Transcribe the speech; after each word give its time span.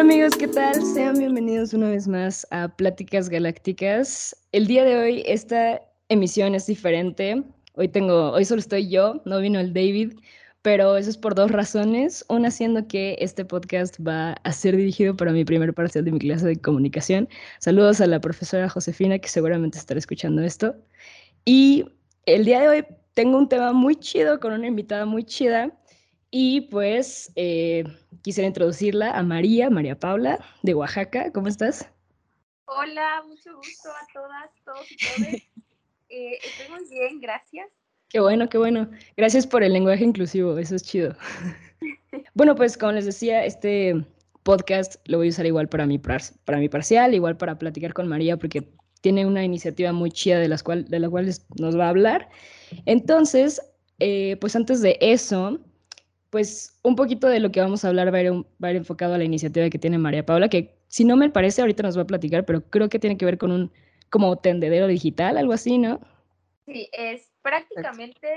Hola 0.00 0.14
amigos, 0.14 0.34
¿qué 0.38 0.48
tal? 0.48 0.82
Sean 0.82 1.18
bienvenidos 1.18 1.74
una 1.74 1.90
vez 1.90 2.08
más 2.08 2.46
a 2.50 2.68
Pláticas 2.68 3.28
Galácticas. 3.28 4.34
El 4.50 4.66
día 4.66 4.82
de 4.82 4.96
hoy 4.96 5.22
esta 5.26 5.82
emisión 6.08 6.54
es 6.54 6.64
diferente. 6.64 7.42
Hoy 7.74 7.88
tengo, 7.88 8.30
hoy 8.32 8.46
solo 8.46 8.60
estoy 8.60 8.88
yo, 8.88 9.20
no 9.26 9.40
vino 9.40 9.60
el 9.60 9.74
David, 9.74 10.14
pero 10.62 10.96
eso 10.96 11.10
es 11.10 11.18
por 11.18 11.34
dos 11.34 11.50
razones. 11.50 12.24
Una 12.30 12.50
siendo 12.50 12.88
que 12.88 13.14
este 13.20 13.44
podcast 13.44 13.98
va 14.00 14.36
a 14.42 14.52
ser 14.52 14.74
dirigido 14.74 15.14
para 15.14 15.32
mi 15.32 15.44
primer 15.44 15.74
parcial 15.74 16.06
de 16.06 16.12
mi 16.12 16.18
clase 16.18 16.46
de 16.46 16.56
comunicación. 16.56 17.28
Saludos 17.58 18.00
a 18.00 18.06
la 18.06 18.22
profesora 18.22 18.70
Josefina 18.70 19.18
que 19.18 19.28
seguramente 19.28 19.76
estará 19.76 19.98
escuchando 19.98 20.40
esto. 20.40 20.76
Y 21.44 21.84
el 22.24 22.46
día 22.46 22.60
de 22.62 22.68
hoy 22.68 22.84
tengo 23.12 23.36
un 23.36 23.50
tema 23.50 23.74
muy 23.74 23.96
chido 23.96 24.40
con 24.40 24.54
una 24.54 24.66
invitada 24.66 25.04
muy 25.04 25.24
chida 25.24 25.70
y 26.30 26.62
pues 26.62 27.32
eh, 27.36 27.84
quisiera 28.22 28.46
introducirla 28.46 29.10
a 29.12 29.22
María, 29.22 29.70
María 29.70 29.98
Paula, 29.98 30.38
de 30.62 30.74
Oaxaca. 30.74 31.32
¿Cómo 31.32 31.48
estás? 31.48 31.90
Hola, 32.66 33.22
mucho 33.26 33.56
gusto 33.56 33.88
a 33.90 34.06
todas, 34.12 34.50
todos 34.64 34.90
y 34.90 34.96
todas. 34.96 35.42
Eh, 36.12 36.40
estoy 36.42 36.68
muy 36.74 36.88
bien, 36.90 37.20
gracias. 37.20 37.68
Qué 38.08 38.18
bueno, 38.18 38.48
qué 38.48 38.58
bueno. 38.58 38.90
Gracias 39.16 39.46
por 39.46 39.62
el 39.62 39.72
lenguaje 39.72 40.02
inclusivo, 40.02 40.58
eso 40.58 40.74
es 40.74 40.82
chido. 40.82 41.14
bueno, 42.34 42.56
pues 42.56 42.76
como 42.76 42.90
les 42.90 43.04
decía, 43.04 43.44
este 43.44 44.04
podcast 44.42 44.96
lo 45.04 45.18
voy 45.18 45.28
a 45.28 45.30
usar 45.30 45.46
igual 45.46 45.68
para 45.68 45.86
mi, 45.86 45.98
para 45.98 46.58
mi 46.58 46.68
parcial, 46.68 47.14
igual 47.14 47.36
para 47.36 47.60
platicar 47.60 47.94
con 47.94 48.08
María, 48.08 48.36
porque 48.36 48.68
tiene 49.02 49.24
una 49.24 49.44
iniciativa 49.44 49.92
muy 49.92 50.10
chida 50.10 50.40
de, 50.40 50.48
las 50.48 50.64
cual, 50.64 50.86
de 50.86 50.98
la 50.98 51.08
cual 51.08 51.32
nos 51.60 51.78
va 51.78 51.86
a 51.86 51.90
hablar. 51.90 52.28
Entonces, 52.86 53.62
eh, 54.00 54.36
pues 54.40 54.56
antes 54.56 54.82
de 54.82 54.98
eso, 55.00 55.60
pues 56.30 56.78
un 56.82 56.96
poquito 56.96 57.26
de 57.26 57.40
lo 57.40 57.50
que 57.50 57.60
vamos 57.60 57.84
a 57.84 57.88
hablar 57.88 58.14
va 58.14 58.18
a, 58.18 58.22
ir, 58.22 58.32
va 58.32 58.68
a 58.68 58.70
ir 58.70 58.76
enfocado 58.76 59.14
a 59.14 59.18
la 59.18 59.24
iniciativa 59.24 59.68
que 59.68 59.78
tiene 59.78 59.98
María 59.98 60.24
Paula, 60.24 60.48
que 60.48 60.78
si 60.88 61.04
no 61.04 61.16
me 61.16 61.30
parece, 61.30 61.60
ahorita 61.60 61.82
nos 61.82 61.98
va 61.98 62.02
a 62.02 62.06
platicar, 62.06 62.44
pero 62.44 62.62
creo 62.62 62.88
que 62.88 62.98
tiene 62.98 63.18
que 63.18 63.24
ver 63.24 63.38
con 63.38 63.50
un 63.50 63.72
como 64.10 64.36
tendedero 64.38 64.86
digital, 64.86 65.36
algo 65.36 65.52
así, 65.52 65.78
¿no? 65.78 66.00
Sí, 66.66 66.88
es 66.92 67.30
prácticamente 67.42 68.28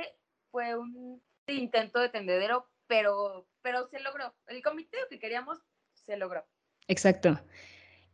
fue 0.51 0.77
un 0.77 1.21
intento 1.47 1.99
de 1.99 2.09
tendedero, 2.09 2.67
pero, 2.87 3.47
pero 3.61 3.87
se 3.87 3.99
logró. 3.99 4.33
El 4.47 4.61
comité 4.61 4.97
que 5.09 5.19
queríamos 5.19 5.59
se 5.93 6.17
logró. 6.17 6.45
Exacto. 6.87 7.39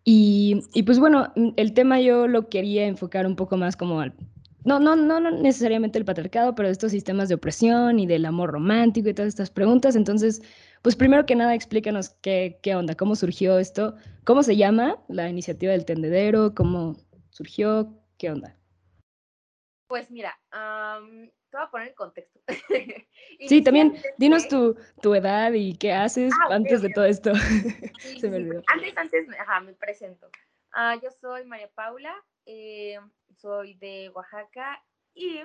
Y, 0.06 0.62
y, 0.74 0.84
pues 0.84 1.00
bueno, 1.00 1.34
el 1.58 1.74
tema 1.74 2.00
yo 2.00 2.28
lo 2.28 2.50
quería 2.50 2.86
enfocar 2.86 3.28
un 3.28 3.36
poco 3.36 3.58
más 3.58 3.76
como 3.76 4.00
al 4.00 4.14
no, 4.66 4.80
no, 4.80 4.96
no, 4.96 5.32
necesariamente 5.32 5.98
el 5.98 6.06
patriarcado, 6.06 6.54
pero 6.56 6.68
estos 6.68 6.92
sistemas 6.92 7.30
de 7.30 7.36
opresión 7.36 8.00
y 8.00 8.06
del 8.06 8.26
amor 8.26 8.52
romántico 8.52 9.10
y 9.10 9.14
todas 9.14 9.30
estas 9.30 9.50
preguntas. 9.50 9.96
Entonces, 9.96 10.42
pues 10.82 10.96
primero 10.96 11.26
que 11.26 11.36
nada, 11.36 11.56
explícanos 11.56 12.10
qué, 12.22 12.60
qué 12.62 12.76
onda, 12.76 12.96
cómo 12.96 13.16
surgió 13.16 13.58
esto, 13.58 13.96
cómo 14.26 14.44
se 14.44 14.58
llama 14.58 14.98
la 15.08 15.30
iniciativa 15.30 15.72
del 15.72 15.86
tendedero, 15.86 16.54
cómo 16.54 16.98
surgió, 17.30 17.94
qué 18.18 18.32
onda. 18.32 18.56
Pues 19.88 20.12
mira, 20.12 20.38
te 20.52 21.58
voy 21.58 21.66
a 21.66 21.72
poner 21.72 21.88
en 21.88 21.96
contexto. 21.96 22.40
sí, 23.48 23.64
también 23.64 23.96
dinos 24.18 24.48
tu, 24.48 24.78
tu, 25.02 25.16
edad 25.16 25.52
y 25.54 25.76
qué 25.78 25.94
haces 25.94 26.32
ah, 26.44 26.54
antes 26.54 26.82
de 26.82 26.90
todo 26.90 27.06
esto. 27.06 27.32
Se 28.20 28.30
me 28.30 28.38
olvidó. 28.38 28.62
Antes, 28.68 28.98
antes, 28.98 29.28
ajá, 29.40 29.62
me 29.62 29.74
presento. 29.74 30.30
Ah, 30.74 30.96
yo 31.02 31.10
soy 31.10 31.46
María 31.46 31.70
Paula, 31.74 32.14
eh, 32.52 33.00
soy 33.36 33.76
de 33.76 34.10
Oaxaca 34.10 34.84
y 35.14 35.40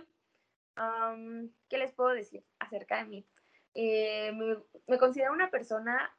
¿qué 1.69 1.77
les 1.79 1.93
puedo 1.93 2.11
decir 2.11 2.43
acerca 2.59 2.97
de 2.97 3.05
mí? 3.05 3.27
Eh, 3.75 4.33
me, 4.87 4.99
considero 4.99 5.35
una 5.35 5.51
persona 5.51 6.17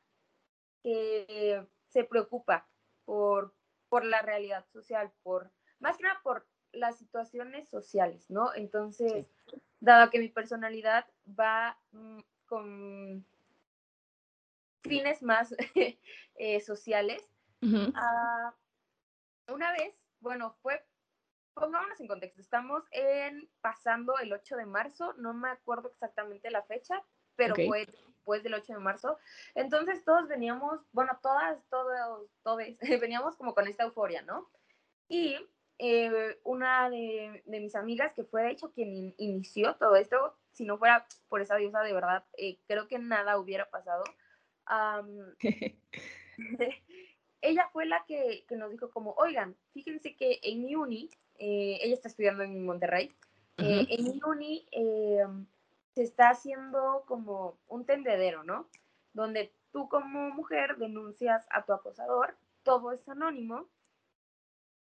que 0.83 1.65
se 1.87 2.03
preocupa 2.03 2.67
por, 3.03 3.55
por 3.89 4.05
la 4.05 4.21
realidad 4.21 4.63
social, 4.67 5.11
por 5.23 5.51
más 5.79 5.97
que 5.97 6.03
nada 6.03 6.19
por 6.23 6.45
las 6.71 6.99
situaciones 6.99 7.67
sociales, 7.67 8.29
¿no? 8.29 8.53
Entonces, 8.53 9.25
dado 9.79 10.11
que 10.11 10.19
mi 10.19 10.29
personalidad 10.29 11.07
va 11.27 11.79
mm, 11.93 12.19
con 12.45 13.25
fines 14.83 15.23
más 15.23 15.55
eh, 16.35 16.59
sociales, 16.61 17.27
ah, 17.95 18.53
una 19.47 19.71
vez, 19.71 20.04
bueno, 20.25 20.57
fue 20.63 20.83
pongámonos 21.53 21.99
en 22.01 22.07
contexto, 22.07 22.41
estamos 22.41 22.83
en 22.91 23.47
pasando 23.61 24.17
el 24.19 24.33
8 24.33 24.57
de 24.57 24.65
marzo, 24.65 25.13
no 25.13 25.33
me 25.33 25.49
acuerdo 25.49 25.87
exactamente 25.89 26.49
la 26.51 26.63
fecha, 26.63 27.01
pero 27.35 27.55
fue 27.55 27.85
después 27.85 28.43
del 28.43 28.55
8 28.55 28.73
de 28.73 28.79
marzo. 28.79 29.17
Entonces 29.53 30.03
todos 30.03 30.27
veníamos, 30.27 30.81
bueno, 30.91 31.17
todas, 31.21 31.57
todos, 31.69 32.27
todos, 32.43 32.59
veníamos 33.01 33.37
como 33.37 33.53
con 33.53 33.67
esta 33.67 33.83
euforia, 33.83 34.23
¿no? 34.23 34.49
Y 35.07 35.37
eh, 35.77 36.39
una 36.43 36.89
de, 36.89 37.43
mis 37.45 37.75
amigas, 37.75 38.13
que 38.13 38.25
fue 38.25 38.43
de 38.43 38.51
hecho 38.51 38.71
quien 38.73 39.13
inició 39.17 39.75
todo 39.75 39.95
esto, 39.95 40.35
si 40.51 40.65
no 40.65 40.79
fuera 40.79 41.05
por 41.29 41.41
esa 41.41 41.55
diosa 41.55 41.81
de 41.83 41.93
verdad, 41.93 42.25
eh, 42.37 42.57
creo 42.67 42.87
que 42.87 42.97
nada 42.99 43.37
hubiera 43.37 43.69
pasado. 43.69 44.03
ella 47.45 47.69
fue 47.71 47.85
la 47.85 48.03
que, 48.05 48.45
que, 48.47 48.55
nos 48.55 48.71
dijo 48.71 48.89
como, 48.89 49.11
oigan, 49.17 49.55
fíjense 49.71 50.15
que 50.15 50.39
en 50.43 50.63
mi 50.63 50.75
uni 50.75 51.09
eh, 51.37 51.79
ella 51.81 51.93
está 51.93 52.07
estudiando 52.07 52.43
en 52.43 52.65
Monterrey. 52.65 53.13
Eh, 53.57 53.87
en 53.89 54.23
uni 54.25 54.67
eh, 54.71 55.25
se 55.93 56.03
está 56.03 56.29
haciendo 56.29 57.03
como 57.07 57.57
un 57.67 57.85
tendedero, 57.85 58.43
¿no? 58.43 58.67
Donde 59.13 59.53
tú 59.71 59.87
como 59.87 60.29
mujer 60.31 60.77
denuncias 60.77 61.45
a 61.49 61.63
tu 61.63 61.73
acosador, 61.73 62.35
todo 62.63 62.91
es 62.91 63.07
anónimo, 63.07 63.67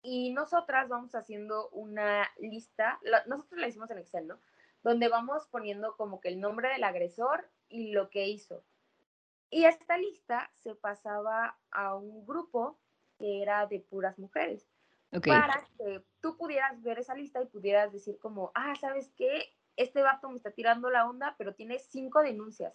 y 0.01 0.31
nosotras 0.33 0.87
vamos 0.87 1.15
haciendo 1.15 1.69
una 1.69 2.29
lista, 2.37 2.99
nosotros 3.25 3.59
la 3.59 3.67
hicimos 3.67 3.89
en 3.89 3.97
Excel, 3.97 4.27
¿no? 4.27 4.39
Donde 4.83 5.09
vamos 5.09 5.47
poniendo 5.47 5.95
como 5.97 6.21
que 6.21 6.29
el 6.29 6.39
nombre 6.39 6.69
del 6.69 6.83
agresor 6.83 7.49
y 7.69 7.91
lo 7.91 8.09
que 8.11 8.27
hizo. 8.27 8.63
Y 9.49 9.65
esta 9.65 9.97
lista 9.97 10.51
se 10.63 10.75
pasaba 10.75 11.57
a 11.71 11.95
un 11.95 12.25
grupo 12.25 12.79
que 13.17 13.41
era 13.41 13.65
de 13.67 13.79
puras 13.79 14.17
mujeres 14.19 14.67
para 15.21 15.67
que 15.77 16.03
tú 16.21 16.37
pudieras 16.37 16.81
ver 16.81 16.99
esa 16.99 17.15
lista 17.15 17.41
y 17.41 17.45
pudieras 17.45 17.91
decir 17.91 18.17
como, 18.19 18.51
ah, 18.55 18.73
¿sabes 18.79 19.11
qué? 19.15 19.53
Este 19.75 20.01
vato 20.01 20.29
me 20.29 20.37
está 20.37 20.51
tirando 20.51 20.89
la 20.89 21.07
onda, 21.07 21.35
pero 21.37 21.53
tiene 21.53 21.79
cinco 21.79 22.21
denuncias. 22.21 22.73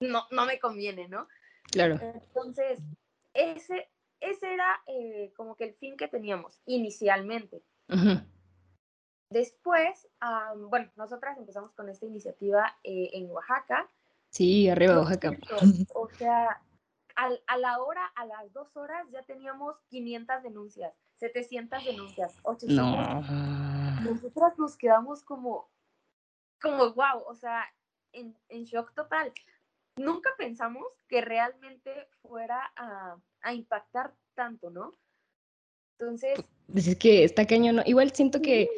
No, 0.00 0.24
no 0.30 0.46
me 0.46 0.58
conviene, 0.58 1.08
¿no? 1.08 1.28
Claro. 1.70 1.98
Entonces, 2.00 2.80
ese, 3.34 3.88
ese 4.20 4.54
era 4.54 4.80
eh, 4.86 5.32
como 5.36 5.56
que 5.56 5.64
el 5.64 5.74
fin 5.74 5.96
que 5.96 6.08
teníamos 6.08 6.60
inicialmente. 6.66 7.62
Después, 9.30 10.08
bueno, 10.68 10.90
nosotras 10.96 11.36
empezamos 11.36 11.72
con 11.72 11.88
esta 11.88 12.06
iniciativa 12.06 12.76
eh, 12.84 13.10
en 13.12 13.30
Oaxaca. 13.30 13.88
Sí, 14.30 14.68
arriba 14.68 14.98
Oaxaca. 14.98 15.36
O 15.94 16.08
sea, 16.10 16.60
a 17.16 17.58
la 17.58 17.80
hora, 17.80 18.06
a 18.14 18.26
las 18.26 18.52
dos 18.52 18.76
horas, 18.76 19.06
ya 19.10 19.22
teníamos 19.22 19.76
500 19.88 20.42
denuncias. 20.42 20.92
700 21.18 21.84
denuncias, 21.84 22.34
800. 22.42 22.76
No. 22.76 23.22
Nosotras 24.02 24.58
nos 24.58 24.76
quedamos 24.76 25.22
como, 25.24 25.70
como, 26.60 26.92
wow, 26.92 27.22
o 27.26 27.34
sea, 27.34 27.64
en, 28.12 28.36
en 28.48 28.64
shock 28.64 28.92
total. 28.94 29.32
Nunca 29.96 30.30
pensamos 30.36 30.86
que 31.08 31.22
realmente 31.22 32.08
fuera 32.20 32.70
a, 32.76 33.16
a 33.40 33.54
impactar 33.54 34.14
tanto, 34.34 34.70
¿no? 34.70 34.92
Entonces... 35.98 36.38
Pues 36.70 36.86
es 36.86 36.96
que 36.96 37.24
está 37.24 37.46
cañón, 37.46 37.76
¿no? 37.76 37.82
Igual 37.86 38.12
siento 38.12 38.42
que 38.42 38.68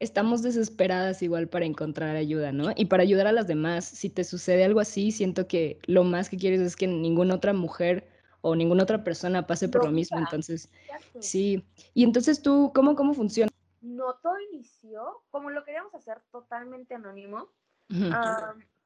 estamos 0.00 0.42
desesperadas 0.42 1.22
igual 1.22 1.48
para 1.48 1.64
encontrar 1.64 2.16
ayuda, 2.16 2.52
¿no? 2.52 2.72
Y 2.76 2.86
para 2.86 3.02
ayudar 3.02 3.26
a 3.26 3.32
las 3.32 3.46
demás. 3.46 3.84
Si 3.84 4.10
te 4.10 4.24
sucede 4.24 4.64
algo 4.64 4.80
así, 4.80 5.12
siento 5.12 5.48
que 5.48 5.78
lo 5.86 6.04
más 6.04 6.28
que 6.28 6.36
quieres 6.36 6.60
es 6.60 6.76
que 6.76 6.86
ninguna 6.86 7.34
otra 7.34 7.52
mujer 7.52 8.08
o 8.40 8.54
ninguna 8.54 8.84
otra 8.84 9.02
persona 9.02 9.46
pase 9.46 9.68
por 9.68 9.84
lo, 9.84 9.90
mismo. 9.90 10.18
Entonces, 10.18 10.70
sí. 11.20 11.64
Y 11.94 12.04
entonces 12.04 12.42
tú, 12.42 12.72
¿cómo, 12.74 12.94
cómo 12.94 13.14
funciona? 13.14 13.50
No, 13.80 14.14
todo 14.22 14.34
inició, 14.52 15.22
como 15.30 15.50
lo 15.50 15.64
queríamos 15.64 15.94
hacer 15.94 16.20
totalmente 16.30 16.94
anónimo, 16.94 17.48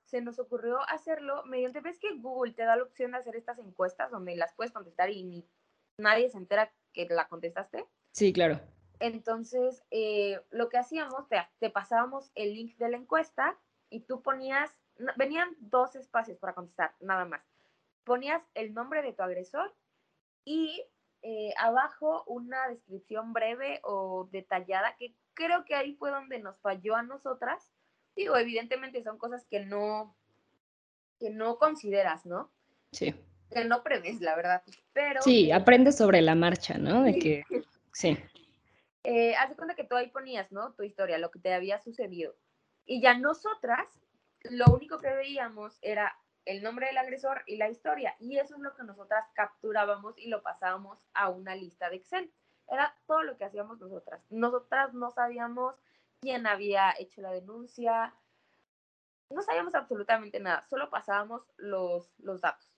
se 0.05 0.21
nos 0.21 0.39
ocurrió 0.39 0.79
hacerlo 0.89 1.43
mediante, 1.45 1.81
ves 1.81 1.99
que 1.99 2.15
Google 2.19 2.53
te 2.53 2.65
da 2.65 2.77
la 2.77 2.83
opción 2.83 3.13
de 3.13 3.19
hacer 3.19 3.35
estas 3.35 3.59
encuestas 3.59 4.11
donde 4.11 4.37
las 4.37 4.53
puedes 4.53 4.71
contestar 4.71 5.11
y 5.11 5.25
ni, 5.25 5.49
nadie 5.97 6.29
se 6.29 6.37
entera 6.37 6.71
que 6.93 7.07
la 7.11 7.29
contestaste. 7.29 7.87
Sí, 8.13 8.33
claro. 8.33 8.61
Entonces, 9.01 9.83
eh, 9.91 10.41
lo 10.51 10.69
que 10.69 10.79
hacíamos, 10.79 11.29
te, 11.29 11.37
te 11.59 11.71
pasábamos 11.71 12.31
el 12.35 12.55
link 12.55 12.77
de 12.77 12.91
la 12.91 12.97
encuesta 12.97 13.59
y 13.91 14.01
tú 14.01 14.23
ponías, 14.23 14.71
venían 15.17 15.57
dos 15.59 15.97
espacios 15.97 16.39
para 16.39 16.55
contestar, 16.55 16.95
nada 17.01 17.25
más 17.25 17.43
ponías 18.05 18.43
el 18.55 18.75
nombre 18.75 19.03
de 19.03 19.13
tu 19.13 19.23
agresor 19.23 19.73
y 20.45 20.85
eh, 21.23 21.53
abajo 21.59 22.25
una 22.27 22.69
descripción 22.69 23.33
breve 23.33 23.81
o 23.85 24.29
detallada, 24.33 24.97
que 24.99 25.15
creo 25.35 25.65
que 25.65 25.75
ahí 25.75 25.95
fue 25.95 26.11
donde 26.11 26.39
nos 26.41 26.59
falló 26.61 26.97
a 26.97 27.03
nosotras. 27.03 27.71
Digo, 28.17 28.37
evidentemente 28.37 29.03
son 29.03 29.19
cosas 29.19 29.47
que 29.47 29.61
no, 29.61 30.17
que 31.19 31.31
no 31.31 31.59
consideras, 31.59 32.27
¿no? 32.27 32.51
Sí. 32.91 33.15
que 33.51 33.65
no 33.65 33.83
prevés, 33.83 34.21
la 34.21 34.35
verdad. 34.35 34.63
Pero, 34.93 35.23
sí, 35.23 35.53
aprendes 35.53 35.97
sobre 35.97 36.21
la 36.21 36.35
marcha, 36.35 36.77
¿no? 36.77 37.03
De 37.03 37.19
que, 37.19 37.45
sí. 37.93 38.19
Eh, 39.05 39.35
haz 39.37 39.55
cuenta 39.57 39.75
que 39.75 39.85
tú 39.85 39.97
ahí 39.97 40.09
ponías, 40.11 40.53
¿no? 40.53 40.73
Tu 40.75 40.85
historia, 40.85 41.19
lo 41.19 41.31
que 41.31 41.41
te 41.41 41.53
había 41.53 41.81
sucedido. 41.81 42.35
Y 42.85 43.01
ya 43.01 43.17
nosotras, 43.19 43.87
lo 44.45 44.67
único 44.67 44.99
que 44.99 45.13
veíamos 45.13 45.79
era 45.83 46.17
el 46.45 46.63
nombre 46.63 46.87
del 46.87 46.99
agresor 46.99 47.43
y 47.47 47.57
la 47.57 47.69
historia. 47.69 48.15
Y 48.19 48.39
eso 48.39 48.55
es 48.55 48.61
lo 48.61 48.75
que 48.75 48.85
nosotras 48.85 49.25
capturábamos 49.35 50.19
y 50.19 50.29
lo 50.29 50.43
pasábamos 50.43 50.99
a 51.15 51.29
una 51.29 51.55
lista 51.55 51.91
de 51.91 51.97
Excel. 51.97 52.33
Era 52.69 52.95
todo 53.07 53.23
lo 53.23 53.37
que 53.37 53.45
hacíamos 53.45 53.81
nosotras. 53.81 54.25
Nosotras 54.31 54.95
no 54.95 55.11
sabíamos 55.11 55.75
quién 56.21 56.47
había 56.47 56.95
hecho 56.99 57.21
la 57.21 57.33
denuncia, 57.33 58.15
no 59.33 59.43
sabíamos 59.43 59.75
absolutamente 59.75 60.39
nada, 60.41 60.65
solo 60.69 60.91
pasábamos 60.91 61.43
los, 61.57 62.13
los 62.19 62.41
datos. 62.41 62.69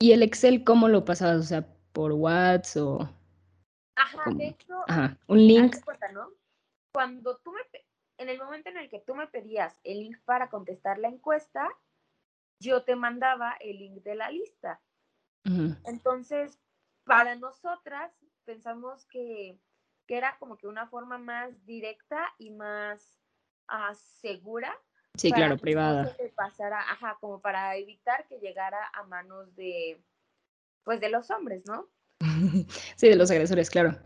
¿Y 0.00 0.12
el 0.12 0.22
Excel 0.22 0.64
cómo 0.64 0.88
lo 0.88 1.04
pasabas? 1.04 1.38
O 1.38 1.42
sea, 1.42 1.66
por 1.92 2.12
WhatsApp. 2.12 3.19
Ajá, 4.00 4.30
de 4.34 4.48
hecho... 4.48 4.84
Ajá, 4.88 5.16
un 5.26 5.38
link. 5.38 5.76
¿no? 6.12 6.30
Cuando 6.92 7.36
tú 7.38 7.52
me... 7.52 7.60
En 8.18 8.28
el 8.28 8.38
momento 8.38 8.68
en 8.68 8.76
el 8.76 8.90
que 8.90 9.00
tú 9.00 9.14
me 9.14 9.26
pedías 9.26 9.78
el 9.82 10.00
link 10.00 10.18
para 10.24 10.50
contestar 10.50 10.98
la 10.98 11.08
encuesta, 11.08 11.68
yo 12.60 12.82
te 12.84 12.94
mandaba 12.94 13.56
el 13.60 13.78
link 13.78 14.02
de 14.02 14.14
la 14.14 14.30
lista. 14.30 14.80
Entonces, 15.84 16.58
para 17.04 17.34
nosotras, 17.34 18.12
pensamos 18.44 19.06
que, 19.06 19.58
que, 20.06 20.18
era 20.18 20.36
como 20.38 20.58
que 20.58 20.66
una 20.66 20.86
forma 20.86 21.16
más 21.16 21.64
directa 21.64 22.30
y 22.36 22.50
más 22.50 23.18
uh, 23.70 23.94
segura 24.20 24.78
Sí, 25.16 25.32
claro, 25.32 25.58
privada. 25.58 26.16
Que 26.16 26.28
pasara, 26.28 26.80
ajá, 26.80 27.18
como 27.20 27.40
para 27.40 27.76
evitar 27.76 28.26
que 28.28 28.38
llegara 28.38 28.90
a 28.94 29.02
manos 29.04 29.54
de, 29.56 30.02
pues, 30.84 31.00
de 31.00 31.10
los 31.10 31.30
hombres, 31.30 31.64
¿no? 31.66 31.88
sí, 32.96 33.08
de 33.08 33.16
los 33.16 33.30
agresores, 33.30 33.70
claro. 33.70 33.96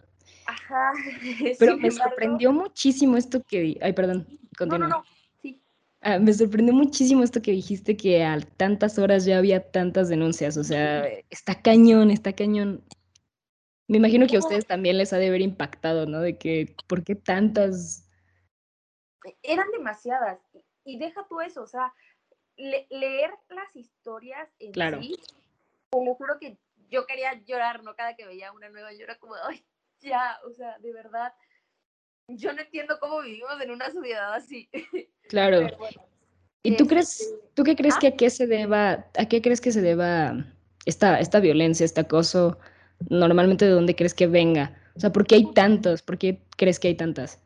Ajá. 0.46 0.92
Pero 1.58 1.76
me 1.76 1.90
sorprendió 1.90 2.52
muchísimo 2.52 3.16
esto 3.16 3.42
que, 3.42 3.78
ay, 3.80 3.92
perdón, 3.92 4.26
continúa. 4.56 4.78
No, 4.78 4.88
no, 4.88 4.98
no. 4.98 5.04
Sí. 5.42 5.60
Ah, 6.00 6.18
me 6.18 6.32
sorprendió 6.32 6.74
muchísimo 6.74 7.22
esto 7.22 7.42
que 7.42 7.52
dijiste 7.52 7.96
que 7.96 8.24
a 8.24 8.40
tantas 8.40 8.98
horas 8.98 9.24
ya 9.24 9.38
había 9.38 9.70
tantas 9.70 10.08
denuncias, 10.08 10.56
o 10.56 10.64
sea, 10.64 11.06
está 11.30 11.60
cañón, 11.60 12.10
está 12.10 12.32
cañón. 12.32 12.84
Me 13.86 13.98
imagino 13.98 14.26
que 14.26 14.36
a 14.36 14.40
ustedes 14.40 14.66
también 14.66 14.96
les 14.96 15.12
ha 15.12 15.18
de 15.18 15.28
haber 15.28 15.42
impactado, 15.42 16.06
¿no? 16.06 16.20
De 16.20 16.38
que, 16.38 16.74
¿por 16.86 17.04
qué 17.04 17.14
tantas? 17.14 18.08
Eran 19.42 19.70
demasiadas 19.72 20.38
y 20.84 20.98
deja 20.98 21.26
tú 21.28 21.40
eso, 21.40 21.62
o 21.62 21.66
sea, 21.66 21.92
leer 22.56 23.30
las 23.48 23.74
historias 23.74 24.48
en 24.58 24.72
claro. 24.72 25.00
sí, 25.00 25.16
te 25.90 26.04
lo 26.04 26.14
juro 26.14 26.38
que 26.38 26.58
yo 26.90 27.06
quería 27.06 27.34
llorar, 27.44 27.82
¿no? 27.82 27.94
Cada 27.94 28.14
que 28.14 28.26
veía 28.26 28.52
una 28.52 28.68
nueva, 28.68 28.92
yo 28.92 29.04
era 29.04 29.16
como, 29.18 29.34
ay, 29.48 29.64
ya, 30.00 30.38
o 30.46 30.52
sea, 30.52 30.78
de 30.78 30.92
verdad, 30.92 31.32
yo 32.28 32.52
no 32.52 32.62
entiendo 32.62 32.98
cómo 33.00 33.22
vivimos 33.22 33.60
en 33.60 33.70
una 33.70 33.90
sociedad 33.90 34.34
así. 34.34 34.68
Claro. 35.28 35.66
¿Y 36.62 36.76
tú 36.76 36.86
crees, 36.86 37.18
este, 37.18 37.48
tú 37.54 37.64
qué 37.64 37.74
crees 37.74 37.96
que 37.96 38.08
a 38.08 38.10
¿ah? 38.10 38.16
qué 38.16 38.28
se 38.28 38.46
deba, 38.46 39.06
a 39.16 39.26
qué 39.26 39.40
crees 39.40 39.62
que 39.62 39.72
se 39.72 39.80
deba 39.80 40.34
esta, 40.84 41.18
esta 41.18 41.40
violencia, 41.40 41.82
este 41.82 42.02
acoso? 42.02 42.58
Normalmente, 43.08 43.64
¿de 43.64 43.70
dónde 43.70 43.96
crees 43.96 44.12
que 44.12 44.26
venga? 44.26 44.78
O 44.94 45.00
sea, 45.00 45.12
¿por 45.12 45.26
qué 45.26 45.36
hay 45.36 45.50
tantos? 45.54 46.02
¿Por 46.02 46.18
qué 46.18 46.42
crees 46.58 46.78
que 46.78 46.88
hay 46.88 46.94
tantas? 46.94 47.40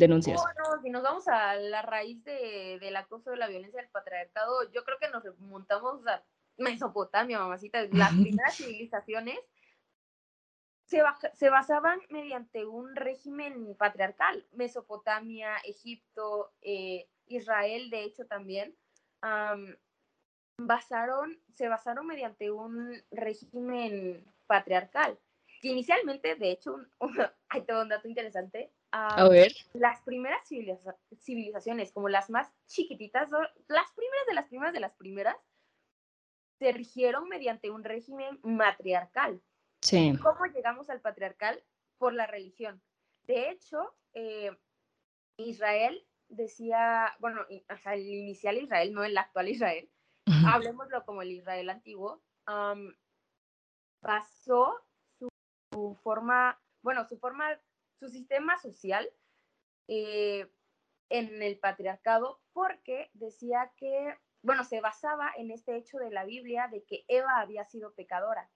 denuncias. 0.00 0.42
Bueno, 0.42 0.82
si 0.82 0.90
nos 0.90 1.02
vamos 1.02 1.28
a 1.28 1.54
la 1.54 1.82
raíz 1.82 2.24
de, 2.24 2.78
del 2.80 2.96
acoso 2.96 3.30
de 3.30 3.36
la 3.36 3.46
violencia 3.46 3.80
del 3.80 3.90
patriarcado, 3.90 4.68
yo 4.72 4.82
creo 4.82 4.98
que 4.98 5.08
nos 5.10 5.22
remontamos 5.22 6.04
a 6.08 6.24
Mesopotamia, 6.60 7.38
mamacita. 7.38 7.82
Las 7.92 8.10
primeras 8.10 8.56
civilizaciones 8.56 9.38
se, 10.86 11.02
se, 11.34 11.50
basaban 11.50 12.00
mediante 12.10 12.64
un 12.64 12.94
régimen 12.94 13.74
patriarcal. 13.76 14.46
Mesopotamia, 14.52 15.56
Egipto, 15.64 16.52
eh, 16.62 17.08
Israel, 17.26 17.90
de 17.90 18.04
hecho, 18.04 18.26
también. 18.26 18.76
basaron, 20.58 21.38
se 21.54 21.68
basaron 21.68 22.06
mediante 22.06 22.50
un 22.50 23.02
régimen 23.10 24.24
patriarcal. 24.46 25.18
Que 25.60 25.68
inicialmente, 25.68 26.36
de 26.36 26.52
hecho, 26.52 26.76
hay 27.48 27.62
todo 27.66 27.82
un 27.82 27.88
dato 27.88 28.08
interesante, 28.08 28.72
a 28.92 29.28
ver. 29.28 29.52
Las 29.74 30.00
primeras 30.02 30.40
civilizaciones, 31.18 31.92
como 31.92 32.08
las 32.08 32.28
más 32.30 32.50
chiquititas, 32.66 33.30
las 33.30 33.92
primeras 33.92 34.26
de 34.26 34.34
las 34.34 34.46
primeras 34.46 34.72
de 34.72 34.80
las 34.80 34.92
primeras, 34.92 35.36
se 36.60 36.72
rigieron 36.72 37.28
mediante 37.28 37.70
un 37.70 37.82
régimen 37.82 38.38
matriarcal. 38.42 39.42
Sí. 39.80 40.12
¿Cómo 40.22 40.44
llegamos 40.44 40.90
al 40.90 41.00
patriarcal? 41.00 41.64
Por 41.98 42.12
la 42.12 42.26
religión. 42.26 42.82
De 43.24 43.50
hecho, 43.50 43.94
eh, 44.12 44.56
Israel 45.38 46.06
decía, 46.28 47.16
bueno, 47.18 47.46
el 47.48 48.08
inicial 48.08 48.58
Israel, 48.58 48.92
no 48.92 49.04
el 49.04 49.16
actual 49.16 49.48
Israel, 49.48 49.90
hablemoslo 50.46 51.04
como 51.04 51.22
el 51.22 51.32
Israel 51.32 51.70
antiguo, 51.70 52.22
pasó 54.00 54.84
su 55.18 55.98
forma, 56.02 56.60
bueno, 56.82 57.04
su 57.06 57.18
forma 57.18 57.58
su 57.98 58.08
sistema 58.08 58.58
social 58.58 59.08
eh, 59.88 60.50
en 61.10 61.42
el 61.42 61.58
patriarcado 61.58 62.40
porque 62.52 63.10
decía 63.14 63.72
que, 63.76 64.16
bueno, 64.42 64.64
se 64.64 64.80
basaba 64.80 65.32
en 65.36 65.50
este 65.50 65.76
hecho 65.76 65.98
de 65.98 66.10
la 66.10 66.24
Biblia 66.24 66.68
de 66.68 66.82
que 66.84 67.04
Eva 67.08 67.40
había 67.40 67.64
sido 67.64 67.92
pecadora. 67.92 68.48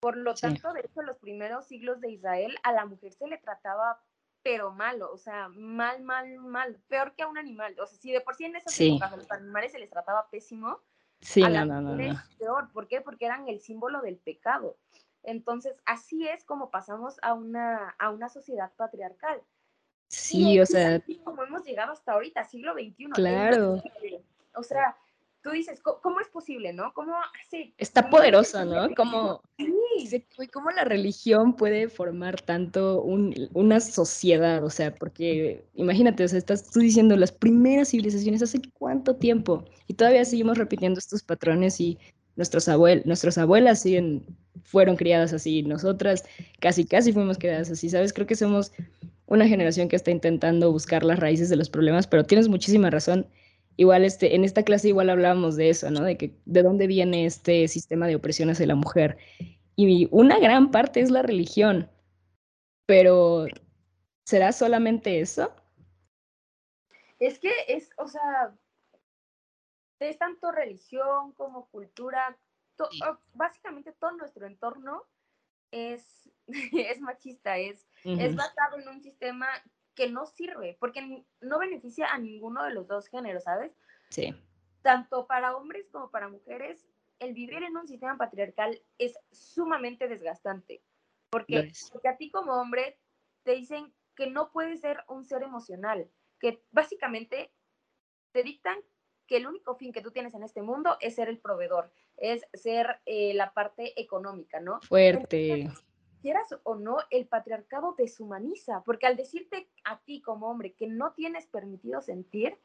Por 0.00 0.16
lo 0.16 0.34
tanto, 0.34 0.72
de 0.72 0.80
hecho, 0.80 1.00
en 1.00 1.06
los 1.06 1.18
primeros 1.18 1.66
siglos 1.66 2.00
de 2.00 2.10
Israel 2.10 2.56
a 2.62 2.72
la 2.72 2.86
mujer 2.86 3.12
se 3.12 3.26
le 3.26 3.38
trataba 3.38 4.00
pero 4.42 4.70
malo, 4.70 5.10
o 5.12 5.18
sea, 5.18 5.48
mal, 5.48 6.02
mal, 6.02 6.38
mal, 6.38 6.80
peor 6.86 7.16
que 7.16 7.24
a 7.24 7.26
un 7.26 7.36
animal. 7.36 7.74
O 7.80 7.86
sea, 7.86 7.98
si 7.98 8.12
de 8.12 8.20
por 8.20 8.36
sí 8.36 8.44
en 8.44 8.54
esas 8.54 8.78
épocas 8.80 9.12
a 9.12 9.16
los 9.16 9.28
animales 9.32 9.72
se 9.72 9.80
les 9.80 9.90
trataba 9.90 10.28
pésimo, 10.30 10.78
sí, 11.20 11.42
a 11.42 11.48
no, 11.48 11.64
no, 11.64 11.80
no, 11.80 12.22
peor. 12.38 12.70
¿Por 12.72 12.86
qué? 12.86 13.00
Porque 13.00 13.26
eran 13.26 13.48
el 13.48 13.58
símbolo 13.58 14.02
del 14.02 14.18
pecado. 14.18 14.76
Entonces, 15.24 15.74
así 15.84 16.28
es 16.28 16.44
como 16.44 16.70
pasamos 16.70 17.16
a 17.22 17.34
una, 17.34 17.96
a 17.98 18.10
una 18.10 18.28
sociedad 18.28 18.70
patriarcal. 18.76 19.42
Sí, 20.06 20.60
o 20.60 20.66
sea. 20.66 21.02
Como 21.24 21.42
hemos 21.42 21.64
llegado 21.64 21.90
hasta 21.90 22.12
ahorita, 22.12 22.44
siglo 22.44 22.74
XXI. 22.74 23.06
Claro. 23.14 23.82
O 24.54 24.62
sea, 24.62 24.96
tú 25.46 25.52
dices, 25.52 25.80
¿cómo, 25.80 26.18
es 26.20 26.28
posible, 26.28 26.72
no? 26.72 26.92
¿Cómo 26.92 27.14
hace? 27.46 27.72
Está 27.78 28.10
poderosa, 28.10 28.64
¿no? 28.64 28.92
Como, 28.96 29.40
sí. 29.56 30.24
¿Cómo 30.52 30.70
la 30.72 30.82
religión 30.82 31.54
puede 31.54 31.88
formar 31.88 32.40
tanto 32.42 33.00
una 33.02 33.78
sociedad? 33.78 34.64
O 34.64 34.70
sea, 34.70 34.92
porque 34.92 35.64
imagínate, 35.74 36.24
o 36.24 36.28
sea, 36.28 36.38
estás 36.38 36.68
tú 36.72 36.80
diciendo 36.80 37.16
las 37.16 37.30
primeras 37.30 37.90
civilizaciones 37.90 38.42
hace 38.42 38.60
cuánto 38.76 39.14
tiempo 39.14 39.64
y 39.86 39.94
todavía 39.94 40.24
seguimos 40.24 40.58
repitiendo 40.58 40.98
estos 40.98 41.22
patrones 41.22 41.80
y 41.80 41.96
nuestros, 42.34 42.68
abuel 42.68 43.02
nuestras 43.04 43.38
abuelas 43.38 43.80
siguen, 43.80 44.26
fueron 44.64 44.96
criadas 44.96 45.32
así, 45.32 45.62
nosotras 45.62 46.24
casi, 46.58 46.84
casi 46.84 47.12
fuimos 47.12 47.38
criadas 47.38 47.70
así, 47.70 47.88
¿sabes? 47.88 48.12
Creo 48.12 48.26
que 48.26 48.34
somos 48.34 48.72
una 49.26 49.46
generación 49.46 49.86
que 49.86 49.94
está 49.94 50.10
intentando 50.10 50.72
buscar 50.72 51.04
las 51.04 51.20
raíces 51.20 51.48
de 51.48 51.56
los 51.56 51.70
problemas, 51.70 52.08
pero 52.08 52.24
tienes 52.24 52.48
muchísima 52.48 52.90
razón. 52.90 53.28
Igual 53.76 54.04
este, 54.04 54.34
en 54.34 54.44
esta 54.44 54.62
clase 54.62 54.88
igual 54.88 55.10
hablábamos 55.10 55.56
de 55.56 55.68
eso, 55.68 55.90
¿no? 55.90 56.02
De 56.02 56.16
que 56.16 56.34
de 56.46 56.62
dónde 56.62 56.86
viene 56.86 57.26
este 57.26 57.68
sistema 57.68 58.06
de 58.06 58.16
opresión 58.16 58.48
hacia 58.50 58.66
la 58.66 58.74
mujer. 58.74 59.18
Y 59.76 60.08
una 60.10 60.38
gran 60.38 60.70
parte 60.70 61.00
es 61.00 61.10
la 61.10 61.22
religión. 61.22 61.90
Pero 62.86 63.46
¿será 64.24 64.52
solamente 64.52 65.20
eso? 65.20 65.54
Es 67.18 67.38
que 67.38 67.52
es, 67.68 67.90
o 67.96 68.08
sea, 68.08 68.54
es 70.00 70.18
tanto 70.18 70.52
religión 70.52 71.32
como 71.32 71.68
cultura, 71.68 72.38
oh, 72.78 73.18
básicamente 73.32 73.92
todo 73.92 74.12
nuestro 74.12 74.46
entorno 74.46 75.02
es, 75.70 76.30
es 76.46 77.00
machista, 77.00 77.56
es, 77.58 77.86
es 78.04 78.36
basado 78.36 78.78
en 78.78 78.88
un 78.88 79.02
sistema 79.02 79.48
que 79.96 80.08
no 80.08 80.26
sirve, 80.26 80.76
porque 80.78 81.24
no 81.40 81.58
beneficia 81.58 82.06
a 82.12 82.18
ninguno 82.18 82.62
de 82.62 82.72
los 82.72 82.86
dos 82.86 83.08
géneros, 83.08 83.44
¿sabes? 83.44 83.72
Sí. 84.10 84.32
Tanto 84.82 85.26
para 85.26 85.56
hombres 85.56 85.88
como 85.90 86.10
para 86.10 86.28
mujeres, 86.28 86.86
el 87.18 87.32
vivir 87.32 87.62
en 87.62 87.76
un 87.76 87.88
sistema 87.88 88.16
patriarcal 88.16 88.80
es 88.98 89.18
sumamente 89.32 90.06
desgastante, 90.06 90.82
porque, 91.30 91.72
porque 91.90 92.08
a 92.08 92.16
ti 92.16 92.30
como 92.30 92.52
hombre 92.60 92.98
te 93.42 93.52
dicen 93.52 93.92
que 94.14 94.30
no 94.30 94.52
puedes 94.52 94.80
ser 94.80 95.02
un 95.08 95.24
ser 95.24 95.42
emocional, 95.42 96.08
que 96.38 96.62
básicamente 96.70 97.50
te 98.32 98.42
dictan 98.42 98.78
que 99.26 99.38
el 99.38 99.46
único 99.46 99.74
fin 99.76 99.92
que 99.92 100.02
tú 100.02 100.10
tienes 100.12 100.34
en 100.34 100.44
este 100.44 100.62
mundo 100.62 100.98
es 101.00 101.16
ser 101.16 101.28
el 101.28 101.38
proveedor, 101.38 101.90
es 102.16 102.46
ser 102.52 103.00
eh, 103.06 103.34
la 103.34 103.52
parte 103.54 103.98
económica, 104.00 104.60
¿no? 104.60 104.80
Fuerte. 104.82 105.70
Quieras 106.26 106.58
o 106.64 106.74
no, 106.74 106.96
el 107.10 107.28
patriarcado 107.28 107.94
deshumaniza, 107.96 108.82
porque 108.84 109.06
al 109.06 109.16
decirte 109.16 109.68
a 109.84 110.00
ti 110.00 110.20
como 110.20 110.48
hombre 110.48 110.72
que 110.72 110.88
no 110.88 111.12
tienes 111.12 111.46
permitido 111.46 112.02
sentir, 112.02 112.58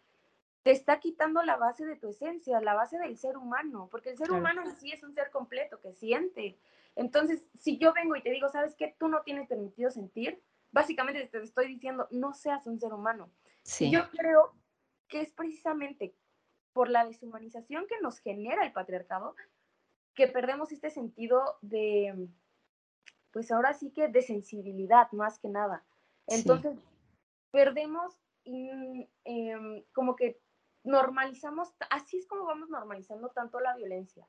te 0.63 0.71
está 0.71 0.99
quitando 0.99 1.43
la 1.43 1.57
base 1.57 1.85
de 1.85 1.95
tu 1.95 2.07
esencia, 2.09 2.59
la 2.59 2.73
base 2.73 2.97
del 2.97 3.19
ser 3.19 3.37
humano, 3.37 3.87
porque 3.91 4.09
el 4.09 4.17
ser 4.17 4.29
Claro. 4.29 4.41
humano 4.41 4.63
en 4.63 4.75
sí 4.77 4.91
es 4.91 5.03
un 5.03 5.13
ser 5.13 5.29
completo 5.29 5.79
que 5.79 5.93
siente. 5.93 6.57
Entonces, 6.95 7.43
si 7.59 7.77
yo 7.77 7.93
vengo 7.93 8.15
y 8.15 8.23
te 8.23 8.31
digo, 8.31 8.49
¿sabes 8.49 8.75
qué? 8.75 8.95
Tú 8.97 9.07
no 9.09 9.21
tienes 9.21 9.47
permitido 9.47 9.91
sentir, 9.91 10.41
básicamente 10.71 11.27
te 11.27 11.43
estoy 11.43 11.67
diciendo, 11.67 12.07
no 12.09 12.33
seas 12.33 12.65
un 12.65 12.79
ser 12.79 12.93
humano. 12.93 13.29
Sí, 13.61 13.91
Yo 13.91 14.09
creo 14.09 14.55
que 15.07 15.21
es 15.21 15.31
precisamente 15.33 16.15
por 16.73 16.89
la 16.89 17.05
deshumanización 17.05 17.85
que 17.85 18.01
nos 18.01 18.17
genera 18.17 18.65
el 18.65 18.73
patriarcado 18.73 19.35
que 20.15 20.27
perdemos 20.27 20.71
este 20.71 20.89
sentido 20.89 21.59
de, 21.61 22.27
pues 23.31 23.51
ahora 23.51 23.73
sí 23.73 23.91
que 23.91 24.07
de 24.07 24.21
sensibilidad 24.21 25.11
más 25.11 25.39
que 25.39 25.49
nada. 25.49 25.83
Sí. 26.27 26.35
Entonces, 26.39 26.77
perdemos 27.51 28.13
em, 28.45 29.83
como 29.93 30.15
que 30.15 30.39
normalizamos, 30.83 31.69
así 31.89 32.17
es 32.17 32.27
como 32.27 32.45
vamos 32.45 32.69
normalizando 32.69 33.29
tanto 33.29 33.59
la 33.59 33.75
violencia. 33.75 34.27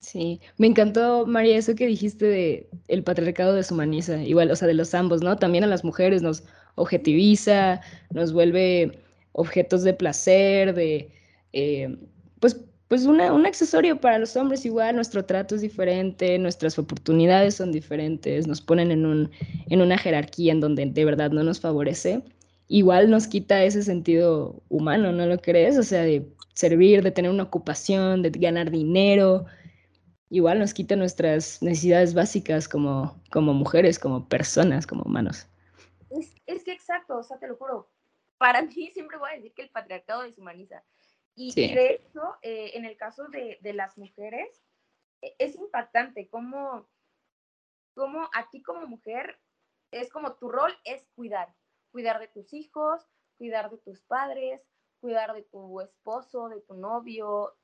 sí. 0.00 0.40
Me 0.56 0.66
encantó, 0.66 1.26
María, 1.26 1.58
eso 1.58 1.74
que 1.74 1.86
dijiste 1.86 2.24
de 2.26 2.70
el 2.88 3.04
patriarcado 3.04 3.54
deshumaniza, 3.54 4.22
igual, 4.22 4.50
o 4.50 4.56
sea, 4.56 4.68
de 4.68 4.74
los 4.74 4.94
ambos, 4.94 5.22
¿no? 5.22 5.36
También 5.36 5.64
a 5.64 5.66
las 5.66 5.84
mujeres 5.84 6.22
nos 6.22 6.44
objetiviza, 6.76 7.80
nos 8.10 8.32
vuelve 8.32 9.04
objetos 9.32 9.82
de 9.82 9.94
placer, 9.94 10.74
de, 10.74 11.12
eh, 11.52 11.96
pues, 12.40 12.64
pues 12.90 13.06
una- 13.06 13.32
un 13.32 13.46
accesorio 13.46 14.00
para 14.02 14.18
los 14.18 14.36
hombres 14.36 14.66
igual, 14.66 14.96
nuestro 14.96 15.24
trato 15.24 15.54
es 15.54 15.62
diferente, 15.62 16.38
nuestras 16.40 16.78
oportunidades 16.78 17.54
son 17.54 17.72
diferentes, 17.72 18.48
nos 18.48 18.60
ponen 18.60 18.90
en 18.90 19.06
un, 19.06 19.30
en 19.68 19.80
una 19.80 19.96
jerarquía 19.96 20.52
en 20.52 20.60
donde 20.60 20.86
de 20.86 21.04
verdad 21.06 21.30
no 21.30 21.44
nos 21.44 21.60
favorece. 21.60 22.24
Igual 22.68 23.10
nos 23.10 23.28
quita 23.28 23.62
ese 23.64 23.84
sentido 23.84 24.62
humano, 24.68 25.12
¿no 25.12 25.26
lo 25.26 25.38
crees? 25.38 25.78
O 25.78 25.84
sea, 25.84 26.02
de 26.02 26.26
servir, 26.54 27.02
de 27.04 27.12
tener 27.12 27.30
una 27.30 27.44
ocupación, 27.44 28.22
de 28.22 28.30
ganar 28.30 28.72
dinero, 28.72 29.46
igual 30.30 30.58
nos 30.58 30.74
quita 30.74 30.96
nuestras 30.96 31.62
necesidades 31.62 32.14
básicas 32.14 32.68
como, 32.68 33.22
como 33.32 33.54
mujeres, 33.54 33.98
como 34.00 34.28
personas, 34.28 34.86
como 34.86 35.04
humanos. 35.04 35.46
Es, 36.10 36.34
es 36.46 36.64
que 36.64 36.72
exacto, 36.72 37.18
o 37.18 37.22
sea, 37.22 37.38
te 37.38 37.48
lo 37.48 37.56
juro, 37.56 37.88
para 38.38 38.62
mí 38.62 38.90
siempre 38.92 39.18
voy 39.18 39.30
a 39.30 39.36
decir 39.36 39.52
que 39.54 39.62
el 39.62 39.70
patriarcado 39.70 40.22
deshumaniza. 40.22 40.82
Y, 41.34 41.52
Sí. 41.52 41.74
de 41.74 41.94
hecho, 41.94 42.36
eh, 42.42 42.72
en 42.74 42.84
el 42.84 42.96
caso 42.96 43.28
de, 43.28 43.58
de 43.62 43.72
las 43.72 43.96
mujeres, 43.96 44.62
e- 45.22 45.34
es 45.38 45.54
impactante 45.56 46.28
cómo, 46.28 46.88
cómo 47.94 48.28
aquí 48.34 48.62
como 48.62 48.86
mujer 48.86 49.40
es 49.90 50.10
como 50.10 50.34
tu 50.34 50.48
rol 50.48 50.72
es 50.84 51.06
cuidar, 51.14 51.54
cuidar 51.90 52.20
de 52.20 52.28
tus 52.28 52.52
hijos, 52.52 53.06
cuidar 53.38 53.70
de 53.70 53.78
tus 53.78 54.00
padres, 54.02 54.62
cuidar 55.00 55.34
de 55.34 55.42
tu 55.42 55.80
esposo, 55.80 56.48
de 56.48 56.60
tu 56.60 56.74
novio, 56.74 57.56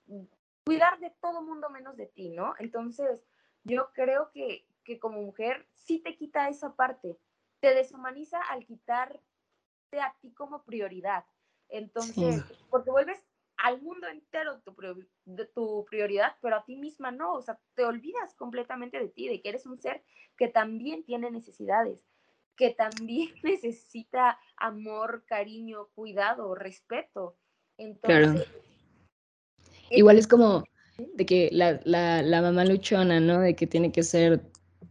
cuidar 0.64 0.98
de 0.98 1.10
todo 1.20 1.42
mundo 1.42 1.68
menos 1.70 1.96
de 1.96 2.06
ti, 2.06 2.30
¿no? 2.30 2.54
Entonces, 2.58 3.24
yo 3.64 3.92
creo 3.92 4.30
que, 4.32 4.66
que 4.84 4.98
como 4.98 5.20
mujer 5.22 5.68
sí 5.74 6.00
te 6.00 6.16
quita 6.16 6.48
esa 6.48 6.74
parte, 6.74 7.18
te 7.60 7.74
deshumaniza 7.74 8.40
al 8.40 8.64
quitarte 8.66 9.20
a 10.00 10.14
ti 10.20 10.32
como 10.32 10.64
prioridad. 10.64 11.24
Entonces, 11.68 12.42
Sí. 12.46 12.54
porque 12.70 12.90
vuelves 12.90 13.22
al 13.58 13.80
mundo 13.80 14.06
entero 14.08 14.60
tu, 14.60 14.74
de 15.24 15.46
tu 15.46 15.84
prioridad, 15.88 16.36
pero 16.42 16.56
a 16.56 16.64
ti 16.64 16.76
misma 16.76 17.10
no, 17.10 17.34
o 17.34 17.42
sea, 17.42 17.58
te 17.74 17.84
olvidas 17.84 18.34
completamente 18.34 18.98
de 18.98 19.08
ti, 19.08 19.28
de 19.28 19.40
que 19.40 19.48
eres 19.48 19.66
un 19.66 19.78
ser 19.78 20.02
que 20.36 20.48
también 20.48 21.04
tiene 21.04 21.30
necesidades, 21.30 21.98
que 22.56 22.70
también 22.70 23.30
necesita 23.42 24.38
amor, 24.56 25.24
cariño, 25.26 25.88
cuidado, 25.94 26.54
respeto. 26.54 27.36
Claro. 28.02 28.26
Entonces, 28.26 28.48
Igual 29.90 30.18
es 30.18 30.26
como 30.26 30.64
de 31.14 31.26
que 31.26 31.48
la, 31.52 31.80
la, 31.84 32.22
la 32.22 32.42
mamá 32.42 32.64
luchona, 32.64 33.20
¿no? 33.20 33.40
De 33.40 33.54
que 33.54 33.66
tiene 33.66 33.92
que 33.92 34.02
ser 34.02 34.40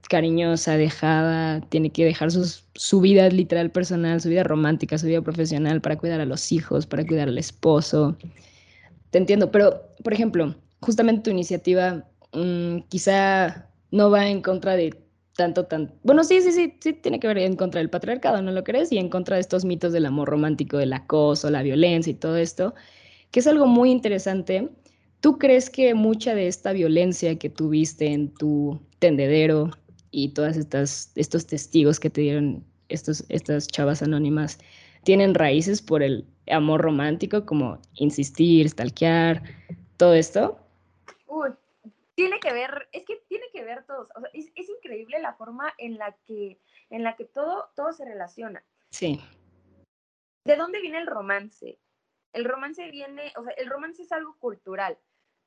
cariñosa, 0.08 0.78
dejada, 0.78 1.62
tiene 1.70 1.92
que 1.92 2.06
dejar 2.06 2.32
sus, 2.32 2.66
su 2.76 3.02
vida 3.02 3.28
literal 3.30 3.72
personal, 3.72 4.22
su 4.22 4.30
vida 4.30 4.44
romántica, 4.44 4.98
su 4.98 5.08
vida 5.08 5.22
profesional 5.22 5.82
para 5.82 5.98
cuidar 5.98 6.22
a 6.22 6.26
los 6.26 6.52
hijos, 6.52 6.86
para 6.86 7.06
cuidar 7.06 7.28
al 7.28 7.38
esposo. 7.38 8.16
Te 9.16 9.20
entiendo, 9.20 9.50
pero, 9.50 9.96
por 10.04 10.12
ejemplo, 10.12 10.56
justamente 10.82 11.24
tu 11.24 11.30
iniciativa 11.30 12.06
mm, 12.34 12.80
quizá 12.90 13.70
no 13.90 14.10
va 14.12 14.28
en 14.28 14.42
contra 14.42 14.76
de 14.76 14.94
tanto, 15.38 15.68
tan... 15.68 15.94
Bueno, 16.04 16.26
sí, 16.26 16.42
sí, 16.42 16.52
sí, 16.52 16.74
sí, 16.82 16.92
tiene 16.92 17.22
que 17.22 17.28
ver 17.28 17.38
en 17.38 17.56
contra 17.56 17.80
del 17.80 17.90
patriarcado, 17.90 18.42
¿no 18.42 18.52
lo 18.52 18.66
crees? 18.66 18.92
Y 18.92 18.98
en 18.98 19.08
contra 19.08 19.38
de 19.38 19.42
estos 19.42 19.64
mitos 19.64 19.94
del 19.94 20.06
amor 20.06 20.28
romántico, 20.28 20.76
del 20.76 20.92
acoso, 20.92 21.50
la 21.50 21.64
violencia 21.64 22.12
y 22.12 22.16
todo 22.16 22.36
esto, 22.36 22.76
que 23.32 23.40
es 23.40 23.48
algo 23.48 23.68
muy 23.68 23.90
interesante. 23.90 24.70
¿Tú 25.22 25.38
crees 25.38 25.70
que 25.70 25.94
mucha 25.94 26.36
de 26.36 26.48
esta 26.48 26.74
violencia 26.74 27.40
que 27.40 27.50
tuviste 27.50 28.08
en 28.08 28.34
tu 28.34 28.82
tendedero 29.00 29.72
y 30.12 30.34
todas 30.34 30.58
estas 30.58 31.14
estos 31.16 31.46
testigos 31.46 32.02
que 32.02 32.10
te 32.10 32.20
dieron 32.20 32.66
estos, 32.90 33.24
estas 33.30 33.68
chavas 33.68 34.04
anónimas 34.04 34.58
tienen 35.06 35.36
raíces 35.36 35.82
por 35.82 36.04
el 36.04 36.28
amor 36.52 36.82
romántico, 36.82 37.46
como 37.46 37.80
insistir, 37.94 38.70
stalkear, 38.70 39.42
todo 39.96 40.14
esto? 40.14 40.60
Uy, 41.28 41.52
tiene 42.16 42.40
que 42.42 42.52
ver, 42.52 42.90
es 42.92 43.06
que 43.06 43.24
tiene 43.30 43.46
que 43.54 43.64
ver 43.64 43.86
todos, 43.86 44.10
o 44.16 44.20
sea, 44.20 44.30
es, 44.34 44.52
es 44.56 44.70
increíble 44.70 45.20
la 45.20 45.34
forma 45.36 45.74
en 45.78 45.98
la 45.98 46.14
que, 46.26 46.60
en 46.90 47.04
la 47.04 47.16
que 47.16 47.24
todo, 47.26 47.70
todo 47.76 47.94
se 47.94 48.04
relaciona. 48.04 48.64
Sí, 48.90 49.22
¿De 50.46 50.56
dónde 50.56 50.80
viene 50.80 51.00
el 51.00 51.08
romance? 51.08 51.80
El 52.32 52.46
romance 52.46 52.90
viene, 52.92 53.34
o 53.36 53.44
sea, 53.44 53.54
el 53.54 53.68
romance 53.68 54.04
es 54.04 54.12
algo 54.12 54.38
cultural. 54.38 54.98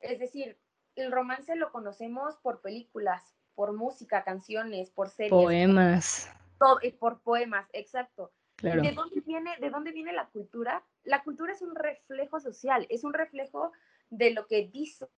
Es 0.00 0.18
decir, 0.18 0.58
el 0.96 1.12
romance 1.12 1.54
lo 1.54 1.70
conocemos 1.70 2.36
por 2.38 2.60
películas, 2.60 3.36
por 3.54 3.72
música, 3.72 4.24
canciones, 4.24 4.90
por 4.90 5.08
series, 5.08 5.30
poemas, 5.30 6.32
todo, 6.58 6.80
por 6.98 7.20
poemas, 7.20 7.68
exacto. 7.72 8.32
Claro, 8.58 8.82
¿De 8.82 8.92
dónde 8.92 9.20
viene, 9.22 9.56
de 9.58 9.70
dónde 9.70 9.92
viene 9.92 10.12
la 10.12 10.28
cultura? 10.28 10.84
La 11.04 11.22
cultura 11.22 11.52
es 11.52 11.62
un 11.62 11.74
reflejo 11.74 12.40
social, 12.40 12.86
es 12.90 13.04
un 13.04 13.14
reflejo 13.14 13.72
de 14.10 14.32
lo 14.32 14.46
que 14.46 14.68
dice, 14.68 15.08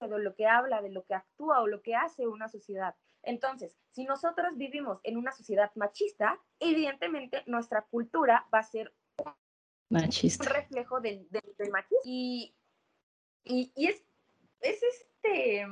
de 0.00 0.18
lo 0.18 0.34
que 0.34 0.46
habla, 0.46 0.82
de 0.82 0.90
lo 0.90 1.04
que 1.04 1.14
actúa 1.14 1.62
o 1.62 1.66
lo 1.66 1.82
que 1.82 1.94
hace 1.94 2.26
una 2.26 2.48
sociedad. 2.48 2.94
Entonces, 3.22 3.76
si 3.90 4.04
nosotros 4.04 4.56
vivimos 4.56 5.00
en 5.02 5.16
una 5.16 5.32
sociedad 5.32 5.72
machista, 5.74 6.38
evidentemente 6.60 7.42
nuestra 7.46 7.82
cultura 7.82 8.46
va 8.54 8.60
a 8.60 8.62
ser 8.62 8.94
un 9.18 9.34
machista. 9.88 10.48
reflejo 10.48 11.00
del, 11.00 11.26
del, 11.30 11.54
del 11.58 11.70
machismo. 11.70 11.98
Y, 12.04 12.54
y, 13.44 13.72
y 13.74 13.86
es, 13.88 14.04
es 14.60 14.82
este, 14.82 15.66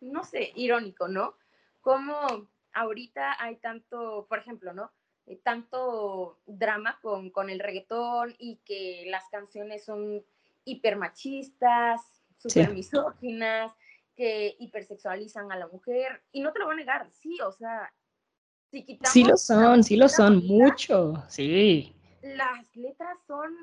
no 0.00 0.24
sé, 0.24 0.52
irónico, 0.54 1.08
¿no? 1.08 1.36
Como 1.80 2.48
ahorita 2.72 3.42
hay 3.42 3.56
tanto, 3.56 4.26
por 4.28 4.38
ejemplo, 4.38 4.72
¿no? 4.72 4.92
Eh, 5.26 5.40
tanto 5.42 6.40
drama 6.46 6.98
con, 7.00 7.30
con 7.30 7.48
el 7.48 7.60
reggaetón 7.60 8.34
y 8.38 8.56
que 8.64 9.04
las 9.06 9.28
canciones 9.30 9.84
son 9.84 10.24
hipermachistas, 10.64 12.00
super 12.38 12.68
Sí. 12.68 12.74
misóginas, 12.74 13.72
que 14.16 14.56
hipersexualizan 14.58 15.50
a 15.52 15.56
la 15.56 15.68
mujer. 15.68 16.22
Y 16.32 16.40
no 16.40 16.52
te 16.52 16.58
lo 16.58 16.66
voy 16.66 16.74
a 16.74 16.76
negar, 16.78 17.10
sí, 17.12 17.38
o 17.40 17.52
sea, 17.52 17.92
si 18.70 18.84
quitamos 18.84 19.12
Sí 19.12 19.24
lo 19.24 19.36
son, 19.36 19.84
sí 19.84 19.96
lo 19.96 20.08
son, 20.08 20.44
mucho, 20.46 21.14
sí. 21.28 21.94
Las 22.22 22.74
letras 22.76 23.16
son 23.26 23.54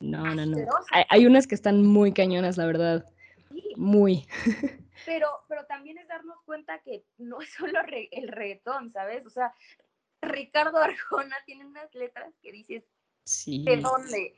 No, 0.00 0.34
no, 0.34 0.46
no. 0.46 0.58
Hay, 0.92 1.04
hay 1.08 1.26
unas 1.26 1.46
que 1.46 1.54
están 1.54 1.84
muy 1.84 2.12
cañonas, 2.12 2.56
la 2.56 2.66
verdad, 2.66 3.08
Sí, 3.50 3.72
muy. 3.76 4.26
pero, 5.04 5.28
pero 5.48 5.64
también 5.66 5.98
es 5.98 6.08
darnos 6.08 6.36
cuenta 6.44 6.80
que 6.80 7.04
no 7.18 7.40
es 7.40 7.50
solo 7.54 7.82
re- 7.82 8.08
el 8.12 8.28
reggaetón, 8.28 8.92
¿sabes? 8.92 9.24
O 9.26 9.30
sea, 9.30 9.52
Ricardo 10.22 10.78
Arjona 10.78 11.36
tiene 11.46 11.64
unas 11.64 11.94
letras 11.94 12.34
que 12.42 12.52
dices, 12.52 12.84
Sí, 13.26 13.64
¿de 13.64 13.78
dónde? 13.78 14.36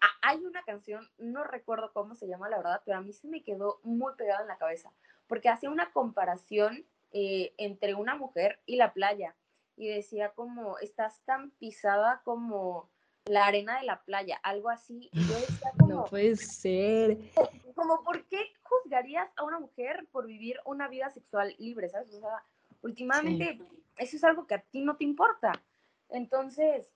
Ah, 0.00 0.08
hay 0.22 0.38
una 0.38 0.62
canción, 0.62 1.06
no 1.18 1.44
recuerdo 1.44 1.92
cómo 1.92 2.14
se 2.14 2.26
llama 2.26 2.48
la 2.48 2.56
verdad, 2.56 2.82
pero 2.86 2.96
a 2.96 3.02
mí 3.02 3.12
se 3.12 3.28
me 3.28 3.42
quedó 3.42 3.80
muy 3.82 4.14
pegada 4.14 4.40
en 4.40 4.48
la 4.48 4.56
cabeza, 4.56 4.90
porque 5.26 5.50
hacía 5.50 5.68
una 5.70 5.92
comparación 5.92 6.86
eh, 7.12 7.52
entre 7.58 7.94
una 7.94 8.16
mujer 8.16 8.60
y 8.64 8.76
la 8.76 8.94
playa, 8.94 9.36
y 9.76 9.88
decía 9.88 10.30
como, 10.30 10.78
estás 10.78 11.20
tan 11.26 11.50
pisada 11.50 12.22
como 12.24 12.88
la 13.26 13.44
arena 13.44 13.78
de 13.78 13.84
la 13.84 14.02
playa, 14.02 14.40
algo 14.42 14.70
así, 14.70 15.10
y 15.12 15.26
yo 15.26 15.34
decía 15.34 15.70
como, 15.78 15.94
no 15.94 16.04
puede 16.06 16.36
ser. 16.36 17.18
como, 17.74 18.02
¿por 18.02 18.24
qué 18.26 18.54
juzgarías 18.62 19.30
a 19.36 19.44
una 19.44 19.58
mujer 19.58 20.08
por 20.10 20.26
vivir 20.26 20.58
una 20.64 20.88
vida 20.88 21.10
sexual 21.10 21.54
libre, 21.58 21.90
¿sabes? 21.90 22.14
O 22.14 22.20
sea, 22.20 22.42
últimamente 22.82 23.58
eso 23.96 24.16
es 24.16 24.24
algo 24.24 24.46
que 24.46 24.54
a 24.54 24.62
ti 24.62 24.80
no 24.80 24.96
te 24.96 25.04
importa. 25.04 25.52
Entonces, 26.08 26.86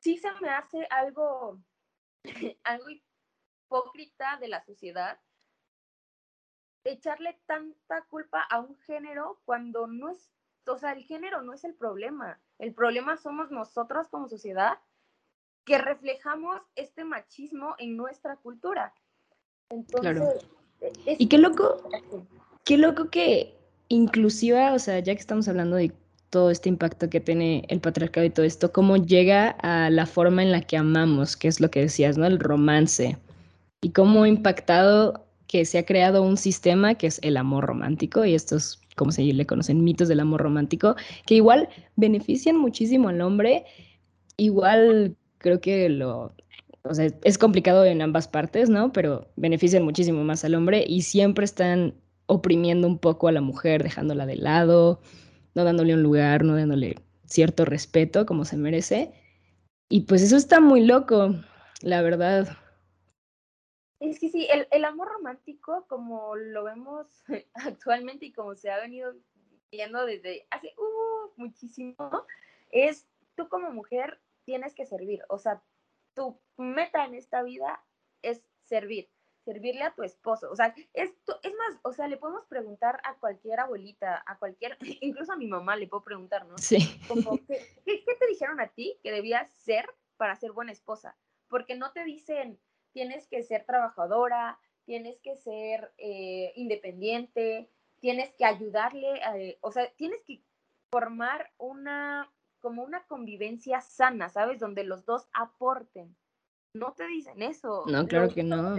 sí 0.00 0.16
se 0.18 0.32
me 0.40 0.48
hace 0.50 0.86
algo, 0.90 1.60
algo 2.64 2.86
hipócrita 2.90 4.38
de 4.38 4.48
la 4.48 4.64
sociedad 4.64 5.20
echarle 6.84 7.38
tanta 7.46 8.02
culpa 8.06 8.42
a 8.42 8.60
un 8.60 8.76
género 8.80 9.40
cuando 9.44 9.86
no 9.86 10.10
es, 10.10 10.30
o 10.66 10.78
sea, 10.78 10.92
el 10.92 11.04
género 11.04 11.42
no 11.42 11.52
es 11.52 11.64
el 11.64 11.74
problema. 11.74 12.40
El 12.58 12.74
problema 12.74 13.16
somos 13.16 13.50
nosotros 13.50 14.08
como 14.08 14.28
sociedad 14.28 14.78
que 15.64 15.78
reflejamos 15.78 16.60
este 16.74 17.04
machismo 17.04 17.74
en 17.78 17.96
nuestra 17.96 18.36
cultura. 18.36 18.92
Entonces, 19.68 20.44
e, 20.80 21.16
y 21.18 21.28
qué 21.28 21.38
loco, 21.38 21.88
qué 22.64 22.76
loco 22.78 23.10
que 23.10 23.61
inclusiva, 23.92 24.72
o 24.72 24.78
sea, 24.78 24.98
ya 25.00 25.14
que 25.14 25.20
estamos 25.20 25.48
hablando 25.48 25.76
de 25.76 25.92
todo 26.30 26.50
este 26.50 26.70
impacto 26.70 27.10
que 27.10 27.20
tiene 27.20 27.64
el 27.68 27.80
patriarcado 27.80 28.26
y 28.26 28.30
todo 28.30 28.46
esto, 28.46 28.72
cómo 28.72 28.96
llega 28.96 29.50
a 29.50 29.90
la 29.90 30.06
forma 30.06 30.42
en 30.42 30.50
la 30.50 30.62
que 30.62 30.78
amamos, 30.78 31.36
que 31.36 31.48
es 31.48 31.60
lo 31.60 31.70
que 31.70 31.80
decías, 31.80 32.16
¿no? 32.16 32.26
El 32.26 32.40
romance. 32.40 33.18
Y 33.82 33.90
cómo 33.90 34.22
ha 34.22 34.28
impactado 34.28 35.26
que 35.46 35.66
se 35.66 35.76
ha 35.78 35.84
creado 35.84 36.22
un 36.22 36.38
sistema 36.38 36.94
que 36.94 37.06
es 37.06 37.18
el 37.22 37.36
amor 37.36 37.66
romántico, 37.66 38.24
y 38.24 38.34
estos, 38.34 38.80
como 38.96 39.12
se 39.12 39.22
le 39.22 39.44
conocen, 39.46 39.84
mitos 39.84 40.08
del 40.08 40.20
amor 40.20 40.40
romántico, 40.40 40.96
que 41.26 41.34
igual 41.34 41.68
benefician 41.96 42.56
muchísimo 42.56 43.10
al 43.10 43.20
hombre, 43.20 43.66
igual 44.38 45.16
creo 45.36 45.60
que 45.60 45.90
lo, 45.90 46.32
o 46.84 46.94
sea, 46.94 47.08
es 47.24 47.36
complicado 47.36 47.84
en 47.84 48.00
ambas 48.00 48.26
partes, 48.26 48.70
¿no? 48.70 48.90
Pero 48.92 49.28
benefician 49.36 49.84
muchísimo 49.84 50.24
más 50.24 50.44
al 50.46 50.54
hombre 50.54 50.82
y 50.86 51.02
siempre 51.02 51.44
están 51.44 51.94
oprimiendo 52.26 52.86
un 52.86 52.98
poco 52.98 53.28
a 53.28 53.32
la 53.32 53.40
mujer, 53.40 53.82
dejándola 53.82 54.26
de 54.26 54.36
lado, 54.36 55.00
no 55.54 55.64
dándole 55.64 55.94
un 55.94 56.02
lugar, 56.02 56.44
no 56.44 56.56
dándole 56.56 56.96
cierto 57.26 57.64
respeto 57.64 58.26
como 58.26 58.44
se 58.44 58.56
merece. 58.56 59.12
Y 59.88 60.02
pues 60.02 60.22
eso 60.22 60.36
está 60.36 60.60
muy 60.60 60.84
loco, 60.84 61.34
la 61.82 62.02
verdad. 62.02 62.56
Es 64.00 64.18
que 64.18 64.30
sí, 64.30 64.48
el, 64.50 64.66
el 64.70 64.84
amor 64.84 65.08
romántico, 65.12 65.86
como 65.88 66.34
lo 66.34 66.64
vemos 66.64 67.06
actualmente 67.54 68.26
y 68.26 68.32
como 68.32 68.54
se 68.54 68.70
ha 68.70 68.80
venido 68.80 69.14
viendo 69.70 70.04
desde 70.04 70.46
hace 70.50 70.74
uh, 70.76 71.30
muchísimo, 71.36 71.96
es 72.70 73.06
tú 73.36 73.48
como 73.48 73.70
mujer 73.70 74.20
tienes 74.44 74.74
que 74.74 74.86
servir. 74.86 75.22
O 75.28 75.38
sea, 75.38 75.62
tu 76.14 76.40
meta 76.56 77.04
en 77.04 77.14
esta 77.14 77.42
vida 77.42 77.84
es 78.22 78.42
servir 78.64 79.11
servirle 79.44 79.82
a 79.82 79.94
tu 79.94 80.02
esposo. 80.02 80.50
O 80.50 80.56
sea, 80.56 80.74
esto 80.92 81.38
es 81.42 81.52
más, 81.54 81.80
o 81.82 81.92
sea, 81.92 82.08
le 82.08 82.16
podemos 82.16 82.44
preguntar 82.46 83.00
a 83.04 83.16
cualquier 83.16 83.60
abuelita, 83.60 84.22
a 84.26 84.38
cualquier, 84.38 84.76
incluso 85.00 85.32
a 85.32 85.36
mi 85.36 85.46
mamá 85.46 85.76
le 85.76 85.88
puedo 85.88 86.04
preguntar, 86.04 86.46
¿no? 86.46 86.58
Sí. 86.58 86.78
Como, 87.08 87.38
¿qué, 87.46 87.66
qué, 87.84 88.14
te 88.18 88.26
dijeron 88.28 88.60
a 88.60 88.68
ti 88.68 88.98
que 89.02 89.12
debías 89.12 89.50
ser 89.52 89.86
para 90.16 90.36
ser 90.36 90.52
buena 90.52 90.72
esposa? 90.72 91.16
Porque 91.48 91.76
no 91.76 91.92
te 91.92 92.04
dicen, 92.04 92.58
tienes 92.92 93.26
que 93.26 93.42
ser 93.42 93.64
trabajadora, 93.64 94.58
tienes 94.84 95.18
que 95.20 95.36
ser 95.36 95.92
eh, 95.98 96.52
independiente, 96.56 97.70
tienes 98.00 98.32
que 98.34 98.44
ayudarle, 98.44 99.20
o 99.60 99.70
sea, 99.70 99.90
tienes 99.96 100.22
que 100.22 100.42
formar 100.90 101.52
una, 101.58 102.30
como 102.60 102.82
una 102.82 103.04
convivencia 103.06 103.80
sana, 103.80 104.28
¿sabes? 104.28 104.58
Donde 104.58 104.82
los 104.84 105.04
dos 105.04 105.28
aporten 105.32 106.16
no 106.74 106.92
te 106.92 107.06
dicen 107.06 107.42
eso. 107.42 107.84
No, 107.86 108.06
claro 108.06 108.32
que 108.32 108.42
no. 108.42 108.76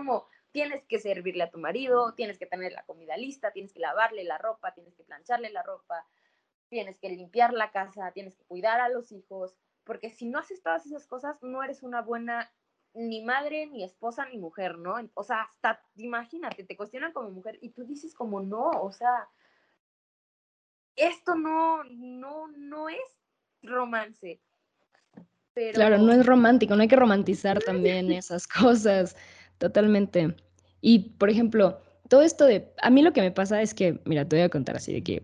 Como, 0.00 0.26
tienes 0.50 0.84
que 0.86 0.98
servirle 0.98 1.44
a 1.44 1.50
tu 1.50 1.58
marido, 1.58 2.14
tienes 2.14 2.38
que 2.38 2.46
tener 2.46 2.72
la 2.72 2.84
comida 2.84 3.16
lista, 3.16 3.52
tienes 3.52 3.72
que 3.72 3.80
lavarle 3.80 4.24
la 4.24 4.38
ropa, 4.38 4.72
tienes 4.72 4.94
que 4.94 5.04
plancharle 5.04 5.50
la 5.50 5.62
ropa, 5.62 6.06
tienes 6.68 6.98
que 6.98 7.10
limpiar 7.10 7.52
la 7.52 7.70
casa, 7.70 8.12
tienes 8.12 8.34
que 8.36 8.44
cuidar 8.44 8.80
a 8.80 8.88
los 8.88 9.12
hijos, 9.12 9.56
porque 9.84 10.10
si 10.10 10.26
no 10.26 10.38
haces 10.38 10.62
todas 10.62 10.86
esas 10.86 11.06
cosas, 11.06 11.36
no 11.42 11.62
eres 11.62 11.82
una 11.82 12.00
buena 12.00 12.50
ni 12.94 13.22
madre, 13.22 13.66
ni 13.66 13.84
esposa, 13.84 14.26
ni 14.26 14.38
mujer, 14.38 14.78
¿no? 14.78 14.96
O 15.14 15.22
sea, 15.22 15.42
hasta, 15.42 15.80
imagínate, 15.96 16.64
te 16.64 16.76
cuestionan 16.76 17.12
como 17.12 17.30
mujer 17.30 17.58
y 17.60 17.70
tú 17.70 17.84
dices 17.84 18.14
como 18.14 18.40
no, 18.40 18.70
o 18.70 18.90
sea, 18.90 19.28
esto 20.96 21.34
no, 21.34 21.84
no, 21.84 22.48
no 22.48 22.88
es 22.88 23.20
romance. 23.62 24.40
Claro, 25.74 25.98
no 25.98 26.12
es 26.12 26.24
romántico, 26.24 26.74
no 26.74 26.82
hay 26.82 26.88
que 26.88 26.96
romantizar 26.96 27.60
también 27.60 28.10
esas 28.12 28.46
cosas, 28.48 29.16
totalmente. 29.60 30.34
Y, 30.80 31.10
por 31.18 31.30
ejemplo, 31.30 31.78
todo 32.08 32.22
esto 32.22 32.46
de, 32.46 32.72
a 32.82 32.90
mí 32.90 33.02
lo 33.02 33.12
que 33.12 33.20
me 33.20 33.30
pasa 33.30 33.62
es 33.62 33.74
que, 33.74 34.00
mira, 34.04 34.26
te 34.26 34.36
voy 34.36 34.42
a 34.42 34.48
contar 34.48 34.76
así 34.76 34.92
de 34.92 35.02
que 35.02 35.22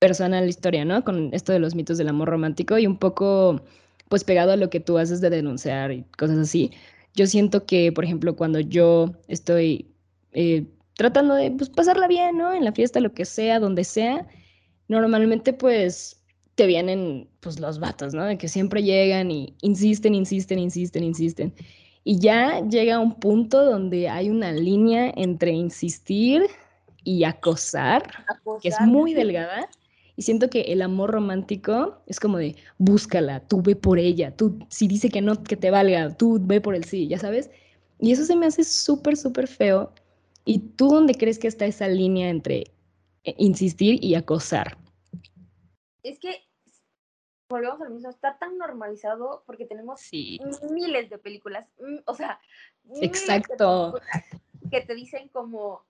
personal 0.00 0.48
historia, 0.48 0.84
¿no? 0.84 1.04
Con 1.04 1.32
esto 1.32 1.52
de 1.52 1.60
los 1.60 1.74
mitos 1.74 1.98
del 1.98 2.08
amor 2.08 2.28
romántico 2.28 2.78
y 2.78 2.86
un 2.86 2.98
poco, 2.98 3.62
pues 4.08 4.24
pegado 4.24 4.52
a 4.52 4.56
lo 4.56 4.70
que 4.70 4.80
tú 4.80 4.98
haces 4.98 5.20
de 5.20 5.30
denunciar 5.30 5.92
y 5.92 6.02
cosas 6.18 6.38
así. 6.38 6.72
Yo 7.14 7.26
siento 7.26 7.66
que, 7.66 7.92
por 7.92 8.04
ejemplo, 8.04 8.34
cuando 8.34 8.60
yo 8.60 9.14
estoy 9.28 9.94
eh, 10.32 10.66
tratando 10.94 11.34
de 11.34 11.50
pues, 11.52 11.70
pasarla 11.70 12.08
bien, 12.08 12.38
¿no? 12.38 12.52
En 12.52 12.64
la 12.64 12.72
fiesta, 12.72 13.00
lo 13.00 13.12
que 13.12 13.24
sea, 13.24 13.60
donde 13.60 13.84
sea, 13.84 14.26
normalmente 14.88 15.52
pues 15.52 16.22
te 16.54 16.66
vienen 16.66 17.28
pues 17.40 17.60
los 17.60 17.78
vatos, 17.78 18.14
¿no? 18.14 18.24
De 18.24 18.38
que 18.38 18.48
siempre 18.48 18.82
llegan 18.82 19.30
y 19.30 19.54
insisten, 19.60 20.14
insisten, 20.14 20.58
insisten, 20.58 21.04
insisten. 21.04 21.54
Y 22.08 22.20
ya 22.20 22.60
llega 22.60 23.00
un 23.00 23.14
punto 23.18 23.64
donde 23.64 24.08
hay 24.08 24.30
una 24.30 24.52
línea 24.52 25.12
entre 25.16 25.50
insistir 25.50 26.46
y 27.02 27.24
acosar, 27.24 28.24
que 28.62 28.68
es 28.68 28.80
muy 28.82 29.12
delgada. 29.12 29.68
Y 30.14 30.22
siento 30.22 30.48
que 30.48 30.60
el 30.60 30.82
amor 30.82 31.10
romántico 31.10 32.00
es 32.06 32.20
como 32.20 32.38
de, 32.38 32.54
búscala, 32.78 33.40
tú 33.40 33.60
ve 33.60 33.74
por 33.74 33.98
ella, 33.98 34.30
tú 34.30 34.56
si 34.68 34.86
dice 34.86 35.08
que 35.08 35.20
no, 35.20 35.42
que 35.42 35.56
te 35.56 35.72
valga, 35.72 36.16
tú 36.16 36.38
ve 36.40 36.60
por 36.60 36.76
el 36.76 36.84
sí, 36.84 37.08
ya 37.08 37.18
sabes. 37.18 37.50
Y 37.98 38.12
eso 38.12 38.24
se 38.24 38.36
me 38.36 38.46
hace 38.46 38.62
súper, 38.62 39.16
súper 39.16 39.48
feo. 39.48 39.92
¿Y 40.44 40.60
tú 40.60 40.86
dónde 40.90 41.16
crees 41.16 41.40
que 41.40 41.48
está 41.48 41.66
esa 41.66 41.88
línea 41.88 42.30
entre 42.30 42.70
eh, 43.24 43.34
insistir 43.36 43.98
y 44.00 44.14
acosar? 44.14 44.78
Es 46.04 46.20
que 46.20 46.36
volvemos 47.48 47.80
al 47.80 47.90
mismo, 47.90 48.10
está 48.10 48.38
tan 48.38 48.58
normalizado 48.58 49.42
porque 49.46 49.66
tenemos 49.66 50.00
miles 50.12 51.10
de 51.10 51.18
películas, 51.18 51.68
mm, 51.78 51.98
o 52.06 52.14
sea, 52.14 52.40
exacto 53.00 53.94
que 54.70 54.80
te 54.80 54.94
dicen 54.94 55.28
como, 55.28 55.84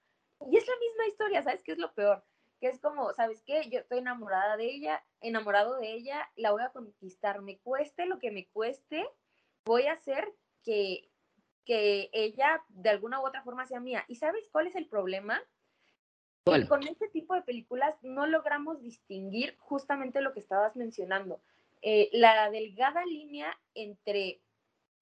y 0.50 0.56
es 0.56 0.66
la 0.66 0.74
misma 0.78 1.06
historia, 1.08 1.42
¿sabes 1.42 1.62
qué 1.62 1.72
es 1.72 1.78
lo 1.78 1.92
peor? 1.94 2.22
Que 2.60 2.68
es 2.68 2.80
como, 2.80 3.12
¿sabes 3.14 3.42
qué? 3.44 3.68
Yo 3.70 3.80
estoy 3.80 3.98
enamorada 3.98 4.56
de 4.56 4.66
ella, 4.66 5.04
enamorado 5.20 5.78
de 5.78 5.92
ella, 5.92 6.30
la 6.36 6.52
voy 6.52 6.62
a 6.62 6.70
conquistar, 6.70 7.42
me 7.42 7.58
cueste 7.58 8.06
lo 8.06 8.18
que 8.18 8.30
me 8.30 8.46
cueste, 8.48 9.06
voy 9.64 9.86
a 9.86 9.92
hacer 9.92 10.32
que, 10.62 11.10
que 11.64 12.10
ella 12.12 12.62
de 12.68 12.90
alguna 12.90 13.20
u 13.20 13.26
otra 13.26 13.42
forma 13.42 13.66
sea 13.66 13.80
mía. 13.80 14.04
¿Y 14.08 14.16
sabes 14.16 14.48
cuál 14.52 14.66
es 14.66 14.76
el 14.76 14.86
problema? 14.86 15.42
Con 16.68 16.86
este 16.86 17.08
tipo 17.08 17.34
de 17.34 17.42
películas 17.42 17.94
no 18.02 18.26
logramos 18.26 18.80
distinguir 18.80 19.56
justamente 19.58 20.20
lo 20.20 20.32
que 20.32 20.40
estabas 20.40 20.76
mencionando, 20.76 21.40
eh, 21.82 22.08
la 22.12 22.50
delgada 22.50 23.04
línea 23.04 23.58
entre 23.74 24.40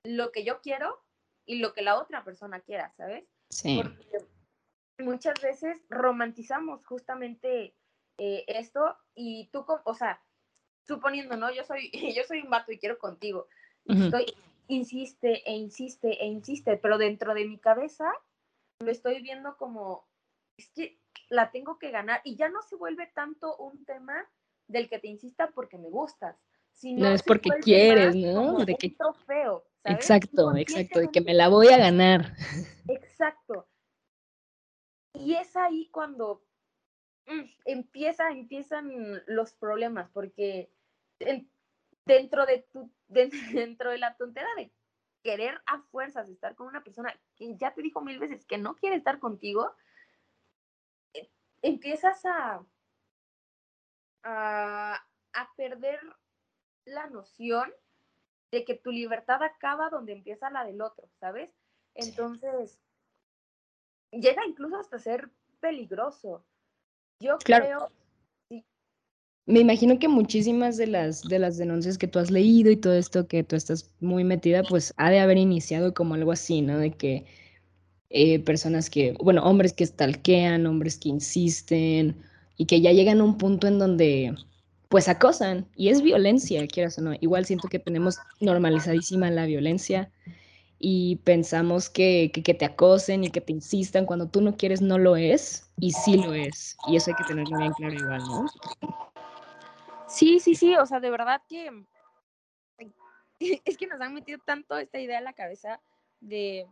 lo 0.05 0.33
que 0.33 0.45
yo 0.45 0.61
quiero 0.63 0.99
y 1.45 1.59
lo 1.59 1.75
que 1.75 1.83
la 1.83 1.99
otra 1.99 2.25
persona 2.25 2.61
quiera, 2.61 2.93
¿sabes? 2.97 3.25
Sí. 3.51 3.83
Porque 3.83 4.25
muchas 4.99 5.35
veces 5.43 5.83
romantizamos 5.91 6.85
justamente 6.87 7.75
eh, 8.19 8.45
esto 8.49 8.97
y 9.15 9.49
tú, 9.53 9.67
o 9.85 9.95
sea, 9.95 10.23
suponiendo, 10.87 11.37
¿no? 11.37 11.53
Yo 11.53 11.65
soy, 11.65 11.91
yo 12.17 12.25
soy 12.25 12.41
un 12.41 12.51
vato 12.51 12.73
y 12.73 12.79
quiero 12.79 12.99
contigo. 12.99 13.49
Estoy, 13.87 14.25
insiste 14.69 15.43
e 15.45 15.53
insiste 15.53 16.23
e 16.23 16.27
insiste, 16.27 16.79
pero 16.79 16.97
dentro 16.97 17.35
de 17.35 17.45
mi 17.45 17.59
cabeza 17.59 18.11
lo 18.81 18.91
estoy 18.91 19.21
viendo 19.21 19.59
como, 19.59 20.09
es 20.57 20.71
que 20.71 21.04
la 21.29 21.51
tengo 21.51 21.79
que 21.79 21.91
ganar 21.91 22.21
y 22.25 22.37
ya 22.37 22.49
no 22.49 22.63
se 22.63 22.77
vuelve 22.77 23.07
tanto 23.15 23.57
un 23.57 23.85
tema 23.85 24.29
del 24.69 24.89
que 24.89 24.99
te 24.99 25.09
insista 25.09 25.51
porque 25.55 25.79
me 25.79 25.91
gustas, 25.91 26.37
sino 26.73 27.09
no 27.09 27.15
es 27.15 27.23
porque 27.23 27.51
quieres, 27.63 28.15
¿no? 28.17 28.65
De 28.65 28.75
que 28.77 28.91
trofeo, 28.91 29.65
Exacto, 29.85 30.57
exacto, 30.57 31.01
de 31.01 31.11
que 31.11 31.21
me 31.21 31.35
la 31.35 31.49
voy 31.49 31.69
a 31.69 31.77
ganar. 31.77 32.35
Exacto. 32.89 33.69
Y 35.13 35.35
es 35.35 35.55
ahí 35.57 35.89
cuando 35.91 36.43
mm, 37.27 37.43
empieza, 37.67 38.31
empiezan 38.31 39.23
los 39.27 39.53
problemas, 39.53 40.11
porque 40.11 40.73
dentro 42.07 42.47
de 42.47 42.67
tu, 42.73 42.91
dentro 43.09 43.91
de 43.91 43.99
la 43.99 44.17
tontera 44.17 44.49
de 44.57 44.73
querer 45.23 45.61
a 45.67 45.81
fuerzas 45.91 46.29
estar 46.29 46.55
con 46.55 46.67
una 46.67 46.83
persona 46.83 47.15
que 47.37 47.57
ya 47.57 47.73
te 47.73 47.83
dijo 47.83 48.01
mil 48.01 48.19
veces 48.19 48.45
que 48.45 48.59
no 48.59 48.75
quiere 48.77 48.97
estar 48.97 49.19
contigo, 49.19 49.75
empiezas 51.65 52.25
a, 52.27 52.65
a, 54.23 55.01
perder 55.57 55.99
la 56.85 57.09
noción 57.09 57.73
de 58.53 58.65
que 58.65 58.75
tu 58.75 58.93
libertad 58.93 59.43
acaba 59.43 59.89
donde 59.89 60.13
empieza 60.13 60.51
la 60.51 60.65
del 60.65 60.81
otro, 60.83 61.09
¿sabes? 61.19 61.51
Entonces, 61.95 62.79
llega 64.13 64.47
incluso 64.47 64.77
hasta 64.77 64.99
ser 64.99 65.31
peligroso. 65.61 66.45
Yo 67.21 67.39
creo... 67.39 67.91
Me 69.47 69.61
imagino 69.61 69.99
que 69.99 70.09
muchísimas 70.09 70.79
de 70.79 70.87
las, 70.87 71.23
de 71.23 71.39
las 71.39 71.59
denuncias 71.59 71.99
que 71.99 72.09
tú 72.09 72.19
has 72.19 72.31
leído 72.31 72.71
y 72.71 72.77
todo 72.77 72.95
esto 72.95 73.27
que 73.27 73.45
tú 73.45 73.57
estás 73.57 73.95
muy 74.01 74.25
metida, 74.25 74.63
pues 74.63 74.95
ha 74.97 75.11
de 75.11 75.21
haber 75.21 75.37
iniciado 75.37 75.93
como 75.93 76.15
algo 76.15 76.33
así, 76.33 76.63
¿no? 76.63 76.79
De 76.79 76.93
que 76.93 77.27
eh, 78.17 78.39
personas 78.39 78.91
que, 78.91 79.13
bueno, 79.19 79.43
hombres 79.43 79.73
que 79.73 79.85
stalkean, 79.85 80.69
hombres 80.69 80.99
que 80.99 81.09
insisten 81.09 82.17
y 82.57 82.67
que 82.67 82.81
ya 82.81 82.93
llegan 82.93 83.21
a 83.21 83.25
un 83.25 83.37
punto 83.39 83.67
en 83.67 83.81
donde 83.81 84.33
pues 84.89 85.09
acosan 85.09 85.67
y 85.75 85.89
es 85.89 86.01
violencia, 86.01 86.65
quieras 86.69 86.97
o 86.99 87.03
no. 87.03 87.15
Igual 87.21 87.45
siento 87.45 87.67
que 87.67 87.81
tenemos 87.81 88.19
normalizadísima 88.39 89.33
la 89.33 89.47
violencia 89.47 90.13
y 90.79 91.17
pensamos 91.25 91.91
que, 91.91 92.31
que, 92.33 92.45
que, 92.45 92.55
te 92.55 92.65
acosen 92.65 93.25
y 93.25 93.31
que 93.31 93.41
te 93.41 93.53
insistan 93.53 94.07
cuando 94.07 94.29
tú 94.29 94.41
no 94.43 94.57
quieres 94.57 94.81
no 94.81 94.97
lo 94.97 95.17
es 95.17 95.69
y 95.81 95.91
sí 95.91 96.17
lo 96.17 96.35
es. 96.35 96.77
Y 96.87 96.95
eso 96.95 97.11
hay 97.11 97.17
que 97.17 97.25
tenerlo 97.25 97.59
bien 97.59 97.73
claro 97.73 97.95
igual, 97.95 98.21
¿no? 98.21 98.47
Sí, 100.07 100.39
sí, 100.39 100.55
sí, 100.55 100.77
o 100.77 100.87
sea, 100.87 101.01
de 101.01 101.11
verdad 101.11 101.43
que 101.49 101.69
es 103.65 103.77
que 103.77 103.89
nos 103.89 104.01
han 104.01 104.15
metido 104.15 104.39
tanto 104.47 104.79
esta 104.79 105.01
idea 105.01 105.19
en 105.19 105.25
la 105.25 105.33
cabeza 105.33 105.81
de, 106.21 106.69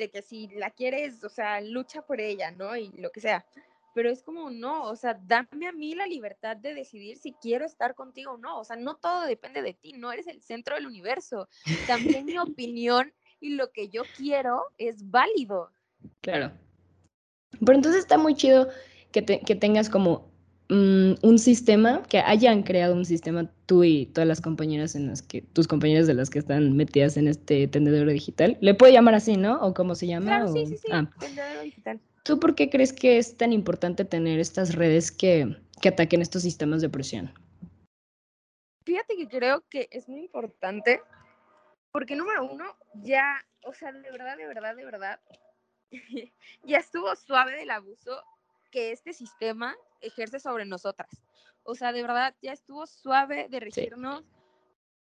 de 0.00 0.10
que 0.10 0.22
si 0.22 0.48
la 0.48 0.70
quieres, 0.70 1.22
o 1.22 1.28
sea, 1.28 1.60
lucha 1.60 2.02
por 2.02 2.20
ella, 2.20 2.50
¿no? 2.50 2.76
Y 2.76 2.88
lo 2.96 3.10
que 3.10 3.20
sea 3.20 3.46
pero 3.94 4.10
es 4.10 4.22
como, 4.22 4.50
no, 4.50 4.84
o 4.84 4.96
sea, 4.96 5.18
dame 5.26 5.66
a 5.66 5.72
mí 5.72 5.94
la 5.94 6.06
libertad 6.06 6.56
de 6.56 6.74
decidir 6.74 7.18
si 7.18 7.32
quiero 7.32 7.64
estar 7.64 7.94
contigo 7.94 8.32
o 8.32 8.38
no, 8.38 8.60
o 8.60 8.64
sea, 8.64 8.76
no 8.76 8.96
todo 8.96 9.26
depende 9.26 9.62
de 9.62 9.74
ti, 9.74 9.92
no 9.92 10.12
eres 10.12 10.26
el 10.26 10.42
centro 10.42 10.76
del 10.76 10.86
universo, 10.86 11.48
también 11.86 12.26
mi 12.26 12.38
opinión 12.38 13.12
y 13.40 13.50
lo 13.50 13.72
que 13.72 13.88
yo 13.88 14.02
quiero 14.16 14.62
es 14.78 15.10
válido. 15.10 15.70
Claro. 16.20 16.52
Pero 17.50 17.74
entonces 17.74 18.00
está 18.00 18.16
muy 18.16 18.34
chido 18.34 18.68
que, 19.12 19.22
te, 19.22 19.40
que 19.40 19.56
tengas 19.56 19.90
como 19.90 20.29
um, 20.70 21.16
un 21.22 21.38
sistema, 21.38 22.02
que 22.04 22.18
hayan 22.18 22.62
creado 22.62 22.94
un 22.94 23.04
sistema 23.04 23.50
tú 23.66 23.84
y 23.84 24.06
todas 24.06 24.26
las 24.26 24.40
compañeras 24.40 24.94
en 24.94 25.08
las 25.08 25.22
que, 25.22 25.42
tus 25.42 25.68
compañeras 25.68 26.06
de 26.06 26.14
las 26.14 26.30
que 26.30 26.38
están 26.38 26.76
metidas 26.76 27.16
en 27.16 27.28
este 27.28 27.68
tendedero 27.68 28.10
digital. 28.10 28.56
Le 28.60 28.74
puedo 28.74 28.92
llamar 28.92 29.14
así, 29.14 29.36
¿no? 29.36 29.60
¿O 29.60 29.74
cómo 29.74 29.94
se 29.94 30.06
llama? 30.06 30.26
Claro, 30.26 30.50
o... 30.50 30.52
sí, 30.52 30.66
sí, 30.66 30.76
sí, 30.78 30.88
ah. 30.92 31.10
tendedero 31.18 31.62
digital. 31.62 32.00
¿Tú 32.24 32.38
por 32.38 32.54
qué 32.54 32.70
crees 32.70 32.92
que 32.92 33.18
es 33.18 33.36
tan 33.36 33.52
importante 33.52 34.04
tener 34.04 34.38
estas 34.38 34.74
redes 34.74 35.10
que, 35.10 35.56
que 35.80 35.88
ataquen 35.88 36.22
estos 36.22 36.42
sistemas 36.42 36.80
de 36.80 36.88
presión? 36.88 37.32
Fíjate 38.84 39.16
que 39.16 39.28
creo 39.28 39.64
que 39.68 39.88
es 39.90 40.08
muy 40.08 40.22
importante 40.22 41.00
porque 41.92 42.14
número 42.14 42.44
uno, 42.44 42.64
ya, 42.94 43.44
o 43.64 43.72
sea, 43.74 43.92
de 43.92 44.10
verdad, 44.10 44.36
de 44.36 44.46
verdad, 44.46 44.76
de 44.76 44.84
verdad, 44.84 45.20
ya 46.64 46.78
estuvo 46.78 47.14
suave 47.16 47.52
del 47.52 47.70
abuso 47.70 48.22
que 48.70 48.92
este 48.92 49.12
sistema 49.12 49.76
ejerce 50.00 50.40
sobre 50.40 50.64
nosotras. 50.64 51.10
O 51.62 51.74
sea, 51.74 51.92
de 51.92 52.02
verdad, 52.02 52.34
ya 52.42 52.52
estuvo 52.52 52.86
suave 52.86 53.48
de 53.48 53.60
regirnos 53.60 54.20
sí. 54.20 54.26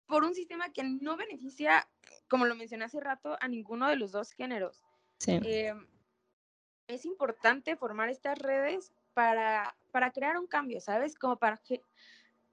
por 0.06 0.24
un 0.24 0.34
sistema 0.34 0.72
que 0.72 0.82
no 0.82 1.16
beneficia, 1.16 1.86
como 2.28 2.46
lo 2.46 2.54
mencioné 2.54 2.84
hace 2.84 3.00
rato, 3.00 3.36
a 3.40 3.48
ninguno 3.48 3.88
de 3.88 3.96
los 3.96 4.12
dos 4.12 4.32
géneros. 4.32 4.82
Sí. 5.18 5.38
Eh, 5.44 5.74
es 6.88 7.04
importante 7.04 7.76
formar 7.76 8.08
estas 8.08 8.38
redes 8.38 8.92
para, 9.14 9.76
para 9.92 10.10
crear 10.12 10.38
un 10.38 10.46
cambio, 10.46 10.80
¿sabes? 10.80 11.14
Como 11.14 11.36
para, 11.36 11.60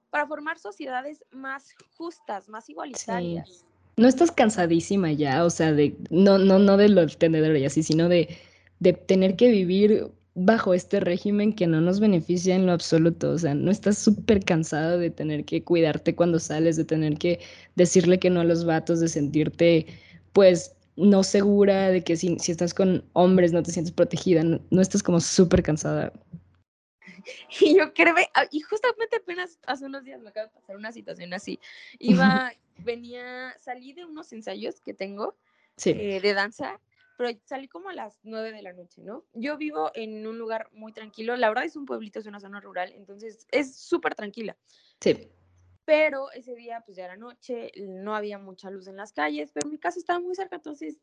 para 0.10 0.28
formar 0.28 0.60
sociedades 0.60 1.24
más 1.32 1.76
justas, 1.96 2.50
más 2.50 2.70
igualitarias. 2.70 3.50
Sí. 3.50 3.66
No 3.96 4.08
estás 4.08 4.32
cansadísima 4.32 5.12
ya, 5.12 5.46
o 5.46 5.52
sea, 5.52 5.72
de 5.72 5.96
no, 6.10 6.40
no, 6.40 6.58
no 6.58 6.78
de 6.78 6.90
los 6.90 7.20
tendedores 7.20 7.62
y 7.62 7.66
así, 7.66 7.84
sino 7.84 8.10
de, 8.10 8.38
de 8.80 8.94
tener 8.94 9.36
que 9.36 9.50
vivir 9.50 10.12
bajo 10.36 10.74
este 10.74 11.00
régimen 11.00 11.54
que 11.54 11.68
no 11.68 11.82
nos 11.82 12.00
beneficia 12.00 12.56
en 12.56 12.66
lo 12.66 12.72
absoluto. 12.72 13.32
O 13.32 13.38
sea, 13.38 13.54
no 13.54 13.72
estás 13.72 13.98
súper 13.98 14.44
cansada 14.44 14.98
de 14.98 15.10
tener 15.10 15.46
que 15.46 15.64
cuidarte 15.64 16.16
cuando 16.16 16.40
sales, 16.40 16.76
de 16.76 16.86
tener 16.86 17.18
que 17.18 17.40
decirle 17.76 18.20
que 18.20 18.30
no 18.30 18.42
a 18.42 18.46
los 18.46 18.66
vatos, 18.66 19.00
de 19.00 19.08
sentirte, 19.08 19.88
pues, 20.34 20.76
no 20.96 21.24
segura, 21.24 21.90
de 21.90 22.04
que 22.04 22.16
si, 22.16 22.38
si 22.40 22.52
estás 22.52 22.74
con 22.74 23.04
hombres 23.14 23.52
no 23.52 23.64
te 23.64 23.72
sientes 23.72 23.94
protegida, 23.94 24.44
no, 24.44 24.60
no 24.70 24.82
estás 24.82 25.04
como 25.04 25.20
súper 25.20 25.64
cansada. 25.64 26.14
Y 27.62 27.78
yo 27.78 27.94
creo, 27.94 28.16
y 28.52 28.60
justamente 28.62 29.18
apenas 29.18 29.60
hace 29.66 29.86
unos 29.86 30.04
días 30.04 30.22
me 30.22 30.30
acaba 30.30 30.48
de 30.48 30.54
pasar 30.54 30.76
una 30.76 30.92
situación 30.92 31.34
así. 31.34 31.60
Iba, 32.00 32.52
venía, 32.80 33.56
salí 33.60 33.94
de 33.94 34.06
unos 34.06 34.32
ensayos 34.34 34.82
que 34.82 34.94
tengo 34.94 35.36
sí. 35.78 35.92
eh, 35.92 36.20
de 36.22 36.34
danza, 36.34 36.80
pero 37.18 37.30
salí 37.46 37.68
como 37.68 37.90
a 37.90 37.94
las 37.94 38.20
nueve 38.24 38.52
de 38.52 38.62
la 38.62 38.74
noche, 38.74 39.02
¿no? 39.02 39.26
Yo 39.34 39.58
vivo 39.58 39.92
en 39.94 40.26
un 40.26 40.38
lugar 40.38 40.70
muy 40.72 40.94
tranquilo, 40.94 41.36
la 41.36 41.50
verdad 41.50 41.66
es 41.66 41.76
un 41.76 41.86
pueblito, 41.86 42.20
es 42.20 42.26
una 42.26 42.40
zona 42.40 42.60
rural, 42.60 42.92
entonces 42.94 43.48
es 43.52 43.76
súper 43.76 44.16
tranquila. 44.16 44.58
Sí. 45.00 45.30
Pero 45.86 46.32
ese 46.32 46.56
día, 46.56 46.82
pues 46.86 46.98
ya 46.98 47.06
era 47.06 47.18
noche, 47.18 47.72
no 47.78 48.16
había 48.16 48.38
mucha 48.38 48.70
luz 48.70 48.88
en 48.88 48.96
las 48.96 49.12
calles, 49.12 49.52
pero 49.54 49.70
mi 49.70 49.78
casa 49.78 50.00
estaba 50.00 50.20
muy 50.20 50.34
cerca, 50.34 50.56
entonces 50.56 51.00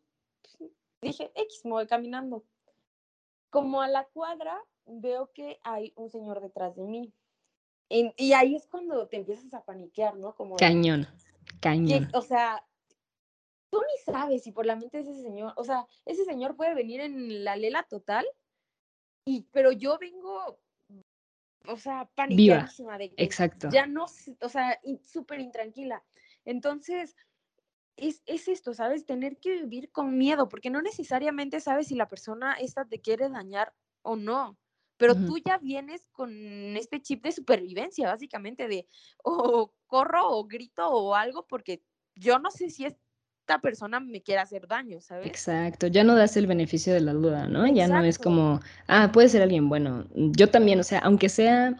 dije, 1.02 1.30
X, 1.34 1.64
me 1.64 1.72
voy 1.72 1.86
caminando. 1.86 2.44
Como 3.50 3.82
a 3.82 3.88
la 3.88 4.04
cuadra, 4.04 4.58
veo 4.86 5.30
que 5.32 5.58
hay 5.62 5.92
un 5.96 6.10
señor 6.10 6.40
detrás 6.40 6.76
de 6.76 6.84
mí. 6.84 7.12
En, 7.88 8.14
y 8.16 8.32
ahí 8.32 8.54
es 8.54 8.66
cuando 8.66 9.08
te 9.08 9.16
empiezas 9.16 9.52
a 9.52 9.64
paniquear, 9.64 10.16
¿no? 10.16 10.34
Como 10.34 10.56
cañón, 10.56 11.08
cañón. 11.60 12.08
Que, 12.08 12.16
o 12.16 12.22
sea, 12.22 12.64
tú 13.70 13.80
ni 13.80 14.12
sabes 14.12 14.42
si 14.42 14.52
por 14.52 14.66
la 14.66 14.76
mente 14.76 15.02
de 15.02 15.10
ese 15.10 15.22
señor, 15.22 15.52
o 15.56 15.64
sea, 15.64 15.86
ese 16.04 16.24
señor 16.24 16.56
puede 16.56 16.74
venir 16.74 17.00
en 17.00 17.44
la 17.44 17.56
lela 17.56 17.84
total, 17.84 18.26
y, 19.24 19.42
pero 19.52 19.72
yo 19.72 19.98
vengo 19.98 20.58
o 21.66 21.76
sea, 21.76 22.08
paniqueadísima 22.14 22.98
de 22.98 23.10
que 23.10 23.22
Exacto. 23.22 23.68
ya 23.70 23.86
no, 23.86 24.04
o 24.04 24.48
sea, 24.48 24.80
súper 25.02 25.40
intranquila. 25.40 26.02
Entonces, 26.44 27.16
es, 27.96 28.22
es, 28.26 28.48
esto, 28.48 28.72
¿sabes? 28.72 29.04
Tener 29.04 29.38
que 29.38 29.62
vivir 29.62 29.90
con 29.90 30.16
miedo, 30.16 30.48
porque 30.48 30.70
no 30.70 30.80
necesariamente 30.80 31.60
sabes 31.60 31.88
si 31.88 31.94
la 31.94 32.08
persona 32.08 32.54
esta 32.54 32.86
te 32.86 33.00
quiere 33.00 33.28
dañar 33.28 33.74
o 34.02 34.16
no, 34.16 34.58
pero 34.96 35.12
uh 35.12 35.16
-huh. 35.16 35.26
tú 35.26 35.38
ya 35.38 35.58
vienes 35.58 36.08
con 36.12 36.30
este 36.76 37.02
chip 37.02 37.22
de 37.22 37.32
supervivencia, 37.32 38.08
básicamente, 38.08 38.68
de 38.68 38.86
o 39.22 39.72
corro 39.86 40.28
o 40.28 40.44
grito 40.46 40.88
o 40.88 41.14
algo, 41.14 41.46
porque 41.46 41.82
yo 42.14 42.38
no 42.38 42.50
sé 42.50 42.70
si 42.70 42.86
es 42.86 42.96
esta 43.50 43.60
persona 43.60 43.98
me 43.98 44.20
quiere 44.20 44.40
hacer 44.40 44.68
daño, 44.68 45.00
¿sabes? 45.00 45.26
Exacto, 45.26 45.88
ya 45.88 46.04
no 46.04 46.14
das 46.14 46.36
el 46.36 46.46
beneficio 46.46 46.94
de 46.94 47.00
la 47.00 47.12
duda, 47.12 47.48
¿no? 47.48 47.66
Exacto. 47.66 47.74
Ya 47.74 47.88
no 47.88 48.04
es 48.04 48.18
como, 48.18 48.60
ah, 48.86 49.10
puede 49.12 49.28
ser 49.28 49.42
alguien 49.42 49.68
bueno. 49.68 50.06
Yo 50.14 50.48
también, 50.48 50.78
o 50.78 50.84
sea, 50.84 51.00
aunque 51.00 51.28
sea 51.28 51.76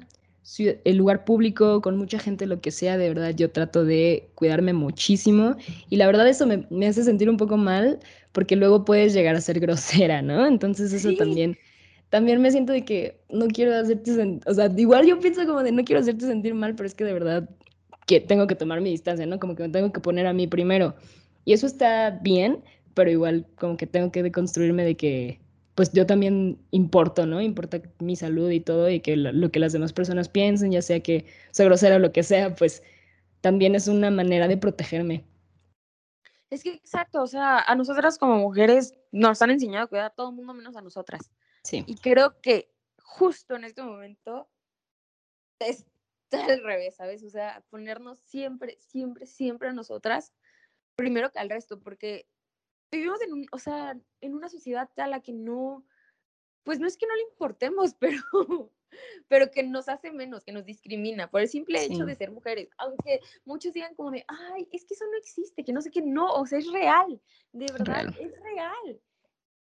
el 0.58 0.96
lugar 0.96 1.24
público, 1.24 1.80
con 1.80 1.96
mucha 1.96 2.18
gente, 2.18 2.46
lo 2.46 2.60
que 2.60 2.72
sea, 2.72 2.98
de 2.98 3.08
verdad, 3.08 3.30
yo 3.36 3.52
trato 3.52 3.84
de 3.84 4.30
cuidarme 4.34 4.72
muchísimo. 4.72 5.54
Y 5.88 5.96
la 5.96 6.06
verdad 6.06 6.26
eso 6.28 6.44
me, 6.44 6.66
me 6.70 6.88
hace 6.88 7.04
sentir 7.04 7.30
un 7.30 7.36
poco 7.36 7.56
mal, 7.56 8.00
porque 8.32 8.56
luego 8.56 8.84
puedes 8.84 9.14
llegar 9.14 9.36
a 9.36 9.40
ser 9.40 9.60
grosera, 9.60 10.22
¿no? 10.22 10.46
Entonces 10.46 10.92
eso 10.92 11.10
sí. 11.10 11.16
también 11.16 11.56
también 12.08 12.42
me 12.42 12.50
siento 12.50 12.72
de 12.72 12.84
que 12.84 13.20
no 13.30 13.46
quiero 13.46 13.72
hacerte 13.72 14.12
sentir, 14.12 14.42
o 14.50 14.52
sea, 14.52 14.68
igual 14.76 15.06
yo 15.06 15.20
pienso 15.20 15.46
como 15.46 15.62
de 15.62 15.70
no 15.70 15.84
quiero 15.84 16.00
hacerte 16.00 16.26
sentir 16.26 16.54
mal, 16.54 16.74
pero 16.74 16.88
es 16.88 16.96
que 16.96 17.04
de 17.04 17.12
verdad 17.12 17.48
que 18.06 18.18
tengo 18.18 18.48
que 18.48 18.56
tomar 18.56 18.80
mi 18.80 18.90
distancia, 18.90 19.24
¿no? 19.26 19.38
Como 19.38 19.54
que 19.54 19.62
me 19.62 19.68
tengo 19.68 19.92
que 19.92 20.00
poner 20.00 20.26
a 20.26 20.32
mí 20.32 20.48
primero. 20.48 20.96
Y 21.50 21.52
eso 21.52 21.66
está 21.66 22.10
bien, 22.10 22.62
pero 22.94 23.10
igual 23.10 23.44
como 23.58 23.76
que 23.76 23.88
tengo 23.88 24.12
que 24.12 24.22
deconstruirme 24.22 24.84
de 24.84 24.96
que 24.96 25.40
pues 25.74 25.92
yo 25.92 26.06
también 26.06 26.64
importo, 26.70 27.26
¿no? 27.26 27.40
Importa 27.40 27.82
mi 27.98 28.14
salud 28.14 28.48
y 28.50 28.60
todo, 28.60 28.88
y 28.88 29.00
que 29.00 29.16
lo, 29.16 29.32
lo 29.32 29.50
que 29.50 29.58
las 29.58 29.72
demás 29.72 29.92
personas 29.92 30.28
piensen, 30.28 30.70
ya 30.70 30.80
sea 30.80 31.02
que 31.02 31.26
soy 31.50 31.66
grosera 31.66 31.96
o 31.96 31.98
lo 31.98 32.12
que 32.12 32.22
sea, 32.22 32.54
pues 32.54 32.84
también 33.40 33.74
es 33.74 33.88
una 33.88 34.12
manera 34.12 34.46
de 34.46 34.58
protegerme. 34.58 35.24
Es 36.50 36.62
que 36.62 36.72
exacto, 36.74 37.20
o 37.20 37.26
sea, 37.26 37.58
a 37.58 37.74
nosotras 37.74 38.16
como 38.16 38.36
mujeres 38.36 38.94
nos 39.10 39.42
han 39.42 39.50
enseñado 39.50 39.86
a 39.86 39.88
cuidar 39.88 40.06
a 40.06 40.10
todo 40.10 40.30
el 40.30 40.36
mundo 40.36 40.54
menos 40.54 40.76
a 40.76 40.82
nosotras. 40.82 41.32
Sí. 41.64 41.82
Y 41.84 41.96
creo 41.96 42.40
que 42.40 42.70
justo 43.02 43.56
en 43.56 43.64
este 43.64 43.82
momento 43.82 44.48
está 45.58 45.84
al 46.54 46.62
revés, 46.62 46.94
¿sabes? 46.94 47.24
O 47.24 47.28
sea, 47.28 47.64
ponernos 47.70 48.20
siempre, 48.20 48.78
siempre, 48.78 49.26
siempre 49.26 49.70
a 49.70 49.72
nosotras 49.72 50.32
primero 51.00 51.30
que 51.30 51.38
al 51.38 51.50
resto, 51.50 51.80
porque 51.80 52.26
vivimos 52.92 53.20
en, 53.22 53.32
un, 53.32 53.46
o 53.52 53.58
sea, 53.58 53.98
en 54.20 54.34
una 54.34 54.48
sociedad 54.48 54.90
a 54.96 55.06
la 55.06 55.20
que 55.20 55.32
no, 55.32 55.86
pues 56.62 56.78
no 56.78 56.86
es 56.86 56.96
que 56.96 57.06
no 57.06 57.14
le 57.16 57.22
importemos, 57.22 57.94
pero, 57.98 58.72
pero 59.28 59.50
que 59.50 59.62
nos 59.62 59.88
hace 59.88 60.12
menos, 60.12 60.44
que 60.44 60.52
nos 60.52 60.64
discrimina 60.64 61.30
por 61.30 61.40
el 61.40 61.48
simple 61.48 61.78
sí. 61.78 61.92
hecho 61.92 62.04
de 62.04 62.16
ser 62.16 62.30
mujeres. 62.30 62.68
Aunque 62.78 63.20
muchos 63.44 63.72
digan 63.72 63.94
como 63.94 64.10
de, 64.10 64.24
ay, 64.28 64.68
es 64.72 64.84
que 64.84 64.94
eso 64.94 65.06
no 65.06 65.16
existe, 65.18 65.64
que 65.64 65.72
no 65.72 65.80
sé 65.80 65.90
qué, 65.90 66.02
no, 66.02 66.32
o 66.32 66.46
sea, 66.46 66.58
es 66.58 66.70
real, 66.70 67.20
de 67.52 67.66
verdad, 67.72 68.04
real. 68.04 68.16
es 68.20 68.40
real. 68.42 69.00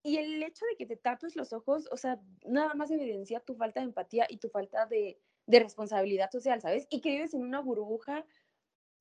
Y 0.02 0.18
el 0.18 0.40
hecho 0.42 0.64
de 0.70 0.76
que 0.76 0.86
te 0.86 0.96
tapes 0.96 1.34
los 1.34 1.52
ojos, 1.52 1.88
o 1.90 1.96
sea, 1.96 2.20
nada 2.44 2.74
más 2.74 2.92
evidencia 2.92 3.40
tu 3.40 3.56
falta 3.56 3.80
de 3.80 3.86
empatía 3.86 4.26
y 4.28 4.36
tu 4.38 4.48
falta 4.48 4.86
de, 4.86 5.20
de 5.46 5.60
responsabilidad 5.60 6.30
social, 6.30 6.60
¿sabes? 6.60 6.86
Y 6.90 7.00
que 7.00 7.10
vives 7.10 7.34
en 7.34 7.42
una 7.42 7.60
burbuja 7.60 8.24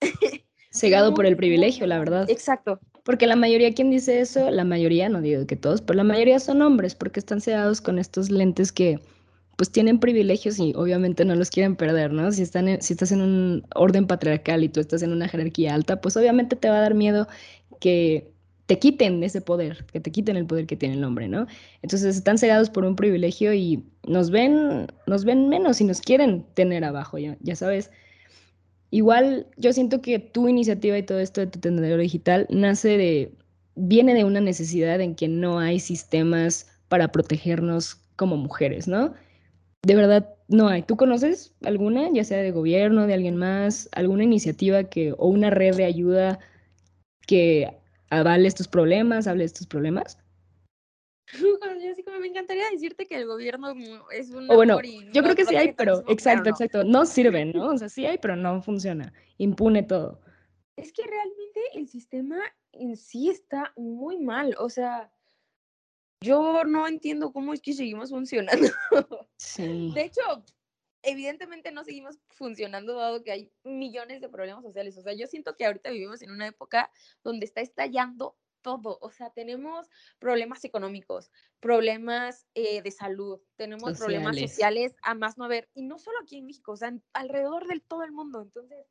cegado 0.75 1.13
por 1.13 1.25
el 1.25 1.37
privilegio, 1.37 1.87
la 1.87 1.99
verdad. 1.99 2.29
Exacto. 2.29 2.79
Porque 3.03 3.27
la 3.27 3.35
mayoría, 3.35 3.73
quien 3.73 3.91
dice 3.91 4.19
eso, 4.19 4.49
la 4.51 4.63
mayoría, 4.63 5.09
no 5.09 5.21
digo 5.21 5.45
que 5.45 5.55
todos, 5.55 5.81
pero 5.81 5.97
la 5.97 6.03
mayoría 6.03 6.39
son 6.39 6.61
hombres, 6.61 6.95
porque 6.95 7.19
están 7.19 7.41
cegados 7.41 7.81
con 7.81 7.99
estos 7.99 8.29
lentes 8.29 8.71
que 8.71 8.99
pues 9.55 9.71
tienen 9.71 9.99
privilegios 9.99 10.59
y 10.59 10.73
obviamente 10.75 11.23
no 11.23 11.35
los 11.35 11.49
quieren 11.49 11.75
perder, 11.75 12.11
¿no? 12.11 12.31
Si, 12.31 12.41
están 12.41 12.67
en, 12.67 12.81
si 12.81 12.93
estás 12.93 13.11
en 13.11 13.21
un 13.21 13.63
orden 13.73 14.05
patriarcal 14.05 14.63
y 14.63 14.69
tú 14.69 14.81
estás 14.81 15.01
en 15.01 15.13
una 15.13 15.29
jerarquía 15.29 15.73
alta, 15.73 16.01
pues 16.01 16.17
obviamente 16.17 16.57
te 16.57 16.67
va 16.67 16.77
a 16.77 16.81
dar 16.81 16.93
miedo 16.93 17.27
que 17.79 18.31
te 18.65 18.79
quiten 18.79 19.23
ese 19.23 19.41
poder, 19.41 19.85
que 19.93 19.99
te 19.99 20.11
quiten 20.11 20.35
el 20.35 20.45
poder 20.45 20.65
que 20.65 20.75
tiene 20.75 20.95
el 20.95 21.03
hombre, 21.03 21.27
¿no? 21.27 21.47
Entonces 21.81 22.15
están 22.15 22.37
cegados 22.37 22.69
por 22.69 22.83
un 22.83 22.95
privilegio 22.95 23.53
y 23.53 23.85
nos 24.07 24.31
ven, 24.31 24.87
nos 25.07 25.23
ven 25.23 25.47
menos 25.47 25.79
y 25.81 25.83
nos 25.83 26.01
quieren 26.01 26.43
tener 26.53 26.83
abajo, 26.83 27.17
ya, 27.17 27.37
ya 27.41 27.55
sabes. 27.55 27.91
Igual 28.95 29.47
yo 29.57 29.73
siento 29.73 30.01
que 30.01 30.19
tu 30.19 30.47
iniciativa 30.47 30.97
y 30.97 31.03
todo 31.03 31.19
esto 31.19 31.41
de 31.41 31.47
tu 31.47 31.59
tendedero 31.59 32.01
digital 32.01 32.47
nace 32.49 32.97
de, 32.97 33.33
viene 33.75 34.13
de 34.13 34.23
una 34.23 34.39
necesidad 34.39 35.01
en 35.01 35.15
que 35.15 35.27
no 35.27 35.59
hay 35.59 35.81
sistemas 35.81 36.71
para 36.87 37.11
protegernos 37.11 37.95
como 38.15 38.37
mujeres, 38.37 38.87
¿no? 38.87 39.13
De 39.83 39.95
verdad, 39.95 40.33
no 40.47 40.69
hay. 40.69 40.81
¿Tú 40.81 40.95
conoces 40.95 41.53
alguna, 41.65 42.09
ya 42.13 42.23
sea 42.23 42.37
de 42.37 42.51
gobierno, 42.51 43.05
de 43.05 43.15
alguien 43.15 43.35
más, 43.35 43.89
alguna 43.91 44.23
iniciativa 44.23 44.85
que, 44.85 45.13
o 45.17 45.27
una 45.27 45.49
red 45.49 45.75
de 45.75 45.83
ayuda 45.83 46.39
que 47.27 47.77
avale 48.09 48.47
estos 48.47 48.69
problemas, 48.69 49.27
hable 49.27 49.41
de 49.41 49.47
estos 49.47 49.67
problemas? 49.67 50.17
Me 52.19 52.27
encantaría 52.27 52.69
decirte 52.71 53.05
que 53.05 53.15
el 53.15 53.27
gobierno 53.27 53.73
es 54.11 54.29
un. 54.31 54.49
O 54.49 54.55
bueno, 54.55 54.79
yo 55.11 55.23
creo 55.23 55.35
que 55.35 55.45
sí 55.45 55.55
hay, 55.55 55.73
pero 55.73 56.03
exacto, 56.07 56.49
exacto. 56.49 56.83
No 56.83 57.05
sirven, 57.05 57.51
¿no? 57.55 57.69
O 57.69 57.77
sea, 57.77 57.89
sí 57.89 58.05
hay, 58.05 58.17
pero 58.17 58.35
no 58.35 58.61
funciona. 58.61 59.13
Impune 59.37 59.83
todo. 59.83 60.21
Es 60.75 60.91
que 60.91 61.03
realmente 61.03 61.61
el 61.73 61.87
sistema 61.87 62.37
en 62.73 62.95
sí 62.97 63.29
está 63.29 63.73
muy 63.77 64.19
mal. 64.19 64.55
O 64.59 64.69
sea, 64.69 65.11
yo 66.21 66.63
no 66.65 66.87
entiendo 66.87 67.31
cómo 67.31 67.53
es 67.53 67.61
que 67.61 67.73
seguimos 67.73 68.09
funcionando. 68.09 68.67
Sí. 69.37 69.91
De 69.93 70.03
hecho, 70.05 70.21
evidentemente 71.03 71.71
no 71.71 71.83
seguimos 71.83 72.19
funcionando 72.29 72.95
dado 72.95 73.21
que 73.21 73.31
hay 73.31 73.51
millones 73.63 74.21
de 74.21 74.29
problemas 74.29 74.63
sociales. 74.63 74.97
O 74.97 75.01
sea, 75.01 75.13
yo 75.13 75.27
siento 75.27 75.55
que 75.55 75.65
ahorita 75.65 75.91
vivimos 75.91 76.21
en 76.21 76.31
una 76.31 76.47
época 76.47 76.89
donde 77.21 77.45
está 77.45 77.59
estallando 77.59 78.37
todo. 78.65 78.97
O 78.99 79.11
sea, 79.11 79.29
tenemos 79.29 79.87
problemas 80.17 80.63
económicos, 80.65 81.31
problemas 81.59 82.47
eh, 82.55 82.81
de 82.81 82.89
salud, 82.89 83.39
tenemos 83.57 83.95
problemas 83.99 84.39
sociales 84.39 84.95
a 85.03 85.13
más 85.13 85.37
no 85.37 85.47
ver. 85.47 85.69
Y 85.75 85.83
no 85.83 85.99
solo 85.99 86.17
aquí 86.19 86.39
en 86.39 86.47
México, 86.47 86.71
o 86.71 86.75
sea, 86.75 86.91
alrededor 87.13 87.67
de 87.67 87.79
todo 87.79 88.01
el 88.01 88.11
mundo. 88.11 88.41
Entonces, 88.41 88.87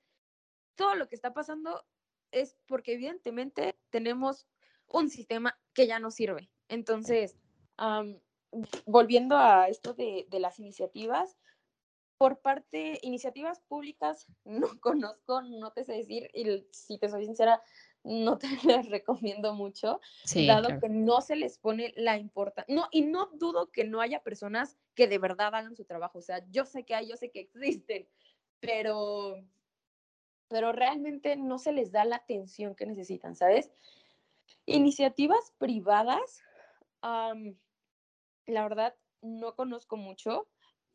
todo 0.76 0.94
lo 0.94 1.08
que 1.08 1.16
está 1.16 1.34
pasando 1.34 1.84
es 2.30 2.56
porque 2.68 2.92
evidentemente 2.92 3.76
tenemos 3.90 4.46
un 4.87 5.10
sistema 5.10 5.58
que 5.72 5.88
ya 5.88 5.98
no 5.98 6.12
sirve. 6.12 6.52
Entonces, 6.68 7.37
volviendo 8.87 9.37
a 9.37 9.66
esto 9.68 9.92
de, 9.92 10.28
de 10.30 10.38
las 10.38 10.60
iniciativas, 10.60 11.37
por 12.16 12.38
parte, 12.38 13.00
iniciativas 13.02 13.60
públicas, 13.62 14.28
no 14.44 14.68
conozco, 14.80 15.42
no 15.42 15.72
te 15.72 15.82
sé 15.82 15.94
decir, 15.94 16.30
y 16.32 16.64
si 16.70 16.96
te 16.96 17.08
soy 17.08 17.24
sincera, 17.24 17.60
no 18.04 18.38
te 18.38 18.46
las 18.64 18.88
recomiendo 18.88 19.54
mucho, 19.54 20.00
dado 20.46 20.78
que 20.78 20.88
no 20.88 21.20
se 21.20 21.36
les 21.36 21.58
pone 21.58 21.92
la 21.96 22.18
importancia. 22.18 22.72
No, 22.74 22.86
y 22.90 23.02
no 23.02 23.30
dudo 23.34 23.72
que 23.72 23.84
no 23.84 24.00
haya 24.00 24.22
personas 24.22 24.78
que 24.94 25.08
de 25.08 25.18
verdad 25.18 25.54
hagan 25.54 25.74
su 25.74 25.84
trabajo. 25.84 26.18
O 26.18 26.22
sea, 26.22 26.44
yo 26.50 26.66
sé 26.66 26.84
que 26.84 26.94
hay, 26.94 27.08
yo 27.08 27.16
sé 27.16 27.30
que 27.30 27.40
existen, 27.40 28.06
pero, 28.60 29.36
pero 30.48 30.72
realmente 30.72 31.36
no 31.36 31.58
se 31.58 31.72
les 31.72 31.90
da 31.90 32.04
la 32.04 32.16
atención 32.16 32.74
que 32.74 32.86
necesitan, 32.86 33.34
¿sabes? 33.34 33.72
Iniciativas 34.66 35.52
privadas, 35.58 36.42
la 37.02 38.62
verdad, 38.62 38.94
no 39.22 39.54
conozco 39.56 39.96
mucho, 39.96 40.48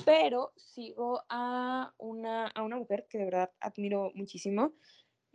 pero 0.05 0.53
sigo 0.55 1.23
a 1.29 1.93
una, 1.97 2.47
a 2.47 2.63
una 2.63 2.77
mujer 2.77 3.07
que 3.09 3.17
de 3.17 3.25
verdad 3.25 3.51
admiro 3.59 4.11
muchísimo. 4.13 4.73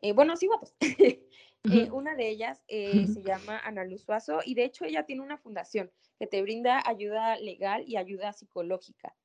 Eh, 0.04 0.12
bueno, 0.12 0.36
sigo 0.36 0.54
a 0.54 0.58
dos. 0.58 0.74
Eh, 0.80 1.90
una 1.92 2.14
de 2.14 2.28
ellas 2.28 2.62
eh, 2.68 3.06
se 3.06 3.22
llama 3.24 3.58
Ana 3.60 3.84
Luz 3.84 4.02
Suazo 4.02 4.40
y 4.44 4.54
de 4.54 4.64
hecho 4.64 4.84
ella 4.84 5.06
tiene 5.06 5.22
una 5.22 5.38
fundación 5.38 5.90
que 6.18 6.26
te 6.26 6.42
brinda 6.42 6.82
ayuda 6.84 7.38
legal 7.38 7.84
y 7.86 7.96
ayuda 7.96 8.34
psicológica. 8.34 9.16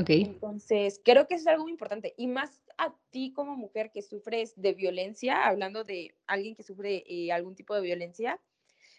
Ok. 0.00 0.10
Entonces, 0.10 1.00
creo 1.04 1.26
que 1.26 1.34
es 1.34 1.48
algo 1.48 1.64
muy 1.64 1.72
importante 1.72 2.14
y 2.16 2.28
más 2.28 2.62
a 2.78 2.94
ti 3.10 3.32
como 3.32 3.56
mujer 3.56 3.90
que 3.92 4.02
sufres 4.02 4.54
de 4.54 4.72
violencia, 4.72 5.44
hablando 5.44 5.82
de 5.82 6.14
alguien 6.28 6.54
que 6.54 6.62
sufre 6.62 7.02
eh, 7.08 7.32
algún 7.32 7.56
tipo 7.56 7.74
de 7.74 7.80
violencia, 7.80 8.40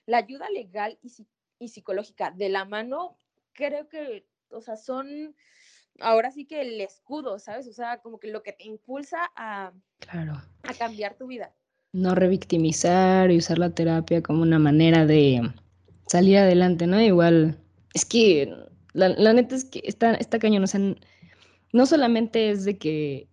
la 0.06 0.18
ayuda 0.18 0.50
legal 0.50 1.00
y, 1.02 1.14
y 1.60 1.70
psicológica 1.70 2.32
de 2.32 2.50
la 2.50 2.66
mano, 2.66 3.18
creo 3.54 3.88
que, 3.88 4.28
o 4.50 4.60
sea, 4.60 4.76
son 4.76 5.34
ahora 6.00 6.32
sí 6.32 6.46
que 6.46 6.62
el 6.62 6.82
escudo, 6.82 7.40
¿sabes? 7.40 7.68
O 7.68 7.74
sea, 7.74 8.00
como 8.00 8.20
que 8.20 8.30
lo 8.30 8.44
que 8.44 8.54
te 8.54 8.64
impulsa 8.66 9.32
a, 9.36 9.72
claro. 10.00 10.34
a 10.64 10.74
cambiar 10.74 11.16
tu 11.16 11.28
vida 11.28 11.54
no 11.94 12.16
revictimizar 12.16 13.32
y 13.32 13.38
usar 13.38 13.60
la 13.60 13.72
terapia 13.72 14.22
como 14.22 14.42
una 14.42 14.60
manera 14.60 15.06
de 15.06 15.42
salir 16.08 16.38
adelante, 16.38 16.88
¿no? 16.88 17.02
Igual, 17.02 17.58
es 17.94 18.06
que 18.06 18.54
la, 18.94 19.34
neta 19.34 19.56
es 19.56 19.66
que 19.66 19.82
está, 19.84 20.14
está 20.16 20.40
cañón, 20.40 20.64
o 20.64 20.68
sea, 20.68 20.80
no 21.74 21.86
solamente 21.86 22.50
es 22.50 22.66
de 22.66 22.78
que 22.78 23.28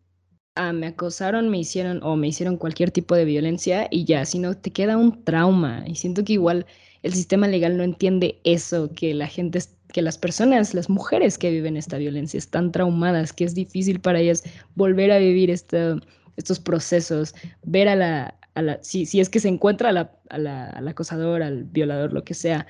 ah, 0.58 0.72
me 0.72 0.88
acosaron, 0.88 1.48
me 1.48 1.58
hicieron 1.58 2.02
o 2.02 2.16
me 2.16 2.28
hicieron 2.28 2.56
cualquier 2.56 2.90
tipo 2.90 3.14
de 3.14 3.24
violencia 3.24 3.88
y 3.90 4.04
ya, 4.04 4.24
sino 4.24 4.56
te 4.56 4.70
queda 4.70 4.96
un 4.96 5.24
trauma 5.24 5.84
y 5.86 5.94
siento 5.94 6.24
que 6.24 6.34
igual 6.34 6.66
el 7.02 7.14
sistema 7.14 7.46
legal 7.48 7.76
no 7.76 7.84
entiende 7.84 8.40
eso, 8.44 8.90
que 8.94 9.14
la 9.14 9.28
gente, 9.28 9.60
que 9.92 10.02
las 10.02 10.18
personas, 10.18 10.74
las 10.74 10.90
mujeres 10.90 11.38
que 11.38 11.50
viven 11.50 11.76
esta 11.76 11.96
violencia 11.98 12.38
están 12.38 12.72
traumadas, 12.72 13.32
que 13.32 13.44
es 13.44 13.54
difícil 13.54 14.00
para 14.00 14.20
ellas 14.20 14.42
volver 14.74 15.12
a 15.12 15.18
vivir 15.18 15.50
estos 15.50 16.60
procesos, 16.60 17.34
ver 17.62 17.88
a 17.88 17.96
la, 17.96 18.34
si, 18.82 19.20
es 19.20 19.28
que 19.28 19.40
se 19.40 19.48
encuentra 19.48 19.90
al 19.90 20.88
acosador, 20.88 21.42
al 21.42 21.64
violador, 21.64 22.12
lo 22.12 22.24
que 22.24 22.34
sea, 22.34 22.66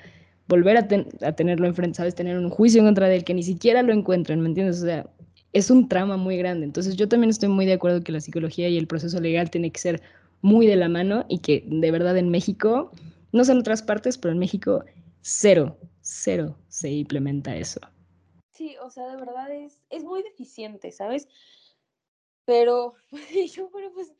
volver 0.47 0.77
a, 0.77 0.87
tenerlo 1.35 1.67
enfrente, 1.67 1.97
¿sabes? 1.97 2.15
Tener 2.15 2.37
un 2.37 2.49
juicio 2.49 2.79
en 2.79 2.87
contra 2.87 3.07
de 3.07 3.17
él 3.17 3.23
que 3.23 3.33
ni 3.33 3.43
siquiera 3.43 3.83
lo 3.83 3.93
encuentren, 3.93 4.41
¿me 4.41 4.49
entiendes? 4.49 4.81
O 4.81 4.85
sea, 4.85 5.07
es 5.53 5.71
un 5.71 5.87
trama 5.87 6.17
muy 6.17 6.37
grande. 6.37 6.65
Entonces 6.65 6.95
yo 6.95 7.07
también 7.07 7.29
estoy 7.29 7.49
muy 7.49 7.65
de 7.65 7.73
acuerdo 7.73 8.03
que 8.03 8.11
la 8.11 8.21
psicología 8.21 8.69
y 8.69 8.77
el 8.77 8.87
proceso 8.87 9.19
legal 9.19 9.49
tiene 9.49 9.71
que 9.71 9.79
ser 9.79 10.01
muy 10.41 10.67
de 10.67 10.75
la 10.75 10.89
mano 10.89 11.25
y 11.27 11.39
que 11.39 11.63
de 11.67 11.91
verdad 11.91 12.17
en 12.17 12.29
México, 12.29 12.91
no 13.31 13.43
sé 13.43 13.51
en 13.51 13.59
otras 13.59 13.81
partes, 13.81 14.17
pero 14.17 14.31
en 14.31 14.39
México 14.39 14.83
cero, 15.21 15.77
cero 16.01 16.55
se 16.67 16.89
implementa 16.91 17.55
eso. 17.55 17.79
Sí, 18.51 18.75
o 18.81 18.89
sea, 18.89 19.07
de 19.07 19.17
verdad 19.17 19.51
es, 19.51 19.81
es 19.89 20.03
muy 20.03 20.21
deficiente, 20.23 20.91
¿sabes? 20.91 21.27
Pero 22.45 22.93
yo, 23.53 23.69
pero 23.71 23.91
pues 23.93 24.13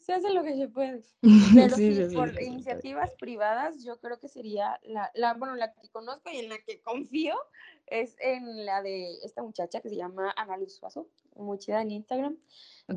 se 0.00 0.12
hace 0.12 0.32
lo 0.32 0.42
que 0.42 0.56
se 0.56 0.68
puede. 0.68 1.02
Pero 1.54 1.76
sí, 1.76 2.06
por 2.14 2.40
iniciativas 2.40 3.14
privadas, 3.14 3.82
yo 3.82 3.98
creo 3.98 4.18
que 4.18 4.28
sería 4.28 4.78
la, 4.84 5.10
la, 5.14 5.34
bueno, 5.34 5.56
la 5.56 5.72
que 5.72 5.88
conozco 5.90 6.30
y 6.30 6.38
en 6.38 6.48
la 6.48 6.58
que 6.58 6.80
confío 6.80 7.34
es 7.86 8.16
en 8.20 8.64
la 8.64 8.82
de 8.82 9.18
esta 9.22 9.42
muchacha 9.42 9.80
que 9.80 9.88
se 9.88 9.96
llama 9.96 10.32
Ana 10.36 10.56
Luz 10.56 10.76
Suazo, 10.76 11.08
muy 11.36 11.58
chida 11.58 11.82
en 11.82 11.90
Instagram. 11.90 12.38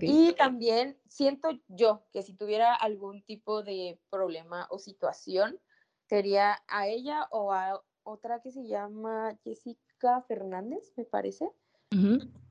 Y 0.01 0.33
también 0.33 0.97
siento 1.07 1.49
yo 1.67 2.03
que 2.11 2.21
si 2.21 2.33
tuviera 2.33 2.75
algún 2.75 3.23
tipo 3.23 3.63
de 3.63 3.99
problema 4.09 4.67
o 4.69 4.79
situación, 4.79 5.59
sería 6.07 6.57
a 6.67 6.87
ella 6.87 7.27
o 7.31 7.53
a 7.53 7.81
otra 8.03 8.41
que 8.41 8.51
se 8.51 8.67
llama 8.67 9.37
Jessica 9.43 10.21
Fernández, 10.27 10.93
me 10.95 11.05
parece 11.05 11.51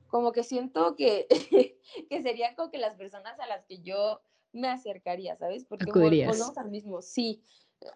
como 0.07 0.31
que 0.31 0.43
siento 0.43 0.95
que, 0.95 1.27
que 2.09 2.21
serían 2.21 2.55
como 2.55 2.71
que 2.71 2.77
las 2.77 2.95
personas 2.95 3.39
a 3.39 3.47
las 3.47 3.65
que 3.65 3.79
yo 3.79 4.21
me 4.53 4.69
acercaría, 4.69 5.35
¿sabes? 5.35 5.65
Porque 5.65 5.91
volvemos 5.91 6.57
al 6.57 6.69
mismo. 6.69 7.01
Sí, 7.01 7.41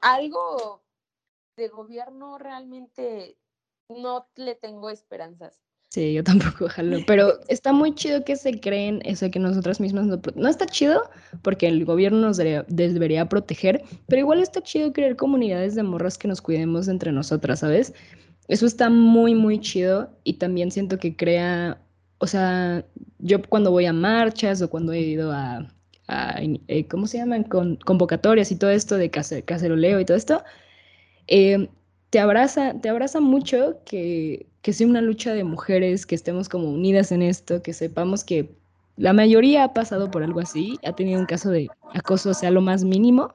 algo 0.02 0.84
de 1.56 1.68
gobierno 1.68 2.38
realmente 2.38 3.38
no 3.90 4.28
le 4.36 4.56
tengo 4.56 4.90
esperanzas. 4.90 5.62
Sí, 5.90 6.14
yo 6.14 6.24
tampoco, 6.24 6.66
ojalá. 6.66 7.00
Pero 7.06 7.34
está 7.50 7.74
muy 7.74 7.94
chido 7.94 8.24
que 8.24 8.38
se 8.38 8.62
creen 8.62 9.02
eso 9.04 9.30
que 9.30 9.40
nosotras 9.40 9.82
mismas 9.82 10.06
no... 10.06 10.22
No 10.36 10.48
está 10.48 10.66
chido 10.66 11.02
porque 11.42 11.68
el 11.68 11.84
gobierno 11.84 12.22
nos 12.22 12.38
debería, 12.38 13.28
proteger, 13.28 13.84
pero 14.08 14.22
igual 14.22 14.40
está 14.40 14.62
chido 14.62 14.94
crear 14.94 15.18
comunidades 15.18 15.76
de 15.76 15.84
morras 15.84 16.18
que 16.18 16.30
nos 16.30 16.42
cuidemos 16.42 16.88
entre 16.88 17.12
nosotras, 17.12 17.60
¿sabes? 17.60 17.94
Eso 18.48 18.66
está 18.66 18.90
muy, 18.90 19.36
muy 19.36 19.60
chido 19.60 20.10
y 20.24 20.34
también 20.34 20.72
siento 20.72 20.98
que 20.98 21.18
crea 21.18 21.82
o 22.22 22.28
sea, 22.28 22.86
yo 23.18 23.42
cuando 23.42 23.72
voy 23.72 23.88
a 23.88 23.94
marchas 23.94 24.62
o 24.62 24.70
cuando 24.70 24.94
he 24.94 25.00
ido 25.00 25.32
a, 25.32 25.68
eh, 26.68 26.88
¿cómo 26.88 27.08
se 27.08 27.18
llaman? 27.18 27.44
Con, 27.44 27.78
convocatorias 27.78 28.52
y 28.52 28.58
todo 28.58 28.70
esto 28.70 28.96
de 28.96 29.10
caceroleo 29.10 30.00
y 30.00 30.06
todo 30.06 30.18
esto, 30.18 30.44
eh, 31.26 31.68
te, 32.12 32.20
abraza, 32.20 32.80
te 32.80 32.90
abraza 32.90 33.20
mucho 33.22 33.82
que, 33.86 34.46
que 34.62 34.72
sea 34.72 34.86
una 34.86 35.02
lucha 35.02 35.34
de 35.34 35.44
mujeres, 35.44 36.06
que 36.06 36.14
estemos 36.14 36.48
como 36.48 36.70
unidas 36.70 37.12
en 37.12 37.24
esto, 37.24 37.64
que 37.64 37.74
sepamos 37.74 38.24
que 38.24 38.56
la 38.98 39.14
mayoría 39.14 39.64
ha 39.64 39.74
pasado 39.74 40.12
por 40.12 40.22
algo 40.22 40.42
así, 40.42 40.78
ha 40.86 40.94
tenido 40.94 41.20
un 41.20 41.26
caso 41.26 41.50
de 41.50 41.70
acoso, 41.96 42.36
sea 42.36 42.52
lo 42.52 42.62
más 42.62 42.84
mínimo, 42.84 43.34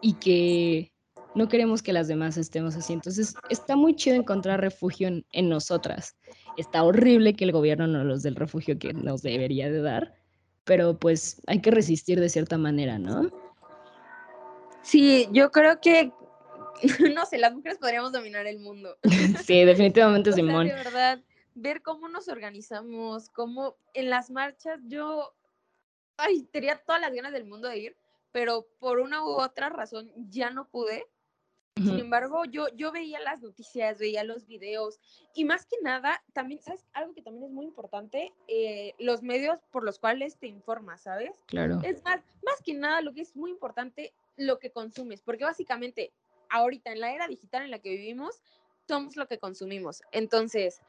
y 0.00 0.14
que 0.14 0.92
no 1.34 1.48
queremos 1.48 1.82
que 1.82 1.92
las 1.92 2.08
demás 2.08 2.36
estemos 2.36 2.76
así. 2.76 2.92
Entonces, 2.92 3.34
está 3.48 3.76
muy 3.76 3.94
chido 3.94 4.16
encontrar 4.16 4.60
refugio 4.60 5.08
en, 5.08 5.48
nosotras. 5.48 6.16
Está 6.56 6.82
horrible 6.84 7.34
que 7.34 7.44
el 7.44 7.52
gobierno 7.52 7.86
no 7.86 8.04
nos 8.04 8.22
dé 8.22 8.30
el 8.30 8.36
refugio 8.36 8.78
que 8.78 8.92
nos 8.92 9.22
debería 9.22 9.70
de 9.70 9.80
dar, 9.80 10.14
pero 10.64 10.98
pues 10.98 11.40
hay 11.46 11.60
que 11.60 11.70
resistir 11.70 12.20
de 12.20 12.28
cierta 12.28 12.58
manera, 12.58 12.98
¿no? 12.98 13.30
Sí, 14.82 15.28
yo 15.32 15.50
creo 15.50 15.80
que, 15.80 16.12
no 17.14 17.26
sé, 17.26 17.38
las 17.38 17.54
mujeres 17.54 17.78
podríamos 17.78 18.12
dominar 18.12 18.46
el 18.46 18.58
mundo. 18.58 18.96
sí, 19.44 19.64
definitivamente, 19.64 20.32
Simón. 20.32 20.66
de 20.68 20.74
verdad, 20.74 21.20
ver 21.54 21.82
cómo 21.82 22.08
nos 22.08 22.28
organizamos, 22.28 23.28
cómo 23.30 23.76
en 23.94 24.10
las 24.10 24.30
marchas 24.30 24.80
yo 24.88 25.34
ay, 26.16 26.42
tenía 26.52 26.76
todas 26.78 27.00
las 27.00 27.12
ganas 27.12 27.32
del 27.32 27.44
mundo 27.44 27.68
de 27.68 27.78
ir, 27.78 27.96
pero 28.30 28.66
por 28.78 29.00
una 29.00 29.24
u 29.24 29.28
otra 29.28 29.68
razón 29.68 30.10
ya 30.30 30.50
no 30.50 30.68
pude. 30.68 31.06
Sin 31.76 31.98
embargo, 31.98 32.44
yo, 32.44 32.68
yo 32.74 32.92
veía 32.92 33.18
las 33.20 33.40
noticias, 33.40 33.98
veía 33.98 34.24
los 34.24 34.46
videos 34.46 35.00
y 35.34 35.44
más 35.44 35.64
que 35.64 35.76
nada, 35.82 36.22
también, 36.34 36.60
¿sabes? 36.60 36.84
Algo 36.92 37.14
que 37.14 37.22
también 37.22 37.46
es 37.46 37.50
muy 37.50 37.64
importante, 37.64 38.32
eh, 38.46 38.94
los 38.98 39.22
medios 39.22 39.58
por 39.70 39.82
los 39.82 39.98
cuales 39.98 40.36
te 40.38 40.46
informas, 40.48 41.02
¿sabes? 41.02 41.32
Claro. 41.46 41.80
Es 41.82 42.04
más, 42.04 42.20
más 42.44 42.60
que 42.62 42.74
nada 42.74 43.00
lo 43.00 43.14
que 43.14 43.22
es 43.22 43.34
muy 43.34 43.50
importante, 43.50 44.12
lo 44.36 44.58
que 44.58 44.70
consumes, 44.70 45.22
porque 45.22 45.44
básicamente 45.44 46.12
ahorita 46.50 46.92
en 46.92 47.00
la 47.00 47.14
era 47.14 47.26
digital 47.26 47.62
en 47.62 47.70
la 47.70 47.78
que 47.78 47.90
vivimos, 47.90 48.42
somos 48.86 49.16
lo 49.16 49.26
que 49.26 49.38
consumimos. 49.38 50.02
Entonces, 50.12 50.82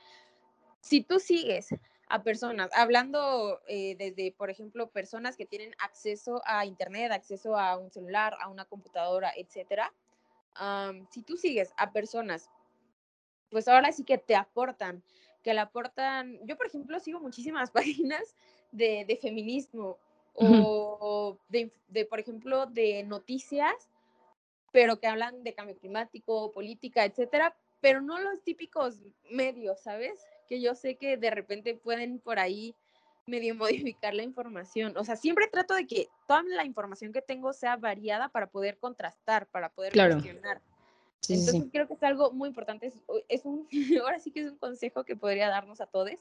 si 0.82 1.02
tú 1.02 1.20
sigues 1.20 1.70
a 2.08 2.24
personas, 2.24 2.70
hablando 2.74 3.62
eh, 3.68 3.96
desde, 3.98 4.34
por 4.34 4.50
ejemplo, 4.50 4.90
personas 4.90 5.38
que 5.38 5.46
tienen 5.46 5.74
acceso 5.80 6.42
a 6.46 6.66
Internet, 6.66 7.12
acceso 7.12 7.58
a 7.58 7.78
un 7.78 7.90
celular, 7.90 8.36
a 8.42 8.50
una 8.50 8.66
computadora, 8.66 9.32
etcétera, 9.36 9.94
si 11.10 11.24
tú 11.24 11.38
sigues 11.38 11.74
a 11.78 11.92
personas, 11.92 12.50
pues 13.50 13.68
ahora 13.68 13.92
sí 13.92 14.04
que 14.04 14.18
te 14.18 14.36
aportan, 14.36 15.04
que 15.44 15.54
le 15.54 15.60
aportan, 15.60 16.40
yo 16.46 16.58
por 16.58 16.68
ejemplo 16.68 17.00
sigo 17.00 17.20
muchísimas 17.20 17.72
páginas 17.72 18.36
de, 18.72 19.06
de 19.06 19.18
feminismo 19.18 19.98
o, 20.36 21.38
de, 21.50 21.72
de, 21.88 22.06
por 22.06 22.20
ejemplo, 22.20 22.66
de 22.66 23.04
noticias, 23.04 23.90
pero 24.72 25.00
que 25.00 25.08
hablan 25.08 25.44
de 25.44 25.54
cambio 25.54 25.78
climático, 25.78 26.52
política, 26.52 27.06
etcétera, 27.06 27.56
pero 27.80 28.02
no 28.02 28.20
los 28.20 28.42
típicos 28.44 29.00
medios, 29.30 29.80
¿sabes? 29.82 30.20
Que 30.48 30.62
yo 30.62 30.74
sé 30.74 30.96
que 30.96 31.18
de 31.18 31.30
repente 31.30 31.76
pueden 31.76 32.20
por 32.20 32.40
ahí 32.40 32.76
medio 33.26 33.56
modificar 33.56 34.14
la 34.14 34.24
información. 34.24 34.96
O 34.98 35.04
sea, 35.04 35.16
siempre 35.16 35.48
trato 35.48 35.74
de 35.74 35.88
que 35.88 36.10
toda 36.28 36.44
la 36.44 36.66
información 36.66 37.14
que 37.14 37.22
tengo 37.22 37.54
sea 37.54 37.78
variada 37.78 38.30
para 38.30 38.48
poder 38.48 38.78
contrastar, 38.78 39.48
para 39.48 39.70
poder 39.70 39.94
cuestionar. 39.94 40.62
Entonces 41.30 41.64
creo 41.72 41.88
que 41.88 41.94
es 41.94 42.04
algo 42.04 42.32
muy 42.32 42.50
importante. 42.50 42.92
Es, 43.30 43.46
un, 43.46 43.68
ahora 44.04 44.20
sí 44.20 44.32
que 44.32 44.42
es 44.42 44.52
un 44.52 44.58
consejo 44.58 45.04
que 45.04 45.16
podría 45.16 45.48
darnos 45.50 45.80
a 45.80 45.86
todos. 45.86 46.12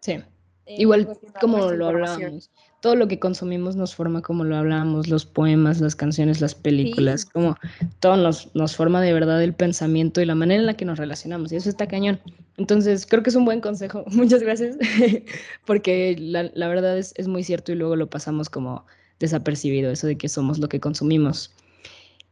Sí. 0.00 0.22
Igual 0.66 1.08
como 1.40 1.70
lo 1.72 1.88
hablábamos, 1.88 2.50
todo 2.80 2.94
lo 2.94 3.08
que 3.08 3.18
consumimos 3.18 3.76
nos 3.76 3.94
forma 3.94 4.22
como 4.22 4.44
lo 4.44 4.56
hablamos, 4.56 5.08
los 5.08 5.26
poemas, 5.26 5.80
las 5.80 5.94
canciones, 5.94 6.40
las 6.40 6.54
películas, 6.54 7.24
como 7.26 7.56
todo 8.00 8.16
nos, 8.16 8.54
nos 8.54 8.74
forma 8.74 9.02
de 9.02 9.12
verdad 9.12 9.42
el 9.42 9.52
pensamiento 9.52 10.20
y 10.20 10.26
la 10.26 10.34
manera 10.34 10.60
en 10.60 10.66
la 10.66 10.74
que 10.74 10.84
nos 10.84 10.98
relacionamos, 10.98 11.52
y 11.52 11.56
eso 11.56 11.68
está 11.68 11.86
cañón. 11.86 12.20
Entonces, 12.56 13.06
creo 13.06 13.22
que 13.22 13.30
es 13.30 13.36
un 13.36 13.44
buen 13.44 13.60
consejo, 13.60 14.04
muchas 14.12 14.42
gracias, 14.42 14.76
porque 15.66 16.16
la, 16.18 16.50
la 16.54 16.68
verdad 16.68 16.96
es, 16.96 17.12
es, 17.16 17.28
muy 17.28 17.44
cierto 17.44 17.72
y 17.72 17.74
luego 17.74 17.96
lo 17.96 18.08
pasamos 18.08 18.48
como 18.48 18.86
desapercibido, 19.18 19.90
eso 19.90 20.06
de 20.06 20.16
que 20.16 20.28
somos 20.28 20.58
lo 20.58 20.68
que 20.68 20.80
consumimos. 20.80 21.52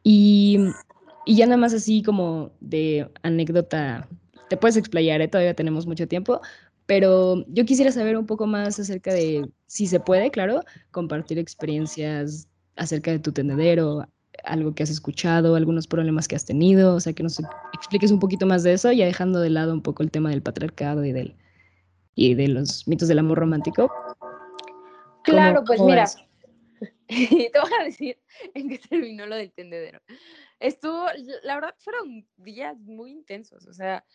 Y, 0.02 0.58
y 1.26 1.36
ya 1.36 1.46
nada 1.46 1.58
más 1.58 1.74
así 1.74 2.02
como 2.02 2.52
de 2.60 3.10
anécdota, 3.22 4.08
te 4.48 4.56
puedes 4.56 4.78
explayar, 4.78 5.20
¿eh? 5.20 5.28
todavía 5.28 5.52
tenemos 5.52 5.86
mucho 5.86 6.08
tiempo, 6.08 6.40
pero 6.88 7.44
yo 7.48 7.66
quisiera 7.66 7.92
saber 7.92 8.16
un 8.16 8.24
poco 8.24 8.46
más 8.46 8.80
acerca 8.80 9.12
de, 9.12 9.46
si 9.66 9.86
se 9.86 10.00
puede, 10.00 10.30
claro, 10.30 10.62
compartir 10.90 11.38
experiencias 11.38 12.48
acerca 12.76 13.10
de 13.10 13.18
tu 13.18 13.30
tendedero, 13.30 14.06
algo 14.42 14.74
que 14.74 14.84
has 14.84 14.88
escuchado, 14.88 15.54
algunos 15.54 15.86
problemas 15.86 16.26
que 16.26 16.34
has 16.34 16.46
tenido, 16.46 16.94
o 16.94 17.00
sea, 17.00 17.12
que 17.12 17.22
nos 17.22 17.42
expliques 17.74 18.10
un 18.10 18.18
poquito 18.18 18.46
más 18.46 18.62
de 18.62 18.72
eso, 18.72 18.90
ya 18.90 19.04
dejando 19.04 19.38
de 19.40 19.50
lado 19.50 19.74
un 19.74 19.82
poco 19.82 20.02
el 20.02 20.10
tema 20.10 20.30
del 20.30 20.40
patriarcado 20.40 21.04
y, 21.04 21.12
del, 21.12 21.36
y 22.14 22.34
de 22.34 22.48
los 22.48 22.88
mitos 22.88 23.06
del 23.06 23.18
amor 23.18 23.36
romántico. 23.36 23.92
Claro, 25.24 25.64
pues 25.66 25.82
mira, 25.82 26.06
te 27.06 27.60
voy 27.60 27.70
a 27.82 27.84
decir 27.84 28.18
en 28.54 28.70
qué 28.70 28.78
terminó 28.78 29.26
lo 29.26 29.36
del 29.36 29.52
tendedero. 29.52 30.00
Estuvo, 30.58 31.04
la 31.42 31.56
verdad, 31.56 31.74
fueron 31.80 32.26
días 32.38 32.78
muy 32.80 33.10
intensos, 33.10 33.66
o 33.66 33.74
sea, 33.74 34.06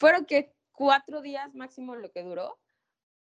fueron 0.00 0.24
que 0.24 0.53
cuatro 0.74 1.22
días 1.22 1.54
máximo 1.54 1.94
lo 1.94 2.10
que 2.10 2.22
duró, 2.22 2.58